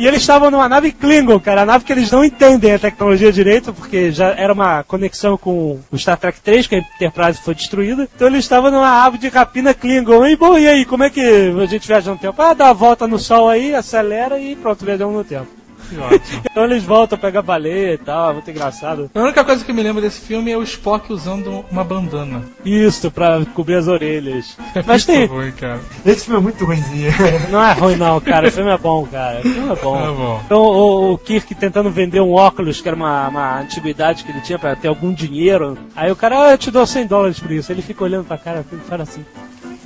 E 0.01 0.07
eles 0.07 0.21
estavam 0.21 0.49
numa 0.49 0.67
nave 0.67 0.91
Klingon, 0.91 1.39
cara, 1.39 1.61
a 1.61 1.65
nave 1.65 1.85
que 1.85 1.93
eles 1.93 2.09
não 2.09 2.25
entendem 2.25 2.73
a 2.73 2.79
tecnologia 2.79 3.31
direito, 3.31 3.71
porque 3.71 4.11
já 4.11 4.29
era 4.29 4.51
uma 4.51 4.81
conexão 4.83 5.37
com 5.37 5.79
o 5.91 5.95
Star 5.95 6.17
Trek 6.17 6.41
3, 6.41 6.65
que 6.65 6.73
a 6.73 6.79
Enterprise 6.79 7.39
foi 7.39 7.53
destruída. 7.53 8.09
Então 8.15 8.27
eles 8.27 8.39
estavam 8.39 8.71
numa 8.71 9.05
ave 9.05 9.19
de 9.19 9.27
rapina 9.27 9.75
Klingon. 9.75 10.25
E 10.25 10.35
bom, 10.35 10.57
e 10.57 10.67
aí, 10.67 10.85
como 10.85 11.03
é 11.03 11.11
que 11.11 11.21
a 11.21 11.65
gente 11.67 11.87
viaja 11.87 12.09
no 12.09 12.17
tempo? 12.17 12.41
Ah, 12.41 12.55
dá 12.55 12.69
a 12.69 12.73
volta 12.73 13.07
no 13.07 13.19
sol 13.19 13.47
aí, 13.47 13.75
acelera 13.75 14.39
e 14.39 14.55
pronto, 14.55 14.83
viajamos 14.83 15.13
no 15.13 15.23
tempo. 15.23 15.60
Então 16.51 16.65
eles 16.65 16.83
voltam, 16.83 17.17
pegam 17.17 17.39
a 17.39 17.43
baleia 17.43 17.93
e 17.93 17.97
tal, 17.97 18.31
é 18.31 18.33
muito 18.33 18.49
engraçado. 18.49 19.09
A 19.13 19.19
única 19.19 19.43
coisa 19.43 19.63
que 19.63 19.71
eu 19.71 19.75
me 19.75 19.81
lembro 19.81 20.01
desse 20.01 20.21
filme 20.21 20.51
é 20.51 20.57
o 20.57 20.63
Spock 20.63 21.11
usando 21.11 21.63
uma 21.71 21.83
bandana. 21.83 22.43
Isso, 22.65 23.09
pra 23.09 23.43
cobrir 23.53 23.75
as 23.75 23.87
orelhas. 23.87 24.57
Mas 24.85 25.05
tem. 25.05 25.25
Ruim, 25.25 25.51
cara. 25.51 25.79
Esse 26.05 26.25
filme 26.25 26.39
é 26.39 26.43
muito 26.43 26.65
ruimzinho. 26.65 27.11
Não 27.49 27.63
é 27.63 27.73
ruim 27.73 27.95
não, 27.95 28.19
cara. 28.19 28.47
O 28.47 28.51
filme 28.51 28.71
é 28.71 28.77
bom, 28.77 29.05
cara. 29.05 29.39
O 29.39 29.43
filme 29.43 29.71
é 29.71 29.75
bom. 29.75 30.03
É 30.03 30.13
bom. 30.13 30.41
Então 30.45 30.59
o, 30.59 31.13
o 31.13 31.17
Kirk 31.17 31.53
tentando 31.55 31.89
vender 31.89 32.21
um 32.21 32.33
óculos, 32.33 32.81
que 32.81 32.87
era 32.87 32.95
uma, 32.95 33.27
uma 33.27 33.61
antiguidade 33.61 34.23
que 34.23 34.31
ele 34.31 34.41
tinha 34.41 34.59
pra 34.59 34.75
ter 34.75 34.87
algum 34.87 35.13
dinheiro. 35.13 35.77
Aí 35.95 36.11
o 36.11 36.15
cara, 36.15 36.47
ah, 36.47 36.51
eu 36.51 36.57
te 36.57 36.71
dou 36.71 36.85
100 36.85 37.07
dólares 37.07 37.39
por 37.39 37.51
isso. 37.51 37.71
Ele 37.71 37.81
fica 37.81 38.03
olhando 38.03 38.25
pra 38.25 38.37
cara 38.37 38.65
e 38.71 38.89
fala 38.89 39.03
assim: 39.03 39.25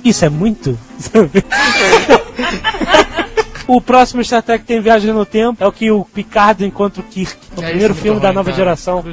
Isso 0.04 0.24
é 0.24 0.28
muito? 0.28 0.78
o 3.66 3.80
próximo 3.80 4.22
Star 4.24 4.42
Trek 4.42 4.64
tem 4.64 4.80
Viagem 4.80 5.12
no 5.12 5.24
Tempo. 5.26 5.62
É 5.62 5.66
o 5.66 5.72
que 5.72 5.90
o 5.90 6.04
Picard 6.04 6.64
encontra 6.64 7.00
o 7.00 7.04
Kirk. 7.04 7.36
O 7.56 7.62
É, 7.62 7.70
primeiro 7.70 7.94
filme 7.94 8.20
da 8.20 8.28
ruim, 8.28 8.34
nova 8.36 8.50
cara. 8.50 8.56
geração. 8.56 9.04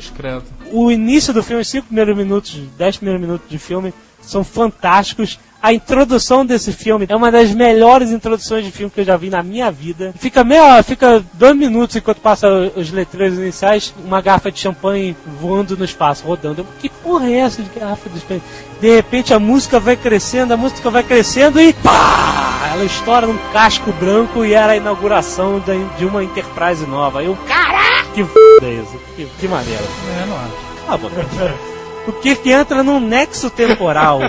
O 0.72 0.92
início 0.92 1.34
do 1.34 1.44
filme, 1.44 1.62
os 1.62 1.68
5 1.68 1.88
primeiros 1.88 2.16
minutos, 2.18 2.56
10 2.78 2.98
primeiros 2.98 3.22
minutos 3.22 3.50
de 3.50 3.58
filme, 3.58 3.94
são 4.22 4.44
fantásticos. 4.44 5.39
A 5.63 5.71
introdução 5.71 6.45
desse 6.45 6.73
filme 6.73 7.06
é 7.08 7.15
uma 7.15 7.32
das 7.32 7.54
melhores 7.54 8.12
introduções 8.12 8.65
de 8.65 8.69
filme 8.69 8.91
que 8.91 8.99
eu 8.99 9.06
já 9.06 9.15
vi 9.15 9.30
na 9.30 9.41
minha 9.41 9.71
vida. 9.71 10.13
Fica 10.19 10.43
meia, 10.43 10.84
fica 10.84 11.23
dois 11.32 11.56
minutos 11.56 11.95
enquanto 11.95 12.19
passa 12.19 12.49
os 12.76 12.91
letreiros 12.91 13.38
iniciais, 13.38 13.95
uma 14.04 14.19
garrafa 14.19 14.52
de 14.52 14.60
champanhe 14.60 15.15
voando 15.39 15.78
no 15.78 15.86
espaço, 15.86 16.28
rodando. 16.28 16.63
Eu, 16.63 16.67
Que 16.82 16.89
porra 16.89 17.30
é 17.30 17.39
essa 17.39 17.63
de 17.63 17.69
garrafa 17.80 18.10
de 18.10 18.19
champanhe? 18.19 18.41
De 18.82 18.93
repente 18.93 19.34
a 19.34 19.39
música 19.39 19.80
vai 19.80 19.95
crescendo, 19.95 20.54
a 20.54 20.58
música 20.58 20.89
vai 20.89 21.02
crescendo 21.02 21.62
e 21.62 21.71
pá! 21.71 22.71
Ela 22.73 22.84
estoura 22.84 23.26
num 23.26 23.38
casco 23.54 23.89
branco 23.93 24.43
e 24.43 24.54
era 24.54 24.73
a 24.73 24.76
inauguração 24.76 25.63
de 25.97 26.06
uma 26.06 26.26
Enterprise 26.26 26.86
nova. 26.86 27.23
Eu, 27.23 27.38
caraca! 27.47 28.10
Que 28.13 28.19
f 28.19 28.34
é 28.63 28.69
isso? 28.69 28.99
Que, 29.15 29.26
que 29.39 29.47
maneiro. 29.47 29.84
É, 30.21 30.26
não 30.26 30.36
acho. 30.36 30.86
Cala 30.86 30.93
a 30.93 30.97
boca. 30.97 31.72
O 32.06 32.12
Kirk 32.12 32.50
entra 32.50 32.84
num 32.84 33.00
nexo 33.00 33.50
temporal 33.50 34.20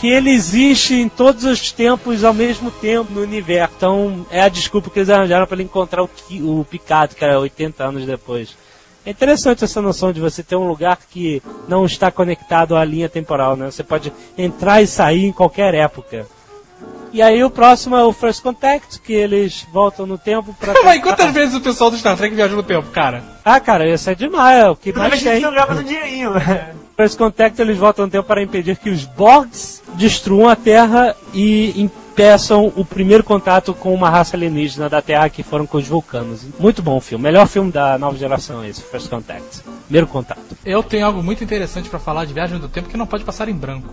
que 0.00 0.08
ele 0.08 0.30
existe 0.30 0.94
em 0.94 1.08
todos 1.08 1.44
os 1.44 1.70
tempos 1.70 2.24
ao 2.24 2.32
mesmo 2.32 2.70
tempo 2.70 3.12
no 3.12 3.20
universo. 3.20 3.74
Então 3.76 4.26
é 4.30 4.40
a 4.42 4.48
desculpa 4.48 4.88
que 4.88 4.98
eles 4.98 5.10
arranjaram 5.10 5.46
para 5.46 5.56
ele 5.56 5.64
encontrar 5.64 6.02
o, 6.02 6.10
o 6.40 6.64
Picard, 6.64 7.14
que 7.14 7.24
era 7.24 7.38
80 7.38 7.84
anos 7.84 8.06
depois. 8.06 8.56
É 9.04 9.10
interessante 9.10 9.64
essa 9.64 9.82
noção 9.82 10.12
de 10.12 10.20
você 10.20 10.42
ter 10.42 10.56
um 10.56 10.66
lugar 10.66 10.96
que 11.10 11.42
não 11.68 11.84
está 11.84 12.10
conectado 12.10 12.76
à 12.76 12.84
linha 12.84 13.08
temporal, 13.08 13.56
né? 13.56 13.70
Você 13.70 13.82
pode 13.82 14.12
entrar 14.38 14.80
e 14.80 14.86
sair 14.86 15.26
em 15.26 15.32
qualquer 15.32 15.74
época. 15.74 16.26
E 17.12 17.20
aí 17.20 17.44
o 17.44 17.50
próximo 17.50 17.94
é 17.94 18.02
o 18.02 18.12
First 18.12 18.42
Contact, 18.42 19.00
que 19.00 19.12
eles 19.12 19.66
voltam 19.70 20.06
no 20.06 20.16
tempo 20.16 20.54
para 20.58 20.72
Mas 20.82 21.02
quantas 21.02 21.30
vezes 21.32 21.54
o 21.54 21.60
pessoal 21.60 21.90
do 21.90 21.98
Star 21.98 22.16
Trek 22.16 22.34
viajou 22.34 22.56
no 22.56 22.62
tempo, 22.62 22.88
cara? 22.90 23.22
Ah, 23.44 23.60
cara, 23.60 23.86
isso 23.86 24.08
é 24.08 24.14
demais, 24.14 24.64
é 24.64 24.70
o 24.70 24.76
que 24.76 24.92
mais 24.92 25.10
que 25.10 25.28
a 25.28 25.32
gente 25.32 25.32
tem. 25.32 25.42
não 25.42 25.50
grava 25.52 25.74
no 25.74 25.84
dinheirinho. 25.84 26.32
First 26.96 27.18
Contact 27.18 27.60
eles 27.60 27.76
voltam 27.76 28.06
no 28.06 28.10
tempo 28.10 28.26
para 28.26 28.42
impedir 28.42 28.76
que 28.76 28.90
os 28.90 29.04
Borgs 29.04 29.82
destruam 29.94 30.48
a 30.48 30.56
Terra 30.56 31.14
e 31.34 31.90
impeçam 32.12 32.70
o 32.76 32.84
primeiro 32.84 33.24
contato 33.24 33.72
com 33.72 33.94
uma 33.94 34.10
raça 34.10 34.36
alienígena 34.36 34.88
da 34.88 35.00
Terra 35.00 35.30
que 35.30 35.42
foram 35.42 35.66
com 35.66 35.78
os 35.78 35.88
vulcanos. 35.88 36.42
Muito 36.60 36.82
bom 36.82 36.98
o 36.98 37.00
filme. 37.00 37.24
Melhor 37.24 37.46
filme 37.46 37.72
da 37.72 37.98
nova 37.98 38.18
geração 38.18 38.62
esse, 38.64 38.82
First 38.82 39.08
Contact. 39.08 39.62
Primeiro 39.84 40.06
contato. 40.06 40.40
Eu 40.64 40.82
tenho 40.82 41.06
algo 41.06 41.22
muito 41.22 41.42
interessante 41.42 41.88
pra 41.88 41.98
falar 41.98 42.26
de 42.26 42.34
Viagem 42.34 42.58
do 42.58 42.68
Tempo 42.68 42.88
que 42.90 42.98
não 42.98 43.06
pode 43.06 43.24
passar 43.24 43.48
em 43.48 43.54
branco. 43.54 43.88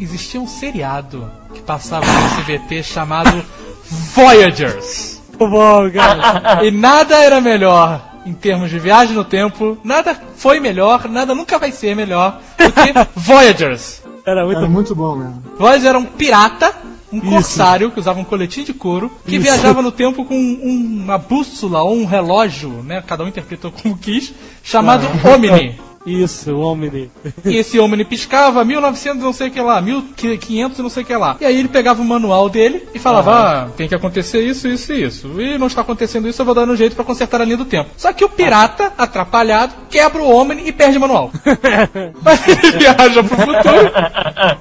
Existia 0.00 0.40
um 0.40 0.48
seriado 0.48 1.30
que 1.52 1.60
passava 1.60 2.06
no 2.06 2.26
SBT 2.40 2.82
chamado 2.82 3.44
Voyagers. 4.14 5.20
Muito 5.28 5.48
bom, 5.50 5.90
cara. 5.90 6.64
E 6.64 6.70
nada 6.70 7.16
era 7.16 7.40
melhor 7.40 8.02
em 8.24 8.32
termos 8.32 8.70
de 8.70 8.78
viagem 8.78 9.14
no 9.14 9.24
tempo, 9.24 9.78
nada 9.82 10.14
foi 10.36 10.60
melhor, 10.60 11.08
nada 11.08 11.34
nunca 11.34 11.58
vai 11.58 11.72
ser 11.72 11.94
melhor 11.94 12.40
do 12.58 12.72
que 12.72 12.92
Voyagers. 13.18 14.02
Era 14.26 14.44
muito 14.44 14.58
Era 14.58 14.68
muito 14.68 14.94
bom 14.94 15.16
mesmo. 15.16 15.42
Voyagers 15.58 15.84
era 15.84 15.98
um 15.98 16.04
pirata, 16.04 16.74
um 17.12 17.20
corsário 17.20 17.90
que 17.90 17.98
usava 17.98 18.20
um 18.20 18.24
coletinho 18.24 18.66
de 18.66 18.74
couro, 18.74 19.10
que 19.26 19.38
viajava 19.38 19.80
no 19.82 19.90
tempo 19.90 20.24
com 20.24 20.34
um- 20.34 21.02
uma 21.04 21.16
bússola 21.18 21.82
ou 21.82 21.96
um 21.96 22.04
relógio, 22.04 22.82
né? 22.82 23.02
Cada 23.06 23.24
um 23.24 23.28
interpretou 23.28 23.72
como 23.72 23.96
quis, 23.96 24.32
chamado 24.62 25.06
Omni. 25.26 25.78
Isso, 26.06 26.52
o 26.52 26.60
Omni. 26.60 27.10
E 27.44 27.56
esse 27.56 27.78
Omni 27.78 28.04
piscava 28.04 28.64
1900 28.64 29.22
não 29.22 29.32
sei 29.32 29.48
o 29.48 29.50
que 29.50 29.60
lá, 29.60 29.80
1500 29.80 30.78
não 30.78 30.88
sei 30.88 31.02
o 31.02 31.06
que 31.06 31.16
lá. 31.16 31.36
E 31.40 31.44
aí 31.44 31.58
ele 31.58 31.68
pegava 31.68 32.00
o 32.00 32.04
manual 32.04 32.48
dele 32.48 32.88
e 32.94 32.98
falava, 32.98 33.32
ah, 33.32 33.68
tem 33.76 33.88
que 33.88 33.94
acontecer 33.94 34.40
isso, 34.42 34.68
isso 34.68 34.92
e 34.92 35.04
isso. 35.04 35.40
E 35.40 35.58
não 35.58 35.66
está 35.66 35.82
acontecendo 35.82 36.28
isso, 36.28 36.40
eu 36.40 36.46
vou 36.46 36.54
dar 36.54 36.68
um 36.68 36.76
jeito 36.76 36.96
pra 36.96 37.04
consertar 37.04 37.40
a 37.40 37.44
linha 37.44 37.56
do 37.56 37.64
tempo. 37.64 37.90
Só 37.96 38.12
que 38.12 38.24
o 38.24 38.28
pirata, 38.28 38.92
atrapalhado, 38.96 39.74
quebra 39.90 40.22
o 40.22 40.30
Omni 40.30 40.68
e 40.68 40.72
perde 40.72 40.98
o 40.98 41.00
manual. 41.00 41.30
Ele 41.44 42.72
viaja 42.78 43.22
pro 43.22 43.36
futuro, 43.36 43.92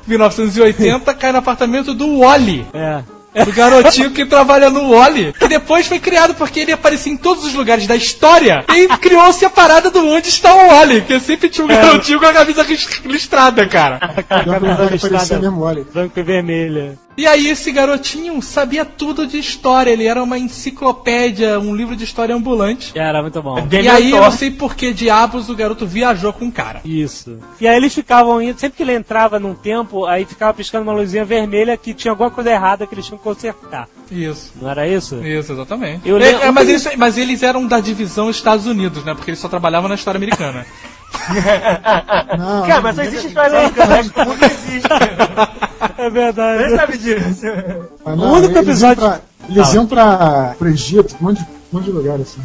1980, 0.07 1.13
cai 1.13 1.31
no 1.31 1.39
apartamento 1.39 1.93
do 1.93 2.19
Wally. 2.19 2.65
É. 2.73 3.16
O 3.45 3.51
garotinho 3.53 4.11
que 4.11 4.25
trabalha 4.25 4.69
no 4.69 4.91
Wally, 4.91 5.33
que 5.33 5.47
depois 5.47 5.87
foi 5.87 5.99
criado 5.99 6.33
porque 6.35 6.61
ele 6.61 6.71
aparecia 6.71 7.11
em 7.11 7.17
todos 7.17 7.45
os 7.45 7.53
lugares 7.53 7.85
da 7.85 7.95
história 7.95 8.63
e 8.69 8.87
criou-se 8.97 9.43
a 9.45 9.49
parada 9.49 9.91
do 9.91 10.05
onde 10.07 10.29
está 10.29 10.53
o 10.53 10.67
Wally, 10.67 11.01
que 11.01 11.19
sempre 11.19 11.49
tinha 11.49 11.65
um 11.65 11.67
garotinho 11.67 12.19
com 12.19 12.25
a 12.25 12.33
camisa 12.33 12.65
listrada, 13.05 13.67
cara. 13.67 13.99
Mesmo, 15.39 15.61
olha. 15.61 15.85
Branco 15.93 16.19
e 16.19 16.23
vermelha. 16.23 17.06
E 17.17 17.25
aí 17.25 17.47
esse 17.47 17.71
garotinho 17.71 18.39
sabia 18.43 18.85
tudo 18.85 19.25
de 19.25 19.39
história, 19.39 19.89
ele 19.89 20.05
era 20.05 20.21
uma 20.21 20.37
enciclopédia, 20.37 21.59
um 21.59 21.75
livro 21.75 21.95
de 21.95 22.03
história 22.03 22.35
ambulante. 22.35 22.91
Era 22.97 23.21
muito 23.23 23.41
bom. 23.41 23.67
E 23.71 23.87
aí 23.89 24.11
eu 24.11 24.21
não 24.21 24.31
sei 24.31 24.51
por 24.51 24.75
que 24.75 24.93
diabos 24.93 25.49
o 25.49 25.55
garoto 25.55 25.85
viajou 25.87 26.31
com 26.31 26.45
o 26.45 26.51
cara. 26.51 26.79
Isso. 26.85 27.39
E 27.59 27.67
aí 27.67 27.75
eles 27.75 27.93
ficavam 27.93 28.39
indo, 28.41 28.59
sempre 28.59 28.77
que 28.77 28.83
ele 28.83 28.93
entrava 28.93 29.39
num 29.39 29.55
tempo, 29.55 30.05
aí 30.05 30.25
ficava 30.25 30.53
piscando 30.53 30.83
uma 30.83 30.93
luzinha 30.93 31.25
vermelha 31.25 31.75
que 31.75 31.93
tinha 31.93 32.11
alguma 32.11 32.29
coisa 32.29 32.51
errada 32.51 32.85
que 32.85 32.93
eles 32.93 33.05
tinham 33.05 33.17
que 33.17 33.23
consertar. 33.23 33.87
Isso. 34.11 34.53
Não 34.61 34.69
era 34.69 34.87
isso? 34.87 35.15
Isso, 35.25 35.51
exatamente. 35.53 36.07
Eu 36.07 36.17
É, 36.21 36.31
é, 36.45 36.51
mas, 36.51 36.69
isso- 36.69 36.89
mas 36.97 37.17
eles 37.17 37.41
eram 37.43 37.65
da 37.65 37.79
divisão 37.79 38.29
Estados 38.29 38.65
Unidos, 38.67 39.03
né? 39.03 39.13
Porque 39.15 39.31
eles 39.31 39.39
só 39.39 39.47
trabalhavam 39.49 39.89
na 39.89 39.95
história 39.95 40.17
americana. 40.17 40.65
Não, 42.37 42.67
Cara, 42.67 42.81
mas 42.81 42.95
só 42.95 43.01
existe 43.03 43.29
que 43.29 43.39
o 43.39 43.43
mundo 43.43 44.13
não 44.15 44.47
existe. 44.47 44.87
É 45.99 46.09
verdade. 46.09 46.63
Você 46.63 46.75
sabe 46.75 46.97
disso. 46.97 47.45
mas 48.05 48.19
o 48.19 48.23
único 48.33 48.57
episódio- 48.57 49.13
eles 49.49 49.73
iam 49.73 49.85
pra, 49.85 50.55
pro 50.57 50.67
Egito, 50.69 51.15
um 51.21 51.25
monte, 51.25 51.37
de- 51.39 51.57
um 51.73 51.75
monte 51.77 51.85
de 51.85 51.91
lugar 51.91 52.19
assim. 52.19 52.39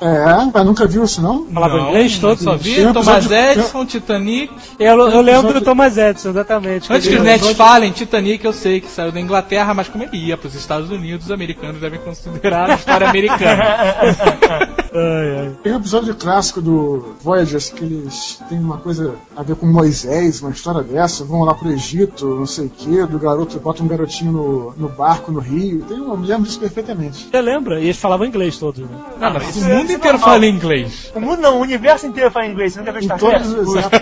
É, 0.00 0.50
mas 0.52 0.64
nunca 0.66 0.86
viu 0.86 1.04
isso 1.04 1.20
não? 1.22 1.46
Falava 1.46 1.78
inglês 1.80 2.18
todo? 2.18 2.38
Só 2.42 2.56
vi 2.56 2.76
Thomas 2.92 3.24
episódio- 3.26 3.36
Edison, 3.60 3.86
Titanic. 3.86 4.52
Eu, 4.78 4.98
eu 5.08 5.20
lembro 5.20 5.52
do 5.54 5.60
Thomas 5.60 5.96
Edison, 5.96 6.30
exatamente. 6.30 6.92
Antes 6.92 7.08
que 7.08 7.16
os 7.16 7.22
nerds 7.22 7.50
falem, 7.52 7.90
Titanic 7.92 8.44
eu 8.44 8.52
sei 8.52 8.80
que 8.80 8.88
saiu 8.88 9.12
da 9.12 9.20
Inglaterra, 9.20 9.72
mas 9.74 9.88
como 9.88 10.02
ele 10.04 10.16
ia 10.16 10.36
para 10.36 10.48
os 10.48 10.54
Estados 10.54 10.90
Unidos, 10.90 11.26
os 11.26 11.32
americanos 11.32 11.80
devem 11.80 11.98
considerar 12.00 12.70
a 12.70 12.74
história 12.74 13.08
americana. 13.08 13.62
Ai, 14.94 15.36
ai. 15.38 15.52
Tem 15.62 15.72
um 15.72 15.76
episódio 15.76 16.14
clássico 16.14 16.60
do 16.60 17.14
Voyagers 17.22 17.70
que 17.70 17.82
eles 17.82 18.38
têm 18.46 18.58
uma 18.58 18.76
coisa 18.76 19.14
a 19.34 19.42
ver 19.42 19.56
com 19.56 19.64
Moisés, 19.66 20.42
uma 20.42 20.50
história 20.50 20.82
dessa, 20.82 21.24
vão 21.24 21.44
lá 21.44 21.54
pro 21.54 21.70
Egito, 21.72 22.26
não 22.26 22.44
sei 22.44 22.66
o 22.66 22.68
que, 22.68 23.06
do 23.06 23.18
garoto, 23.18 23.58
bota 23.58 23.82
um 23.82 23.86
garotinho 23.88 24.32
no, 24.32 24.74
no 24.76 24.88
barco 24.90 25.32
no 25.32 25.40
Rio. 25.40 25.82
Tem, 25.88 25.96
eu 25.96 26.14
me 26.14 26.26
lembro 26.32 26.46
disso 26.46 26.60
perfeitamente. 26.60 27.28
Você 27.30 27.40
lembra? 27.40 27.78
E 27.80 27.84
eles 27.84 27.96
falavam 27.96 28.26
inglês 28.26 28.58
todos, 28.58 28.80
né? 28.80 28.88
Não, 29.20 29.32
mas 29.32 29.56
o 29.56 29.64
é- 29.70 29.74
mundo 29.78 29.90
é 29.90 29.94
inteiro 29.94 30.18
fala 30.18 30.46
inglês. 30.46 31.12
O 31.14 31.20
mundo 31.20 31.40
não, 31.40 31.58
o 31.58 31.60
universo 31.60 32.06
inteiro 32.06 32.30
fala 32.30 32.46
inglês. 32.46 32.72
Você 32.74 32.80
nunca 32.80 33.00
Star 33.02 33.18
todos 33.18 33.52
os. 33.52 33.74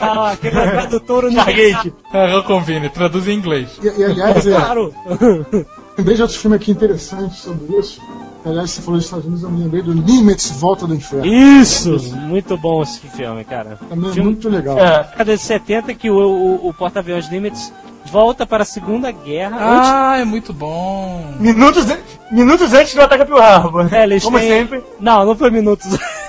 Ah, 0.00 0.30
aquele 0.32 0.52
tradutor 0.60 1.24
Stargate. 1.30 1.92
É, 2.12 2.34
eu 2.34 2.42
convine, 2.44 2.88
traduz 2.88 3.26
em 3.28 3.32
inglês. 3.36 3.68
E, 3.82 3.86
e 4.00 4.04
aliás, 4.04 4.46
é, 4.46 4.54
Claro. 4.54 4.94
lembrei 5.98 6.16
de 6.16 6.22
outro 6.22 6.38
filme 6.38 6.56
aqui 6.56 6.70
interessante 6.70 7.36
sobre 7.36 7.76
isso. 7.78 8.00
Aliás, 8.46 8.70
você 8.72 8.82
falou 8.82 8.96
dos 8.98 9.06
Estados 9.06 9.24
Unidos, 9.24 9.42
eu 9.42 9.50
me 9.50 9.62
lembrei 9.62 9.80
do 9.82 9.92
Limits 9.92 10.50
Volta 10.60 10.86
do 10.86 10.94
Inferno. 10.94 11.24
Isso! 11.24 11.98
Muito 12.14 12.58
bom 12.58 12.82
esse 12.82 13.00
filme, 13.08 13.42
cara. 13.42 13.78
Também 13.88 14.10
é 14.10 14.12
Filme- 14.12 14.30
muito 14.32 14.48
legal. 14.50 14.78
É. 14.78 14.98
década 15.04 15.34
de 15.36 15.40
70 15.42 15.94
que 15.94 16.10
o, 16.10 16.16
o, 16.18 16.68
o 16.68 16.74
porta-aviões 16.74 17.26
Limits 17.30 17.72
volta 18.06 18.46
para 18.46 18.62
a 18.62 18.66
Segunda 18.66 19.10
Guerra. 19.10 19.56
antes- 19.56 19.90
Ah, 19.90 20.16
é 20.18 20.24
muito 20.24 20.52
bom. 20.52 21.34
Minutos, 21.38 21.90
an- 21.90 21.98
minutos 22.30 22.72
antes 22.72 22.94
do 22.94 23.00
ataque 23.02 23.24
pro 23.24 23.40
Harbor. 23.40 23.92
É, 23.92 24.02
eles 24.04 24.22
Como 24.24 24.38
têm- 24.38 24.48
sempre. 24.48 24.82
Não, 25.00 25.24
não 25.24 25.34
foi 25.36 25.50
minutos. 25.50 25.86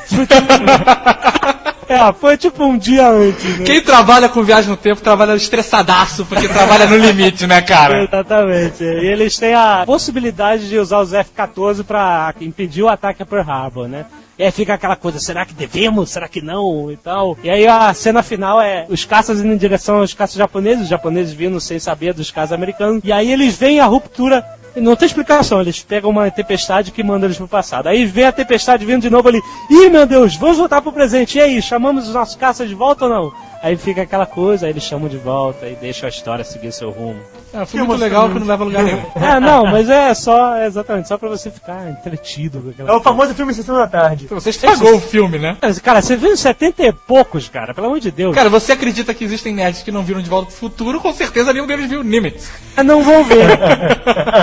é, 1.88 2.14
foi 2.14 2.38
tipo 2.38 2.64
um 2.64 2.78
dia 2.78 3.08
antes, 3.10 3.60
né? 3.60 3.66
Quem 3.66 3.82
trabalha 3.82 4.28
com 4.30 4.44
viagem 4.44 4.70
no 4.70 4.78
tempo 4.78 5.02
trabalha 5.02 5.36
estressadaço, 5.36 6.26
porque 6.26 6.48
trabalha 6.48 6.86
no 6.88 6.98
limite, 6.98 7.46
né, 7.46 7.62
cara? 7.62 8.04
Exatamente. 8.04 8.84
E 8.84 9.06
eles 9.08 9.38
têm 9.38 9.54
a 9.54 9.84
possibilidade 9.86 10.68
de 10.68 10.78
usar 10.80 11.00
os 11.00 11.14
F-14 11.14 11.84
para 11.84 12.34
impedir 12.42 12.84
o 12.84 12.90
ataque 12.90 13.22
a 13.22 13.26
Pearl 13.26 13.50
Harbor, 13.50 13.88
né? 13.88 14.06
E 14.38 14.44
aí 14.44 14.52
fica 14.52 14.74
aquela 14.74 14.98
coisa, 14.98 15.18
será 15.18 15.46
que 15.46 15.54
devemos? 15.54 16.10
Será 16.10 16.28
que 16.28 16.42
não? 16.42 16.92
E 16.92 16.98
tal. 16.98 17.38
E 17.42 17.50
aí 17.50 17.66
a 17.66 17.94
cena 17.94 18.22
final 18.22 18.62
é 18.62 18.86
os 18.90 19.06
caças 19.06 19.40
indo 19.40 19.54
em 19.54 19.58
direção 19.58 19.98
aos 19.98 20.14
caças 20.14 20.36
japoneses, 20.36 20.84
os 20.84 20.90
japoneses 20.90 21.34
vindo 21.34 21.60
sem 21.62 21.80
saber 21.80 22.14
dos 22.14 22.32
caças 22.32 22.52
americanos. 22.52 23.02
E 23.04 23.12
aí 23.12 23.32
eles 23.32 23.56
veem 23.56 23.80
a 23.80 23.86
ruptura. 23.86 24.46
Não 24.76 24.94
tem 24.94 25.06
explicação, 25.06 25.62
eles 25.62 25.82
pegam 25.82 26.10
uma 26.10 26.30
tempestade 26.30 26.92
que 26.92 27.02
manda 27.02 27.26
eles 27.26 27.38
pro 27.38 27.48
passado. 27.48 27.88
Aí 27.88 28.06
vê 28.06 28.26
a 28.26 28.32
tempestade 28.32 28.86
vindo 28.86 29.04
de 29.04 29.10
novo 29.10 29.30
ali. 29.30 29.42
Ih, 29.70 29.90
meu 29.90 30.06
Deus, 30.06 30.36
vamos 30.36 30.58
voltar 30.58 30.82
pro 30.82 30.92
presente. 30.92 31.38
E 31.38 31.42
aí, 31.42 31.62
chamamos 31.62 32.10
os 32.10 32.14
nossos 32.14 32.36
caças 32.36 32.68
de 32.68 32.76
volta 32.76 33.06
ou 33.06 33.10
não? 33.10 33.34
Aí 33.66 33.76
fica 33.76 34.04
aquela 34.04 34.28
coisa, 34.28 34.68
aí 34.68 34.72
eles 34.72 34.84
chamam 34.84 35.10
de 35.10 35.18
volta 35.18 35.66
e 35.66 35.74
deixam 35.74 36.06
a 36.06 36.10
história 36.12 36.46
seguir 36.46 36.72
seu 36.72 36.92
rumo. 36.92 37.20
É, 37.52 37.66
foi 37.66 37.82
muito 37.82 38.00
legal 38.00 38.30
que 38.30 38.38
não 38.38 38.46
leva 38.46 38.64
a 38.64 38.68
lugar 38.68 38.84
nenhum. 38.84 39.02
É, 39.16 39.40
não, 39.42 39.66
mas 39.66 39.90
é 39.90 40.14
só, 40.14 40.56
é 40.56 40.68
exatamente, 40.68 41.08
só 41.08 41.18
pra 41.18 41.30
você 41.30 41.50
ficar 41.50 41.90
entretido 41.90 42.62
com 42.62 42.70
aquela 42.70 42.92
É 42.92 42.94
o 42.94 43.02
famoso 43.02 43.34
filme 43.34 43.56
Sessão 43.56 43.76
da 43.76 43.88
Tarde. 43.88 44.28
Você 44.28 44.52
estragou 44.52 44.94
o 44.94 45.02
filme, 45.02 45.40
né? 45.40 45.58
Cara, 45.82 46.00
você 46.00 46.16
viu 46.16 46.38
70 46.38 46.84
e 46.84 46.94
poucos, 46.94 47.50
cara, 47.50 47.74
pelo 47.74 47.88
amor 47.88 48.00
de 48.00 48.12
Deus. 48.12 48.36
Cara, 48.36 48.50
você 48.50 48.74
acredita 48.74 49.16
que 49.16 49.24
existem 49.24 49.52
nerds 49.52 49.82
que 49.82 49.92
não 49.92 50.04
viram 50.04 50.22
de 50.22 50.30
volta 50.30 50.50
pro 50.50 50.56
futuro? 50.56 51.02
Com 51.02 51.12
certeza 51.12 51.52
nenhum 51.52 51.66
deles 51.66 51.90
viu 51.90 52.04
Nimitz. 52.04 52.52
Ah, 52.78 52.84
Não 52.84 53.02
vão 53.02 53.24
ver. 53.24 53.48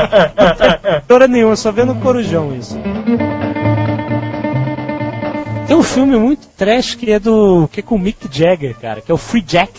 História 1.00 1.28
nenhuma, 1.28 1.54
só 1.54 1.70
vendo 1.70 1.92
o 1.92 2.00
Corujão 2.00 2.56
isso. 2.56 2.76
Tem 5.72 5.78
um 5.78 5.82
filme 5.82 6.18
muito 6.18 6.46
trash 6.48 6.94
que 6.94 7.10
é 7.10 7.18
do. 7.18 7.66
que 7.72 7.80
é 7.80 7.82
com 7.82 7.94
o 7.94 7.98
Mick 7.98 8.28
Jagger, 8.30 8.76
cara, 8.78 9.00
que 9.00 9.10
é 9.10 9.14
o 9.14 9.16
Free 9.16 9.40
Jack. 9.40 9.72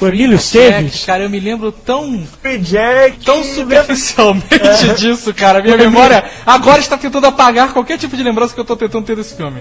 O 0.00 0.06
Emílio 0.06 0.38
Jack, 0.38 0.56
Esteves. 0.56 1.04
cara, 1.04 1.24
eu 1.24 1.28
me 1.28 1.40
lembro 1.40 1.72
tão, 1.72 2.24
Free 2.40 2.58
Jack. 2.58 3.24
tão 3.24 3.42
superficialmente 3.42 4.94
disso, 4.96 5.34
cara. 5.34 5.60
Minha 5.60 5.76
memória 5.76 6.22
agora 6.46 6.78
está 6.78 6.96
tentando 6.96 7.26
apagar 7.26 7.72
qualquer 7.72 7.98
tipo 7.98 8.16
de 8.16 8.22
lembrança 8.22 8.54
que 8.54 8.60
eu 8.60 8.64
tô 8.64 8.76
tentando 8.76 9.04
ter 9.06 9.16
desse 9.16 9.34
filme. 9.34 9.60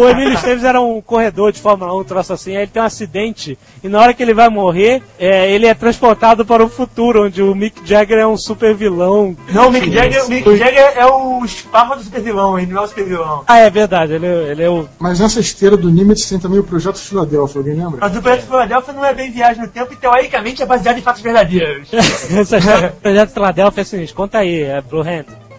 O 0.00 0.08
Emílio 0.08 0.34
Esteves 0.34 0.64
era 0.64 0.80
um 0.80 1.00
corredor 1.00 1.52
de 1.52 1.60
Fórmula 1.60 1.94
1, 1.94 2.00
um 2.00 2.04
troço 2.04 2.32
assim, 2.32 2.56
aí 2.56 2.62
ele 2.62 2.70
tem 2.70 2.82
um 2.82 2.86
acidente, 2.86 3.58
e 3.82 3.88
na 3.88 4.00
hora 4.00 4.14
que 4.14 4.22
ele 4.22 4.34
vai 4.34 4.48
morrer, 4.48 5.02
é, 5.18 5.50
ele 5.50 5.66
é 5.66 5.74
transportado 5.74 6.44
para 6.44 6.64
o 6.64 6.68
futuro, 6.68 7.26
onde 7.26 7.42
o 7.42 7.54
Mick 7.54 7.80
Jagger 7.84 8.18
é 8.18 8.26
um 8.26 8.36
super 8.36 8.74
vilão. 8.74 9.36
Não, 9.52 9.68
o 9.68 9.70
Mick 9.70 9.90
Jagger, 9.92 10.24
o 10.24 10.28
Mick 10.28 10.56
Jagger 10.56 10.92
é 10.96 11.06
o 11.06 11.44
esparro 11.44 11.96
do 11.96 12.02
super 12.02 12.20
vilão, 12.20 12.58
ele 12.58 12.72
não 12.72 12.82
é 12.82 12.84
o 12.84 12.88
super 12.88 13.04
vilão. 13.04 13.44
Ah, 13.46 13.58
é 13.58 13.70
verdade, 13.70 14.14
ele, 14.14 14.26
ele 14.26 14.62
é 14.62 14.68
o. 14.68 14.88
Mas 14.98 15.20
nessa 15.20 15.40
esteira 15.40 15.76
do 15.76 15.90
Nimitz 15.90 16.28
tem 16.28 16.38
também 16.38 16.58
o 16.58 16.64
Projeto 16.64 16.98
Filadélfia, 16.98 17.60
alguém 17.60 17.74
lembra? 17.74 17.98
Mas 18.00 18.16
o 18.16 18.22
Projeto 18.22 18.46
Philadelphia 18.46 18.94
não 18.94 19.04
é 19.04 19.14
bem 19.14 19.30
viagem 19.30 19.62
no 19.62 19.68
tempo 19.68 19.92
e 19.92 19.96
teoricamente 19.96 20.62
é 20.62 20.66
baseado 20.66 20.98
em 20.98 21.02
fatos 21.02 21.22
verdadeiros. 21.22 21.88
Essa 21.94 22.58
história 22.58 22.88
do 22.88 23.00
projeto 23.00 23.30
Philadelphia 23.30 23.80
é 23.80 23.82
assim, 23.82 24.06
conta 24.14 24.38
aí, 24.38 24.62
é 24.62 24.80
Blue 24.80 25.02
Hand. 25.02 25.49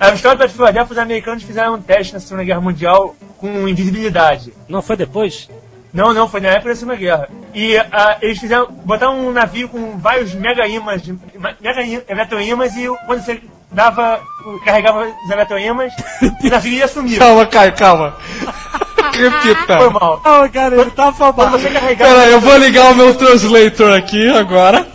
A 0.00 0.10
história 0.10 0.36
do 0.36 0.38
Projeto 0.38 0.56
Philadelphia, 0.56 0.92
os 0.92 0.98
americanos 0.98 1.42
fizeram 1.42 1.74
um 1.74 1.82
teste 1.82 2.14
na 2.14 2.20
Segunda 2.20 2.44
Guerra 2.44 2.60
Mundial 2.60 3.16
com 3.38 3.66
invisibilidade. 3.66 4.52
Não 4.68 4.80
foi 4.80 4.96
depois? 4.96 5.48
Não, 5.92 6.12
não, 6.14 6.28
foi 6.28 6.40
na 6.40 6.50
época 6.50 6.68
da 6.68 6.76
Segunda 6.76 6.96
Guerra. 6.96 7.28
E 7.54 7.76
ah, 7.76 8.16
eles 8.20 8.38
fizeram, 8.38 8.70
botaram 8.70 9.18
um 9.18 9.32
navio 9.32 9.68
com 9.68 9.98
vários 9.98 10.34
mega 10.34 10.66
ímãs, 10.68 11.02
de- 11.02 11.18
mega 11.60 12.04
eletroímãs, 12.08 12.76
e 12.76 12.86
quando 13.06 13.24
você 13.24 13.40
dava, 13.72 14.20
carregava 14.64 15.06
os 15.24 15.30
eletroímãs, 15.30 15.92
o 16.44 16.48
navio 16.48 16.72
ia 16.74 16.86
sumir. 16.86 17.18
Calma, 17.18 17.46
Caio, 17.46 17.72
calma. 17.74 18.16
Repita. 19.12 19.78
Foi 19.78 19.90
mal. 19.90 20.20
Ah, 20.24 20.48
cara, 20.48 20.80
ele 20.80 20.90
tá 20.92 21.12
carregava. 21.12 22.14
Pera, 22.14 22.26
eu 22.28 22.40
vou 22.40 22.56
ligar 22.56 22.92
o 22.92 22.94
meu 22.94 23.14
translator 23.14 23.92
aqui 23.96 24.28
agora. 24.28 24.86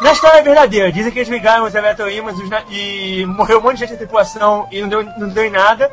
Na 0.00 0.12
história 0.12 0.42
verdadeira, 0.42 0.90
dizem 0.90 1.12
que 1.12 1.18
eles 1.18 1.28
ligaram 1.28 1.64
os 1.64 1.74
eletroímãs 1.74 2.36
e 2.70 3.26
morreu 3.26 3.58
um 3.58 3.62
monte 3.62 3.74
de 3.74 3.80
gente 3.80 3.92
na 3.92 3.98
tripulação 3.98 4.66
e 4.70 4.80
não 4.80 4.88
deu, 4.88 5.04
não 5.18 5.28
deu 5.28 5.44
em 5.44 5.50
nada. 5.50 5.90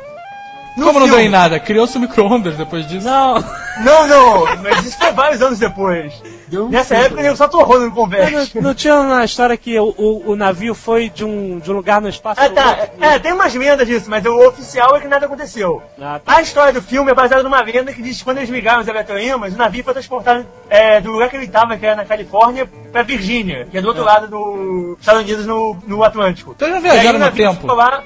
No 0.78 0.86
Como 0.86 1.00
não 1.00 1.06
deu 1.06 1.16
filme- 1.16 1.28
em 1.28 1.32
nada? 1.32 1.58
Criou-se 1.60 1.96
o 1.96 2.00
micro-ondas 2.00 2.56
depois 2.56 2.86
disso. 2.86 3.06
Não, 3.06 3.34
Não, 3.80 4.06
não, 4.06 4.44
mas 4.62 4.84
isso 4.86 4.98
foi 4.98 5.12
vários 5.12 5.42
anos 5.42 5.58
depois. 5.58 6.12
Deu 6.46 6.64
um 6.64 6.68
Nessa 6.70 6.94
tempo, 6.94 7.06
época 7.08 7.22
ele 7.26 7.36
só 7.36 7.46
torrou 7.46 7.78
no 7.78 7.90
converte. 7.92 8.54
não, 8.56 8.62
não 8.62 8.74
tinha 8.74 9.02
na 9.02 9.22
história 9.24 9.54
que 9.56 9.78
o, 9.78 9.94
o, 9.98 10.30
o 10.30 10.36
navio 10.36 10.74
foi 10.74 11.10
de 11.10 11.22
um, 11.24 11.58
de 11.58 11.70
um 11.70 11.74
lugar 11.74 12.00
no 12.00 12.08
espaço. 12.08 12.40
Ah, 12.40 12.48
tá. 12.48 12.88
É, 13.00 13.18
tem 13.18 13.32
umas 13.34 13.54
lendas 13.54 13.86
disso, 13.86 14.08
mas 14.08 14.24
o 14.24 14.48
oficial 14.48 14.96
é 14.96 15.00
que 15.00 15.08
nada 15.08 15.26
aconteceu. 15.26 15.82
Ah, 16.00 16.18
tá. 16.24 16.36
A 16.36 16.40
história 16.40 16.72
do 16.72 16.80
filme 16.80 17.10
é 17.10 17.14
baseada 17.14 17.42
numa 17.42 17.60
lenda 17.60 17.92
que 17.92 18.00
diz 18.00 18.18
que 18.18 18.24
quando 18.24 18.38
eles 18.38 18.48
ligaram 18.48 18.80
os 18.80 18.88
eletroímãs, 18.88 19.52
o 19.54 19.58
navio 19.58 19.84
foi 19.84 19.92
transportado 19.92 20.46
é, 20.70 21.00
do 21.02 21.10
lugar 21.12 21.28
que 21.28 21.36
ele 21.36 21.44
estava, 21.44 21.76
que 21.76 21.84
era 21.84 21.96
na 21.96 22.06
Califórnia, 22.06 22.66
pra 22.90 23.02
Virgínia, 23.02 23.66
que 23.70 23.76
é 23.76 23.82
do 23.82 23.88
outro 23.88 24.02
lado 24.04 24.26
dos 24.28 24.98
Estados 25.00 25.20
Unidos 25.22 25.44
no, 25.44 25.76
no 25.86 26.02
Atlântico. 26.02 26.52
Então 26.56 26.66
eles 26.68 26.82
aí 26.84 26.90
viajaram 26.92 27.18
no 27.18 27.30
tempo. 27.30 27.60
ficou 27.60 27.76
Lá... 27.76 28.02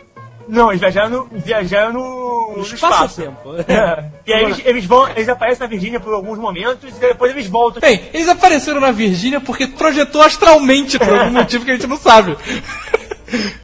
Não, 0.49 0.71
eles 0.71 0.81
viajaram 0.81 1.11
no, 1.11 1.29
viajaram 1.33 1.93
no, 1.93 2.55
no 2.57 2.63
espaço. 2.63 3.21
Espaço-tempo. 3.21 3.55
É. 3.69 4.05
E 4.27 4.33
aí 4.33 4.45
eles, 4.45 4.63
eles 4.65 4.85
vão, 4.85 5.09
eles 5.09 5.29
aparecem 5.29 5.61
na 5.61 5.67
Virgínia 5.67 6.01
por 6.01 6.13
alguns 6.13 6.39
momentos 6.39 6.97
e 6.97 7.01
depois 7.01 7.33
eles 7.33 7.47
voltam. 7.47 7.81
Bem, 7.81 8.03
eles 8.13 8.29
apareceram 8.29 8.81
na 8.81 8.91
Virgínia 8.91 9.41
porque 9.41 9.67
projetou 9.67 10.23
astralmente 10.23 10.99
por 10.99 11.09
algum 11.09 11.31
motivo 11.39 11.65
que 11.65 11.71
a 11.71 11.75
gente 11.75 11.87
não 11.87 11.97
sabe. 11.97 12.37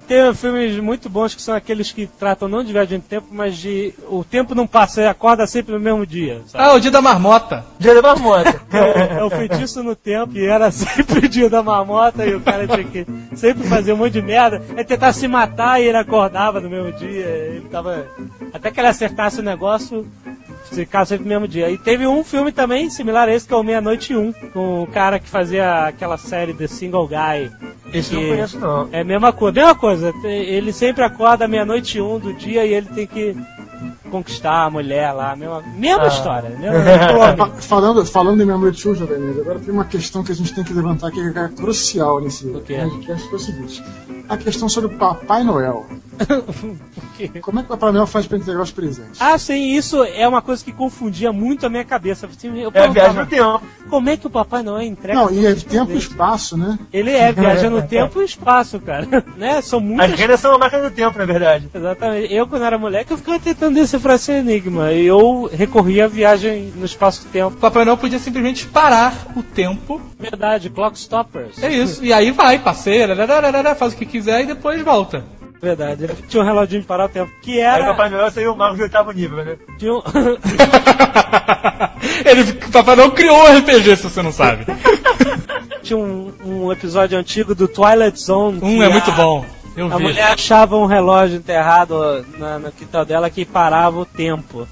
Tem 0.06 0.34
filmes 0.34 0.78
muito 0.80 1.08
bons 1.08 1.34
que 1.34 1.42
são 1.42 1.54
aqueles 1.54 1.92
que 1.92 2.06
tratam 2.06 2.48
não 2.48 2.64
de 2.64 2.72
viagem 2.72 2.98
de 2.98 3.04
tempo, 3.04 3.28
mas 3.30 3.56
de. 3.56 3.92
O 4.08 4.24
tempo 4.24 4.54
não 4.54 4.66
passa, 4.66 4.94
você 4.94 5.04
acorda 5.04 5.46
sempre 5.46 5.72
no 5.72 5.80
mesmo 5.80 6.06
dia. 6.06 6.42
Sabe? 6.46 6.64
Ah, 6.64 6.74
o 6.74 6.80
dia 6.80 6.90
da 6.90 7.02
marmota. 7.02 7.64
Dia 7.78 7.94
da 7.94 8.02
marmota. 8.02 8.58
É 9.18 9.24
o 9.24 9.30
feitiço 9.30 9.82
no 9.82 9.96
tempo, 9.96 10.32
que 10.32 10.46
era 10.46 10.70
sempre 10.72 11.26
o 11.26 11.28
dia 11.28 11.50
da 11.50 11.62
marmota 11.62 12.24
e 12.24 12.34
o 12.34 12.40
cara 12.40 12.66
tinha 12.66 12.84
que 12.84 13.06
sempre 13.34 13.66
fazer 13.66 13.92
um 13.92 13.96
monte 13.96 14.12
de 14.12 14.22
merda. 14.22 14.62
É 14.76 14.84
tentar 14.84 15.12
se 15.12 15.26
matar 15.26 15.80
e 15.80 15.86
ele 15.86 15.96
acordava 15.96 16.60
no 16.60 16.70
mesmo 16.70 16.92
dia. 16.92 17.26
Ele 17.26 17.66
tava. 17.70 18.06
Até 18.52 18.70
que 18.70 18.80
ele 18.80 18.88
acertasse 18.88 19.40
o 19.40 19.42
negócio, 19.42 20.06
ficava 20.74 21.04
sempre 21.04 21.24
no 21.24 21.28
mesmo 21.28 21.48
dia. 21.48 21.70
E 21.70 21.78
teve 21.78 22.06
um 22.06 22.22
filme 22.24 22.52
também 22.52 22.90
similar 22.90 23.28
a 23.28 23.34
esse, 23.34 23.46
que 23.46 23.54
é 23.54 23.56
o 23.56 23.62
Meia-Noite 23.62 24.14
1, 24.14 24.32
com 24.52 24.82
o 24.82 24.86
cara 24.86 25.18
que 25.18 25.28
fazia 25.28 25.86
aquela 25.86 26.16
série 26.16 26.54
The 26.54 26.66
Single 26.66 27.08
Guy. 27.08 27.50
Esse 27.92 28.14
eu 28.14 28.20
não 28.20 28.28
conheço, 28.28 28.58
não. 28.58 28.88
É 28.92 29.00
a 29.00 29.04
mesma 29.04 29.32
coisa, 29.32 29.60
mesma 29.60 29.74
coisa. 29.74 30.14
Ele 30.24 30.72
sempre 30.72 31.02
acorda 31.02 31.48
meia-noite 31.48 32.00
um 32.00 32.18
do 32.18 32.32
dia 32.34 32.64
e 32.64 32.74
ele 32.74 32.86
tem 32.86 33.06
que 33.06 33.36
conquistar 34.08 34.64
a 34.64 34.70
mulher 34.70 35.12
lá. 35.12 35.36
Mesma, 35.36 35.62
mesma 35.76 36.04
Ah. 36.04 36.08
história, 36.08 36.50
mesmo 36.58 37.36
Fa- 37.36 37.50
Falando, 37.60 38.04
falando 38.06 38.42
em 38.42 38.46
Memória 38.46 38.72
de 38.72 38.88
Nerd, 38.88 39.40
agora 39.40 39.58
tem 39.58 39.72
uma 39.72 39.84
questão 39.84 40.22
que 40.24 40.32
a 40.32 40.34
gente 40.34 40.52
tem 40.54 40.64
que 40.64 40.72
levantar 40.72 41.10
que 41.10 41.20
é 41.20 41.48
crucial 41.48 42.20
nesse 42.20 42.46
podcast, 42.46 42.98
que 42.98 43.10
é 43.10 43.14
o 43.14 43.38
seguinte. 43.38 43.82
A 44.28 44.36
questão 44.36 44.68
sobre 44.68 44.94
o 44.94 44.98
Papai 44.98 45.42
Noel. 45.42 45.86
Como 47.42 47.58
é 47.58 47.62
que 47.62 47.66
o 47.68 47.76
Papai 47.76 47.92
Noel 47.92 48.06
faz 48.06 48.26
para 48.26 48.38
entregar 48.38 48.60
os 48.62 48.70
presentes? 48.70 49.20
Ah, 49.20 49.36
sim, 49.38 49.72
isso 49.76 50.02
é 50.04 50.26
uma 50.28 50.42
coisa 50.42 50.64
que 50.64 50.72
confundia 50.72 51.32
muito 51.32 51.64
a 51.66 51.68
minha 51.68 51.84
cabeça. 51.84 52.28
Eu 52.44 52.70
É 52.74 52.84
a 52.84 52.88
viagem 52.88 53.14
no 53.20 53.26
tempo. 53.26 53.62
como 53.88 54.08
é 54.10 54.16
que 54.16 54.26
o 54.26 54.30
Papai 54.30 54.62
Noel 54.62 54.82
entrega? 54.86 55.18
Não, 55.18 55.30
e 55.30 55.46
é 55.46 55.54
tempo 55.54 55.92
e 55.92 55.96
espaço, 55.96 56.56
né? 56.56 56.78
Ele 56.92 57.10
é, 57.10 57.32
viaja 57.32 57.70
no 57.70 57.82
tempo 57.82 58.20
e 58.20 58.24
espaço, 58.24 58.78
cara. 58.80 59.06
né? 59.36 59.60
São 59.62 59.78
As 59.78 59.84
muitas 59.84 60.10
rendas 60.20 60.40
são 60.40 60.52
uma 60.52 60.58
máquina 60.58 60.82
do 60.82 60.90
tempo, 60.94 61.18
na 61.18 61.24
verdade. 61.24 61.68
Exatamente. 61.74 62.32
Eu, 62.34 62.46
quando 62.46 62.64
era 62.64 62.78
moleque, 62.78 63.12
eu 63.12 63.16
ficava 63.18 63.38
tentando 63.38 63.78
decifrar 63.98 64.16
esse 64.16 64.32
enigma. 64.32 64.92
E 64.92 65.06
eu 65.06 65.50
recorria 65.52 66.04
à 66.04 66.08
viagem 66.08 66.72
no 66.76 66.86
espaço-tempo. 66.86 67.56
O 67.56 67.60
Papai 67.60 67.84
Noel 67.84 67.96
podia 67.98 68.18
simplesmente 68.18 68.66
parar 68.66 69.26
o 69.36 69.42
tempo. 69.42 70.00
Verdade, 70.18 70.70
clock 70.70 70.96
stoppers. 70.96 71.62
É 71.62 71.70
isso. 71.70 72.04
E 72.04 72.12
aí 72.12 72.30
vai, 72.30 72.58
passeia, 72.58 73.08
faz 73.76 73.92
o 73.92 73.96
que 73.96 74.06
quiser 74.06 74.42
e 74.42 74.46
depois 74.46 74.80
volta. 74.82 75.24
Verdade. 75.60 76.04
Ele 76.04 76.14
tinha 76.28 76.42
um 76.42 76.46
reloginho 76.46 76.82
de 76.82 76.86
parar 76.86 77.06
o 77.06 77.08
tempo. 77.08 77.32
Que 77.42 77.60
Aí 77.60 77.80
o 77.80 77.82
era. 77.82 77.86
Papai 77.86 78.08
Noel 78.10 78.30
saiu 78.30 78.52
o 78.52 78.56
mago 78.56 78.76
de 78.76 78.82
oitavo 78.82 79.10
nível, 79.10 79.44
né? 79.44 79.56
Tinha 79.76 79.92
um... 79.92 80.02
Ele, 82.24 82.42
o 82.42 82.70
Papai 82.70 82.94
Noel 82.94 83.10
criou 83.10 83.36
o 83.42 83.58
RPG, 83.58 83.96
se 83.96 84.04
você 84.04 84.22
não 84.22 84.30
sabe. 84.30 84.66
tinha 85.82 85.96
um, 85.98 86.32
um 86.44 86.70
episódio 86.72 87.18
antigo 87.18 87.54
do 87.56 87.66
Twilight 87.66 88.20
Zone. 88.20 88.60
Um 88.62 88.82
é 88.82 88.88
muito 88.88 89.10
a- 89.10 89.14
bom. 89.14 89.44
Eu 89.78 89.92
A 89.92 89.96
vi. 89.96 90.02
mulher 90.02 90.32
achava 90.32 90.76
um 90.76 90.86
relógio 90.86 91.36
enterrado 91.36 92.24
na, 92.38 92.58
no 92.58 92.72
quintal 92.72 93.04
dela 93.04 93.30
que 93.30 93.44
parava 93.44 93.98
o 93.98 94.04
tempo. 94.04 94.66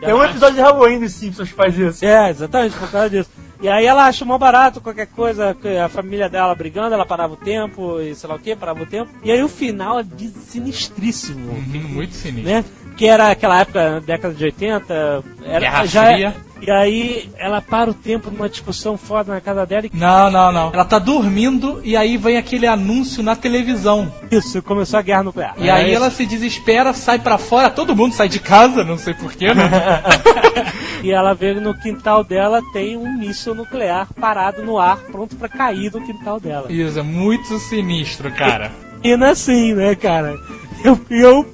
Tem 0.00 0.12
um 0.12 0.22
episódio 0.24 0.56
de 0.56 0.60
Halloween 0.60 0.98
dos 1.00 1.12
Simpsons 1.12 1.48
que 1.48 1.54
faz 1.54 1.78
isso. 1.78 2.04
É, 2.04 2.28
exatamente, 2.30 2.76
por 2.76 2.90
causa 2.90 3.08
disso. 3.08 3.30
E 3.62 3.68
aí 3.68 3.86
ela 3.86 4.06
acha 4.06 4.24
mó 4.24 4.36
barato 4.36 4.80
qualquer 4.80 5.06
coisa, 5.06 5.56
a 5.84 5.88
família 5.88 6.28
dela 6.28 6.52
brigando, 6.52 6.92
ela 6.94 7.06
parava 7.06 7.34
o 7.34 7.36
tempo 7.36 8.00
e 8.00 8.12
sei 8.12 8.28
lá 8.28 8.34
o 8.34 8.38
que, 8.40 8.56
parava 8.56 8.82
o 8.82 8.86
tempo. 8.86 9.12
E 9.22 9.30
aí 9.30 9.40
o 9.42 9.48
final 9.48 10.00
é 10.00 10.04
sinistríssimo, 10.48 11.52
Uhum, 11.52 11.88
Muito 11.90 12.12
sinistro. 12.14 12.50
né? 12.52 12.64
Que 12.96 13.06
era 13.06 13.30
aquela 13.30 13.60
época, 13.60 14.02
década 14.06 14.34
de 14.34 14.44
80, 14.44 15.24
era, 15.44 15.60
Guerra 15.60 15.86
já 15.86 16.06
Fria. 16.06 16.34
E 16.64 16.70
aí 16.70 17.28
ela 17.36 17.60
para 17.60 17.90
o 17.90 17.94
tempo 17.94 18.30
numa 18.30 18.48
discussão 18.48 18.96
foda 18.96 19.34
na 19.34 19.40
casa 19.40 19.66
dela 19.66 19.86
e 19.86 19.90
Não, 19.92 20.30
não, 20.30 20.52
não. 20.52 20.70
Ela 20.72 20.84
tá 20.84 21.00
dormindo 21.00 21.80
e 21.82 21.96
aí 21.96 22.16
vem 22.16 22.36
aquele 22.36 22.68
anúncio 22.68 23.20
na 23.20 23.34
televisão. 23.34 24.12
isso, 24.30 24.62
começou 24.62 25.00
a 25.00 25.02
guerra 25.02 25.24
nuclear. 25.24 25.54
E 25.58 25.68
aí 25.68 25.92
ela 25.92 26.08
se 26.08 26.24
desespera, 26.24 26.92
sai 26.92 27.18
pra 27.18 27.36
fora, 27.36 27.68
todo 27.68 27.96
mundo 27.96 28.14
sai 28.14 28.28
de 28.28 28.38
casa, 28.38 28.84
não 28.84 28.96
sei 28.96 29.12
porquê, 29.14 29.52
né? 29.52 29.68
E 31.02 31.10
ela 31.10 31.34
vê 31.34 31.52
no 31.54 31.74
quintal 31.74 32.22
dela 32.22 32.60
tem 32.72 32.96
um 32.96 33.18
míssil 33.18 33.56
nuclear 33.56 34.06
parado 34.20 34.62
no 34.62 34.78
ar, 34.78 34.98
pronto 35.10 35.34
pra 35.34 35.48
cair 35.48 35.90
no 35.92 36.00
quintal 36.00 36.38
dela. 36.38 36.70
Isso, 36.70 36.96
é 36.96 37.02
muito 37.02 37.58
sinistro, 37.58 38.30
cara. 38.30 38.70
E 39.04 39.12
assim, 39.14 39.74
né, 39.74 39.96
cara? 39.96 40.36
Eu, 40.84 40.98
eu 41.10 41.46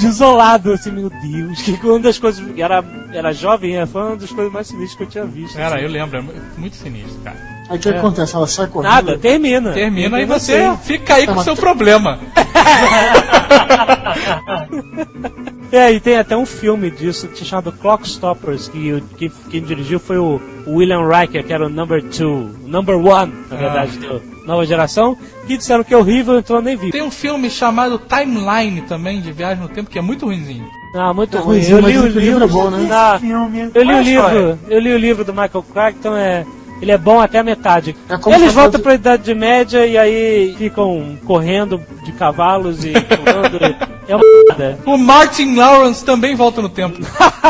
desolado, 0.00 0.72
assim, 0.72 0.90
meu 0.92 1.10
Deus, 1.10 1.60
que 1.62 1.72
uma 1.84 1.98
das 1.98 2.18
coisas. 2.18 2.44
Era, 2.56 2.84
era 3.12 3.32
jovem, 3.32 3.76
é, 3.76 3.84
foi 3.86 4.02
uma 4.02 4.16
das 4.16 4.30
coisas 4.30 4.52
mais 4.52 4.66
sinistras 4.68 4.96
que 4.96 5.02
eu 5.02 5.08
tinha 5.08 5.24
visto. 5.24 5.58
Era, 5.58 5.74
assim. 5.76 5.84
eu 5.84 5.90
lembro, 5.90 6.18
é 6.18 6.22
mu- 6.22 6.32
muito 6.56 6.76
sinistro, 6.76 7.18
cara. 7.24 7.36
Aí 7.68 7.76
o 7.76 7.80
que 7.80 7.88
acontece? 7.90 8.34
Ela 8.34 8.46
sai 8.46 8.66
correndo. 8.68 8.90
Nada, 8.90 9.18
termina. 9.18 9.72
Termina 9.72 10.20
e 10.20 10.24
você 10.24 10.74
fica 10.82 11.16
aí 11.16 11.26
com 11.26 11.32
o 11.32 11.36
mas- 11.36 11.44
seu 11.44 11.54
problema. 11.56 12.18
É, 15.70 15.92
e 15.92 16.00
tem 16.00 16.16
até 16.16 16.34
um 16.34 16.46
filme 16.46 16.90
disso 16.90 17.28
que 17.28 17.36
se 17.38 17.44
chama 17.44 17.70
Clockstoppers, 17.70 18.68
que, 18.68 18.94
o- 18.94 19.02
que 19.02 19.28
quem 19.50 19.62
dirigiu 19.62 20.00
foi 20.00 20.16
o 20.16 20.40
William 20.66 21.06
Riker, 21.06 21.44
que 21.44 21.52
era 21.52 21.66
o 21.66 21.68
number 21.68 22.02
two, 22.04 22.50
o 22.64 22.68
number 22.68 22.96
one, 22.96 23.30
na 23.50 23.56
verdade, 23.56 23.98
da 23.98 24.18
nova 24.48 24.66
geração, 24.66 25.16
que 25.46 25.56
disseram 25.56 25.84
que 25.84 25.94
é 25.94 25.96
horrível, 25.96 26.38
então 26.38 26.56
eu 26.56 26.62
nem 26.62 26.76
vi. 26.76 26.90
Tem 26.90 27.02
um 27.02 27.10
filme 27.10 27.48
chamado 27.50 27.98
Timeline 28.00 28.80
também, 28.82 29.20
de 29.20 29.30
viagem 29.30 29.62
no 29.62 29.68
tempo, 29.68 29.88
que 29.90 29.98
é 29.98 30.02
muito 30.02 30.24
ruimzinho. 30.26 30.66
Ah, 30.96 31.12
muito 31.14 31.36
É 31.36 31.40
ruim. 31.40 31.48
ruimzinho, 31.58 31.78
Eu 31.78 31.82
mas 31.82 31.92
li 31.92 31.98
o 31.98 32.02
dizem 32.02 32.12
que 32.12 32.18
o 32.18 32.22
livro 32.30 32.44
é 32.44 32.48
bom, 32.48 32.70
né? 32.70 32.88
Ah, 32.90 33.20
eu 33.22 33.82
li 33.84 33.92
é 33.92 34.18
o 34.20 34.24
a 34.24 34.32
livro, 34.32 34.58
eu 34.68 34.80
li 34.80 34.92
o 34.92 34.98
livro 34.98 35.24
do 35.24 35.32
Michael 35.32 35.64
Crichton, 35.72 36.16
é 36.16 36.44
ele 36.80 36.92
é 36.92 36.96
bom 36.98 37.20
até 37.20 37.40
a 37.40 37.42
metade. 37.44 37.94
É 38.08 38.14
Eles 38.34 38.52
voltam 38.54 38.72
fosse- 38.72 38.82
pra 38.84 38.94
Idade 38.94 39.34
Média 39.34 39.84
e 39.84 39.98
aí 39.98 40.54
ficam 40.56 41.18
correndo 41.26 41.82
de 42.04 42.12
cavalos 42.12 42.84
e 42.84 42.92
pulando. 42.92 43.58
É 44.08 44.16
uma 44.16 44.24
merda. 44.56 44.78
O 44.86 44.96
Martin 44.96 45.54
Lawrence 45.54 46.02
também 46.02 46.34
volta 46.34 46.62
no 46.62 46.70
tempo. 46.70 46.96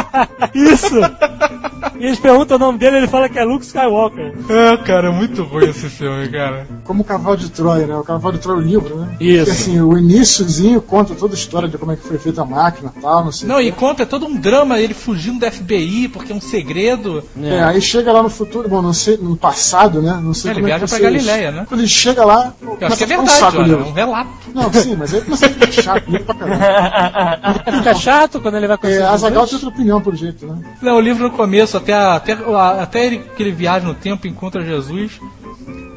Isso! 0.52 0.96
E 1.98 2.04
eles 2.06 2.18
perguntam 2.20 2.56
o 2.56 2.60
nome 2.60 2.78
dele 2.78 2.98
ele 2.98 3.08
fala 3.08 3.28
que 3.28 3.38
é 3.38 3.44
Luke 3.44 3.64
Skywalker. 3.64 4.32
É, 4.48 4.76
cara, 4.78 5.08
é 5.08 5.10
muito 5.10 5.42
ruim 5.42 5.68
esse 5.68 5.88
filme, 5.88 6.28
cara. 6.28 6.66
Como 6.84 7.02
o 7.02 7.04
Cavalo 7.04 7.36
de 7.36 7.50
Troia, 7.50 7.86
né? 7.86 7.96
O 7.96 8.04
Cavalo 8.04 8.34
de 8.36 8.40
Troia 8.40 8.56
é 8.56 8.60
o 8.60 8.64
livro, 8.64 8.96
né? 8.96 9.16
Isso. 9.20 9.44
Que, 9.46 9.50
assim, 9.50 9.80
o 9.80 9.98
iníciozinho 9.98 10.80
conta 10.80 11.14
toda 11.14 11.34
a 11.34 11.36
história 11.36 11.68
de 11.68 11.76
como 11.76 11.92
é 11.92 11.96
que 11.96 12.06
foi 12.06 12.18
feita 12.18 12.42
a 12.42 12.44
máquina 12.44 12.92
e 12.96 13.00
tal, 13.00 13.24
não 13.24 13.32
sei. 13.32 13.48
Não, 13.48 13.60
e 13.60 13.72
conta 13.72 14.04
é 14.04 14.06
todo 14.06 14.26
um 14.26 14.36
drama, 14.36 14.78
ele 14.78 14.94
fugindo 14.94 15.40
da 15.40 15.50
FBI, 15.50 16.08
porque 16.08 16.32
é 16.32 16.34
um 16.34 16.40
segredo. 16.40 17.22
É, 17.42 17.62
aí 17.64 17.80
chega 17.80 18.12
lá 18.12 18.22
no 18.22 18.30
futuro, 18.30 18.68
bom, 18.68 18.80
não 18.80 18.92
sei, 18.92 19.16
no 19.16 19.36
passado, 19.36 20.00
né? 20.00 20.18
Não 20.22 20.32
sei 20.34 20.50
Ele 20.52 20.60
como 20.60 20.66
é 20.66 20.70
viaja 20.78 20.84
que 20.86 20.90
pra 20.90 21.10
Galileia, 21.10 21.50
né? 21.50 21.66
Quando 21.68 21.80
ele 21.80 21.88
chega 21.88 22.24
lá, 22.24 22.52
Eu 22.62 22.86
acho 22.86 22.96
que 22.96 23.02
é 23.12 23.18
um 23.18 23.24
verdade, 23.24 23.30
saco 23.38 23.56
o 23.56 23.60
olha, 23.60 23.72
é 23.72 23.76
um 23.76 23.92
relato. 23.92 24.28
Não, 24.54 24.72
sim, 24.72 24.96
mas 24.96 25.12
aí 25.14 25.20
começa 25.20 25.46
a 25.46 25.48
ficar 25.50 25.72
chato, 25.72 26.04
pra 26.24 26.34
caramba. 26.34 27.72
Fica 27.78 27.94
chato 27.94 28.40
quando 28.40 28.56
ele 28.56 28.66
vai 28.66 28.78
com 28.78 28.86
É, 28.86 28.90
esses 28.90 29.02
Azaghal 29.02 29.42
livros. 29.44 29.50
tem 29.50 29.56
outra 29.56 29.68
opinião, 29.68 30.00
pelo 30.00 30.16
jeito, 30.16 30.46
né? 30.46 30.58
Não, 30.80 30.96
o 30.96 31.00
livro 31.00 31.24
no 31.24 31.30
começo, 31.30 31.76
até, 31.92 32.32
até, 32.32 32.80
até 32.80 33.06
ele, 33.06 33.18
que 33.36 33.42
ele 33.42 33.52
viaja 33.52 33.86
no 33.86 33.94
tempo 33.94 34.26
e 34.26 34.30
encontra 34.30 34.64
Jesus, 34.64 35.20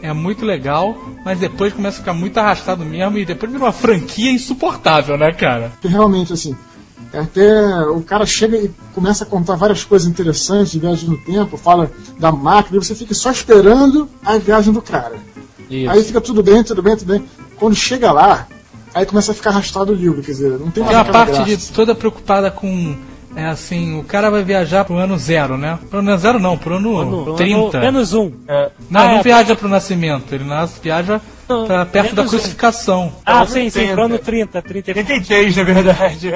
é 0.01 0.13
muito 0.13 0.45
legal, 0.45 0.97
mas 1.23 1.39
depois 1.39 1.73
começa 1.73 1.97
a 1.97 1.99
ficar 1.99 2.13
muito 2.13 2.37
arrastado 2.37 2.83
mesmo 2.83 3.17
e 3.17 3.25
depois 3.25 3.51
vira 3.51 3.63
uma 3.63 3.71
franquia 3.71 4.31
insuportável, 4.31 5.17
né, 5.17 5.31
cara? 5.31 5.71
Realmente, 5.83 6.33
assim, 6.33 6.55
até 7.13 7.85
o 7.87 8.01
cara 8.01 8.25
chega 8.25 8.57
e 8.57 8.71
começa 8.93 9.23
a 9.23 9.27
contar 9.27 9.55
várias 9.55 9.83
coisas 9.83 10.07
interessantes 10.07 10.71
de 10.71 10.79
viagem 10.79 11.09
no 11.09 11.17
tempo, 11.17 11.57
fala 11.57 11.91
da 12.17 12.31
máquina, 12.31 12.77
e 12.77 12.83
você 12.83 12.95
fica 12.95 13.13
só 13.13 13.31
esperando 13.31 14.09
a 14.25 14.37
viagem 14.37 14.73
do 14.73 14.81
cara. 14.81 15.15
Aí 15.89 16.03
fica 16.03 16.19
tudo 16.19 16.41
bem, 16.43 16.63
tudo 16.63 16.81
bem, 16.81 16.97
tudo 16.97 17.13
bem. 17.13 17.25
Quando 17.57 17.75
chega 17.75 18.11
lá, 18.11 18.47
aí 18.93 19.05
começa 19.05 19.31
a 19.31 19.35
ficar 19.35 19.51
arrastado 19.51 19.91
o 19.91 19.95
livro, 19.95 20.21
quer 20.21 20.31
dizer, 20.31 20.51
não 20.51 20.71
tem 20.71 20.71
Tem 20.71 20.83
mais 20.83 20.95
uma 20.95 21.01
aquela 21.01 21.25
parte 21.25 21.43
de 21.43 21.51
graça. 21.51 21.73
toda 21.73 21.95
preocupada 21.95 22.49
com 22.49 22.95
É 23.35 23.45
assim, 23.45 23.97
o 23.97 24.03
cara 24.03 24.29
vai 24.29 24.43
viajar 24.43 24.83
pro 24.83 24.95
ano 24.97 25.17
zero, 25.17 25.57
né? 25.57 25.79
Pro 25.89 25.99
ano 25.99 26.17
zero 26.17 26.37
não, 26.39 26.57
pro 26.57 26.75
ano, 26.75 26.97
Ano- 26.97 27.33
30. 27.35 27.77
ano- 27.77 27.85
menos 27.85 28.13
um. 28.13 28.25
Não, 28.89 28.99
Ah, 29.01 29.07
não 29.07 29.17
é, 29.19 29.23
viaja 29.23 29.55
pro 29.55 29.69
nascimento, 29.69 30.33
ele 30.35 30.43
nasce, 30.43 30.79
viaja 30.83 31.21
Não, 31.47 31.65
pra 31.65 31.85
perto 31.85 32.13
da 32.13 32.23
menos 32.23 32.33
um. 32.33 32.37
crucificação. 32.37 33.13
Ah, 33.25 33.45
sim, 33.45 33.69
sim, 33.69 33.79
30. 33.79 33.93
pro 33.93 34.03
ano 34.03 34.17
30, 34.19 34.61
30. 34.61 34.93
33, 34.93 35.55
na 35.55 35.63
verdade. 35.63 36.31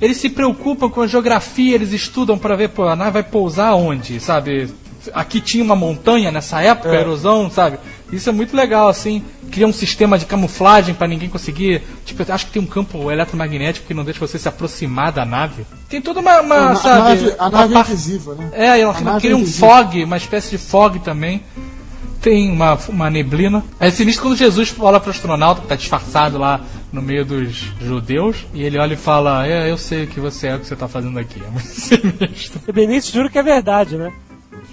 Eles 0.00 0.16
se 0.16 0.30
preocupam 0.30 0.88
com 0.88 1.02
a 1.02 1.06
geografia, 1.06 1.74
eles 1.74 1.92
estudam 1.92 2.38
pra 2.38 2.56
ver, 2.56 2.70
pô, 2.70 2.84
a 2.84 2.96
nave 2.96 3.10
vai 3.10 3.22
pousar 3.22 3.74
onde, 3.74 4.18
sabe? 4.18 4.68
Aqui 5.12 5.40
tinha 5.40 5.64
uma 5.64 5.74
montanha 5.76 6.30
nessa 6.30 6.60
época, 6.62 6.94
erosão, 6.94 7.50
sabe? 7.50 7.76
Isso 8.12 8.28
é 8.28 8.32
muito 8.32 8.56
legal, 8.56 8.88
assim. 8.88 9.22
Cria 9.52 9.66
um 9.66 9.72
sistema 9.72 10.18
de 10.18 10.24
camuflagem 10.24 10.94
pra 10.94 11.06
ninguém 11.06 11.28
conseguir. 11.28 11.82
Tipo, 12.06 12.24
acho 12.32 12.46
que 12.46 12.52
tem 12.52 12.62
um 12.62 12.66
campo 12.66 13.10
eletromagnético 13.12 13.86
que 13.86 13.92
não 13.94 14.02
deixa 14.02 14.18
você 14.18 14.38
se 14.38 14.48
aproximar 14.48 15.12
da 15.12 15.24
nave. 15.26 15.64
Tem 15.90 16.00
toda 16.00 16.20
uma, 16.20 16.40
uma, 16.40 16.54
a, 16.56 16.70
a 16.72 16.76
sabe? 16.76 16.98
nave, 17.20 17.34
a 17.38 17.50
nave 17.50 17.74
é 17.76 17.80
invisível, 17.80 18.34
né? 18.34 18.50
É, 18.54 18.80
ela 18.80 18.92
A 18.92 19.20
cria 19.20 19.32
é 19.32 19.36
um 19.36 19.40
invisível. 19.40 19.68
fog, 19.68 20.04
uma 20.04 20.16
espécie 20.16 20.50
de 20.50 20.58
fog 20.58 20.98
também. 21.00 21.42
Tem 22.20 22.50
uma, 22.50 22.78
uma 22.88 23.10
neblina. 23.10 23.64
É 23.80 23.90
sinistro 23.90 24.22
quando 24.24 24.36
Jesus 24.36 24.68
fala 24.70 25.00
pro 25.00 25.10
astronauta 25.10 25.60
que 25.60 25.66
tá 25.66 25.74
disfarçado 25.74 26.38
lá 26.38 26.60
no 26.92 27.02
meio 27.02 27.24
dos 27.24 27.72
judeus. 27.80 28.46
E 28.54 28.62
ele 28.62 28.78
olha 28.78 28.94
e 28.94 28.96
fala: 28.96 29.46
É, 29.46 29.68
eu 29.70 29.76
sei 29.76 30.04
o 30.04 30.06
que 30.06 30.20
você 30.20 30.46
é, 30.46 30.54
o 30.54 30.60
que 30.60 30.66
você 30.66 30.76
tá 30.76 30.86
fazendo 30.86 31.18
aqui. 31.18 31.42
É 31.44 31.50
muito 31.50 31.66
sinistro. 31.68 32.60
O 32.66 32.72
Benício 32.72 33.12
jura 33.12 33.28
que 33.28 33.38
é 33.38 33.42
verdade, 33.42 33.96
né? 33.96 34.12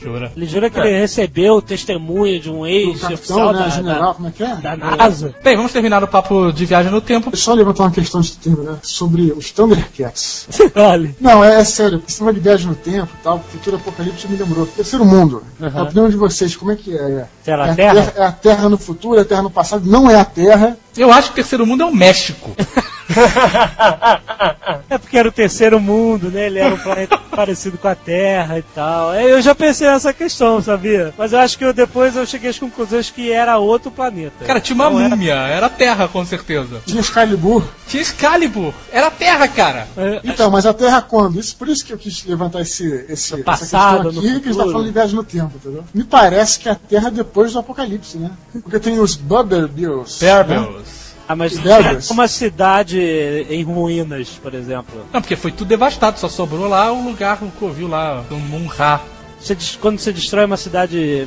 Jura? 0.01 0.31
Ele 0.35 0.45
jura 0.45 0.69
que 0.69 0.79
ele 0.79 0.99
recebeu 0.99 1.55
o 1.55 1.61
testemunho 1.61 2.39
de 2.39 2.49
um 2.49 2.65
ex-oficial 2.65 3.53
né? 3.53 3.59
da, 3.59 3.69
General, 3.69 4.15
como 4.15 4.27
é 4.27 4.31
que 4.31 4.43
é? 4.43 4.55
da, 4.55 4.75
da 4.75 4.95
NASA. 4.95 5.35
Bem, 5.43 5.55
vamos 5.55 5.71
terminar 5.71 6.03
o 6.03 6.07
papo 6.07 6.51
de 6.51 6.65
viagem 6.65 6.91
no 6.91 7.01
tempo. 7.01 7.29
Deixa 7.29 7.43
eu 7.43 7.45
só 7.45 7.53
levantar 7.53 7.83
uma 7.83 7.91
questão 7.91 8.21
de 8.21 8.37
tempo, 8.37 8.61
né? 8.61 8.77
Sobre 8.81 9.31
os 9.31 9.51
Thundercats. 9.51 10.47
Olha. 10.75 11.15
Não, 11.19 11.43
é, 11.43 11.59
é 11.59 11.63
sério. 11.63 12.01
Esse 12.07 12.21
negócio 12.21 12.41
de 12.41 12.47
viagem 12.47 12.67
no 12.67 12.75
tempo 12.75 13.09
e 13.19 13.23
tal, 13.23 13.39
futuro 13.39 13.75
apocalipse 13.75 14.27
me 14.27 14.37
lembrou. 14.37 14.65
Terceiro 14.65 15.05
mundo. 15.05 15.43
A 15.61 15.83
opinião 15.83 16.09
de 16.09 16.15
vocês, 16.15 16.55
como 16.55 16.71
é 16.71 16.75
que 16.75 16.95
é? 16.95 17.27
É 17.45 17.53
a 17.53 17.75
Terra? 17.75 18.13
É 18.15 18.23
a 18.23 18.31
Terra 18.31 18.69
no 18.69 18.77
futuro, 18.77 19.19
é 19.19 19.21
a 19.21 19.25
Terra 19.25 19.41
no 19.41 19.49
passado? 19.49 19.85
Não 19.85 20.09
é 20.09 20.19
a 20.19 20.25
Terra. 20.25 20.77
Eu 20.95 21.11
acho 21.11 21.27
que 21.27 21.33
o 21.33 21.35
terceiro 21.35 21.65
mundo 21.65 21.83
é 21.83 21.85
o 21.85 21.95
México. 21.95 22.51
É 24.89 24.97
porque 24.97 25.17
era 25.17 25.27
o 25.29 25.31
terceiro 25.31 25.79
mundo, 25.79 26.29
né? 26.31 26.47
Ele 26.47 26.57
era 26.59 26.73
um 26.73 26.77
planeta 26.77 27.17
parecido 27.29 27.77
com 27.77 27.87
a 27.87 27.93
Terra 27.95 28.57
e 28.57 28.61
tal. 28.63 29.13
É, 29.13 29.23
Eu 29.31 29.41
já 29.41 29.53
pensei 29.53 29.87
nessa 29.87 30.11
questão, 30.13 30.61
sabia? 30.61 31.13
Mas 31.17 31.31
eu 31.33 31.39
acho 31.39 31.57
que 31.57 31.63
eu, 31.65 31.71
depois 31.73 32.15
eu 32.15 32.25
cheguei 32.25 32.49
às 32.49 32.57
conclusões 32.57 33.09
que 33.11 33.31
era 33.31 33.57
outro 33.57 33.91
planeta. 33.91 34.45
Cara, 34.45 34.59
tinha 34.59 34.75
uma 34.75 34.85
era- 34.85 35.09
múmia, 35.09 35.33
era 35.33 35.65
a 35.67 35.69
Terra, 35.69 36.07
com 36.07 36.25
certeza. 36.25 36.81
Tinha 36.85 37.01
Excalibur. 37.01 37.63
Tinha 37.87 38.01
Excalibur, 38.01 38.73
era 38.91 39.07
a 39.07 39.11
Terra, 39.11 39.47
cara. 39.47 39.87
É, 39.97 40.21
Então, 40.23 40.49
mas 40.49 40.65
a 40.65 40.73
Terra 40.73 41.01
quando? 41.01 41.39
Isso, 41.39 41.55
por 41.55 41.67
isso 41.67 41.85
que 41.85 41.93
eu 41.93 41.97
quis 41.97 42.25
levantar 42.25 42.61
esse, 42.61 42.85
esse, 43.09 43.33
essa 43.35 43.43
passado, 43.43 44.03
questão 44.05 44.23
no 44.23 44.27
aqui, 44.29 44.39
que 44.39 44.49
a 44.49 44.51
gente 44.53 44.57
tá 44.65 44.71
falando 44.71 44.85
de 44.87 44.91
viagem 44.91 45.15
no 45.15 45.23
tempo, 45.23 45.51
entendeu? 45.55 45.83
Me 45.93 46.03
parece 46.03 46.59
que 46.59 46.67
a 46.69 46.75
Terra 46.75 47.09
é 47.09 47.11
depois 47.11 47.53
do 47.53 47.59
apocalipse, 47.59 48.17
né? 48.17 48.31
Porque 48.63 48.79
tem 48.79 48.99
os 48.99 49.15
Bubberbills. 49.15 50.23
né? 50.23 50.43
Berbels. 50.43 50.98
Ah, 51.29 51.35
mas 51.35 51.59
Berbers. 51.59 52.09
uma 52.09 52.27
cidade 52.27 52.99
em 53.47 53.61
ruínas, 53.63 54.29
por 54.41 54.55
exemplo. 54.55 55.05
Não, 55.13 55.21
porque 55.21 55.35
foi 55.35 55.51
tudo 55.51 55.67
devastado, 55.67 56.19
só 56.19 56.27
sobrou 56.27 56.67
lá 56.67 56.91
o 56.91 57.03
lugar, 57.03 57.37
o 57.43 57.51
covil 57.51 57.87
lá, 57.87 58.23
do 58.27 58.35
Munra. 58.37 58.99
Você 59.39 59.55
quando 59.79 59.99
você 59.99 60.11
destrói 60.11 60.45
uma 60.45 60.57
cidade 60.57 61.25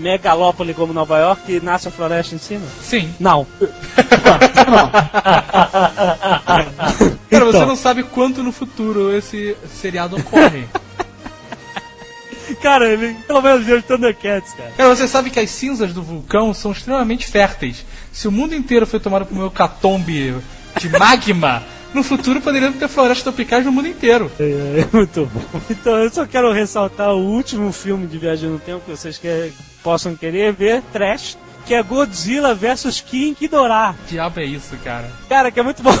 megalópole 0.00 0.74
como 0.74 0.92
Nova 0.92 1.18
York, 1.18 1.60
nasce 1.60 1.88
a 1.88 1.90
floresta 1.90 2.34
em 2.34 2.38
cima? 2.38 2.66
Sim. 2.82 3.10
Não. 3.18 3.46
Cara, 7.30 7.44
você 7.44 7.56
Então. 7.58 7.66
não 7.66 7.76
sabe 7.76 8.02
quanto 8.02 8.42
no 8.42 8.52
futuro 8.52 9.16
esse 9.16 9.56
seriado 9.80 10.16
ocorre. 10.16 10.66
Cara, 12.62 12.88
ele 12.88 13.14
pelo 13.26 13.40
menos 13.40 13.64
viu 13.64 13.82
Thundercats, 13.82 14.52
cara. 14.54 14.72
Cara, 14.76 14.94
você 14.94 15.06
sabe 15.06 15.30
que 15.30 15.40
as 15.40 15.50
cinzas 15.50 15.92
do 15.92 16.02
vulcão 16.02 16.52
são 16.52 16.72
extremamente 16.72 17.26
férteis. 17.26 17.84
Se 18.12 18.26
o 18.26 18.32
mundo 18.32 18.54
inteiro 18.54 18.86
foi 18.86 19.00
tomado 19.00 19.26
por 19.26 19.36
um 19.36 19.46
hecatombe 19.46 20.36
de 20.78 20.88
magma, 20.98 21.62
no 21.94 22.02
futuro 22.02 22.40
poderiam 22.40 22.72
ter 22.72 22.88
florestas 22.88 23.22
tropicais 23.22 23.64
no 23.64 23.72
mundo 23.72 23.88
inteiro. 23.88 24.30
É, 24.38 24.82
é 24.82 24.88
muito 24.92 25.26
bom. 25.26 25.60
Então 25.70 25.96
eu 25.96 26.10
só 26.10 26.26
quero 26.26 26.52
ressaltar 26.52 27.10
o 27.10 27.20
último 27.20 27.72
filme 27.72 28.06
de 28.06 28.18
Viagem 28.18 28.50
no 28.50 28.58
Tempo 28.58 28.82
que 28.84 28.90
vocês 28.90 29.18
quer, 29.18 29.50
possam 29.82 30.14
querer 30.14 30.52
ver, 30.52 30.82
Trash, 30.92 31.38
que 31.64 31.74
é 31.74 31.82
Godzilla 31.82 32.54
vs 32.54 33.00
King 33.00 33.36
Ghidorah. 33.38 33.94
Que 34.06 34.14
diabo 34.14 34.40
é 34.40 34.44
isso, 34.44 34.76
cara? 34.82 35.10
Cara, 35.28 35.50
que 35.50 35.60
é 35.60 35.62
muito 35.62 35.82
bom. 35.82 35.92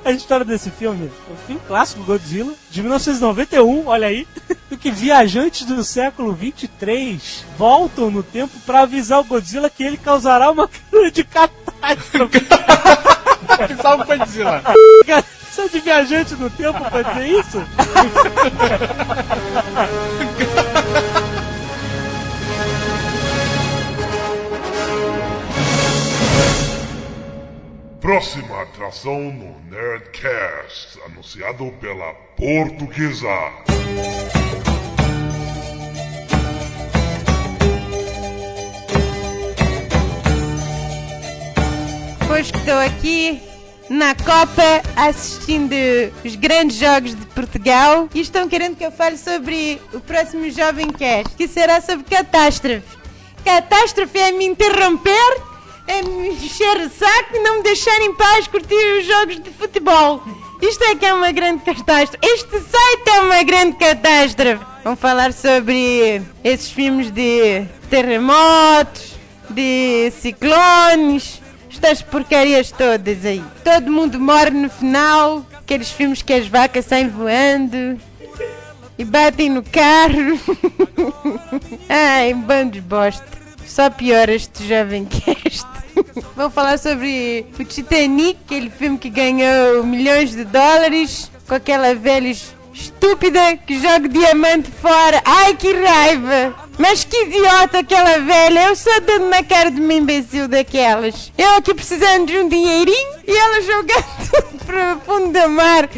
A 0.04 0.10
história 0.12 0.44
desse 0.44 0.70
filme, 0.70 1.10
é 1.28 1.32
um 1.32 1.36
filme 1.46 1.60
clássico, 1.66 2.02
Godzilla, 2.04 2.54
de 2.70 2.80
1991, 2.80 3.86
olha 3.86 4.06
aí, 4.08 4.26
do 4.70 4.76
que 4.76 4.90
viajantes 4.90 5.66
do 5.66 5.84
século 5.84 6.32
23 6.32 7.44
voltam 7.58 8.10
no 8.10 8.22
tempo 8.22 8.52
pra 8.64 8.80
avisar 8.82 9.20
o 9.20 9.24
Godzilla 9.24 9.68
que 9.68 9.82
ele 9.84 9.96
causará 9.98 10.50
uma 10.50 10.68
grande 10.90 11.22
catástrofe. 11.24 12.46
Salve 13.82 14.04
Godzilla. 14.04 14.62
Cara, 15.06 15.24
Você 15.50 15.62
é 15.62 15.68
de 15.68 15.80
viajante 15.80 16.34
no 16.34 16.48
tempo 16.50 16.78
pra 16.90 17.02
dizer 17.02 17.26
isso? 17.40 17.62
Próxima 28.00 28.62
atração 28.62 29.30
no 29.30 29.60
Nerdcast, 29.70 30.98
anunciado 31.04 31.70
pela 31.80 32.14
Portuguesa. 32.34 33.28
Pois 42.26 42.46
estou 42.46 42.78
aqui 42.78 43.42
na 43.90 44.14
Copa 44.14 44.82
assistindo 44.96 45.74
os 46.24 46.36
grandes 46.36 46.78
jogos 46.78 47.14
de 47.14 47.26
Portugal 47.26 48.08
e 48.14 48.20
estão 48.20 48.48
querendo 48.48 48.76
que 48.76 48.84
eu 48.86 48.92
fale 48.92 49.18
sobre 49.18 49.78
o 49.92 50.00
próximo 50.00 50.48
Jovem 50.50 50.88
Cast, 50.88 51.36
que 51.36 51.46
será 51.46 51.82
sobre 51.82 52.04
catástrofe. 52.04 52.98
Catástrofe 53.44 54.18
é 54.18 54.32
me 54.32 54.46
interromper, 54.46 55.49
é 55.90 56.02
me 56.02 56.28
encher 56.28 56.76
o 56.76 56.88
saco 56.88 57.34
e 57.34 57.40
não 57.40 57.56
me 57.56 57.62
deixar 57.64 58.00
em 58.00 58.14
paz 58.14 58.46
curtir 58.46 58.98
os 58.98 59.04
jogos 59.04 59.40
de 59.40 59.50
futebol. 59.50 60.22
Isto 60.62 60.84
é 60.84 60.94
que 60.94 61.04
é 61.04 61.12
uma 61.12 61.32
grande 61.32 61.64
catástrofe. 61.64 62.18
Este 62.22 62.60
site 62.60 63.08
é 63.08 63.20
uma 63.22 63.42
grande 63.42 63.76
catástrofe. 63.76 64.64
Vamos 64.84 65.00
falar 65.00 65.32
sobre 65.32 66.22
esses 66.44 66.70
filmes 66.70 67.10
de 67.10 67.66
terremotos, 67.90 69.14
de 69.50 70.12
ciclones, 70.12 71.42
estas 71.68 72.02
porcarias 72.02 72.70
todas 72.70 73.24
aí. 73.24 73.42
Todo 73.64 73.90
mundo 73.90 74.20
morre 74.20 74.50
no 74.50 74.70
final, 74.70 75.44
aqueles 75.58 75.90
filmes 75.90 76.22
que 76.22 76.32
as 76.32 76.46
vacas 76.46 76.84
saem 76.84 77.08
voando 77.08 78.00
e 78.96 79.04
batem 79.04 79.50
no 79.50 79.62
carro. 79.64 80.38
Ai, 81.88 82.32
bando 82.32 82.72
de 82.72 82.80
bosta. 82.80 83.39
Só 83.70 83.88
piora 83.88 84.34
este 84.34 84.66
jovem 84.66 85.04
cast. 85.04 85.64
Vou 86.34 86.50
falar 86.50 86.76
sobre 86.76 87.46
o 87.56 87.64
Titanic, 87.64 88.36
aquele 88.44 88.68
filme 88.68 88.98
que 88.98 89.08
ganhou 89.08 89.84
milhões 89.84 90.32
de 90.32 90.42
dólares, 90.42 91.30
com 91.46 91.54
aquela 91.54 91.94
velha 91.94 92.34
estúpida 92.74 93.56
que 93.58 93.80
joga 93.80 94.08
diamante 94.08 94.72
fora. 94.72 95.22
Ai, 95.24 95.54
que 95.54 95.72
raiva! 95.72 96.52
Mas 96.78 97.04
que 97.04 97.16
idiota 97.26 97.78
aquela 97.78 98.18
velha! 98.18 98.66
Eu 98.66 98.74
só 98.74 98.98
dando 98.98 99.28
na 99.28 99.44
cara 99.44 99.70
de 99.70 99.80
uma 99.80 99.94
imbecil 99.94 100.48
daquelas. 100.48 101.32
Eu 101.38 101.54
aqui 101.54 101.72
precisando 101.72 102.26
de 102.26 102.38
um 102.38 102.48
dinheirinho 102.48 103.14
e 103.24 103.30
ela 103.30 103.62
jogando 103.62 104.58
para 104.66 104.96
o 104.96 105.00
fundo 105.00 105.40
do 105.40 105.48
mar. 105.48 105.88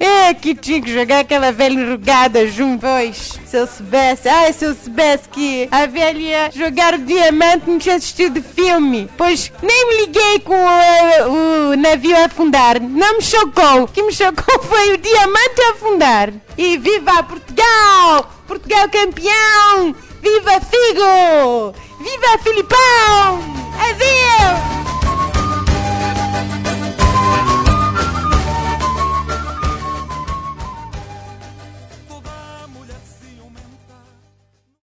É 0.00 0.32
que 0.32 0.54
tinha 0.54 0.80
que 0.80 0.92
jogar 0.92 1.20
aquela 1.20 1.50
velha 1.50 1.74
enrugada 1.74 2.46
junto, 2.46 2.82
pois. 2.82 3.38
Se 3.44 3.56
eu 3.56 3.66
soubesse, 3.66 4.28
ai, 4.28 4.52
se 4.52 4.64
eu 4.64 4.74
soubesse 4.74 5.28
que 5.28 5.68
a 5.70 5.86
velha 5.86 6.50
jogar 6.54 6.94
o 6.94 6.98
diamante, 6.98 7.68
não 7.68 7.78
tinha 7.78 7.96
assistido 7.96 8.42
filme. 8.42 9.10
Pois 9.16 9.50
nem 9.60 9.88
me 9.88 10.06
liguei 10.06 10.38
com 10.40 10.54
o, 10.54 11.72
o 11.72 11.76
navio 11.76 12.16
afundar. 12.24 12.80
Não 12.80 13.16
me 13.16 13.22
chocou. 13.22 13.82
O 13.82 13.88
que 13.88 14.02
me 14.02 14.12
chocou 14.12 14.62
foi 14.62 14.92
o 14.92 14.98
diamante 14.98 15.60
afundar. 15.72 16.32
E 16.56 16.78
viva 16.78 17.22
Portugal! 17.24 18.30
Portugal 18.46 18.88
campeão! 18.88 19.94
Viva 20.22 20.60
Figo! 20.60 21.74
Viva 22.00 22.38
Filipão! 22.42 23.40
Adeus! 23.80 24.97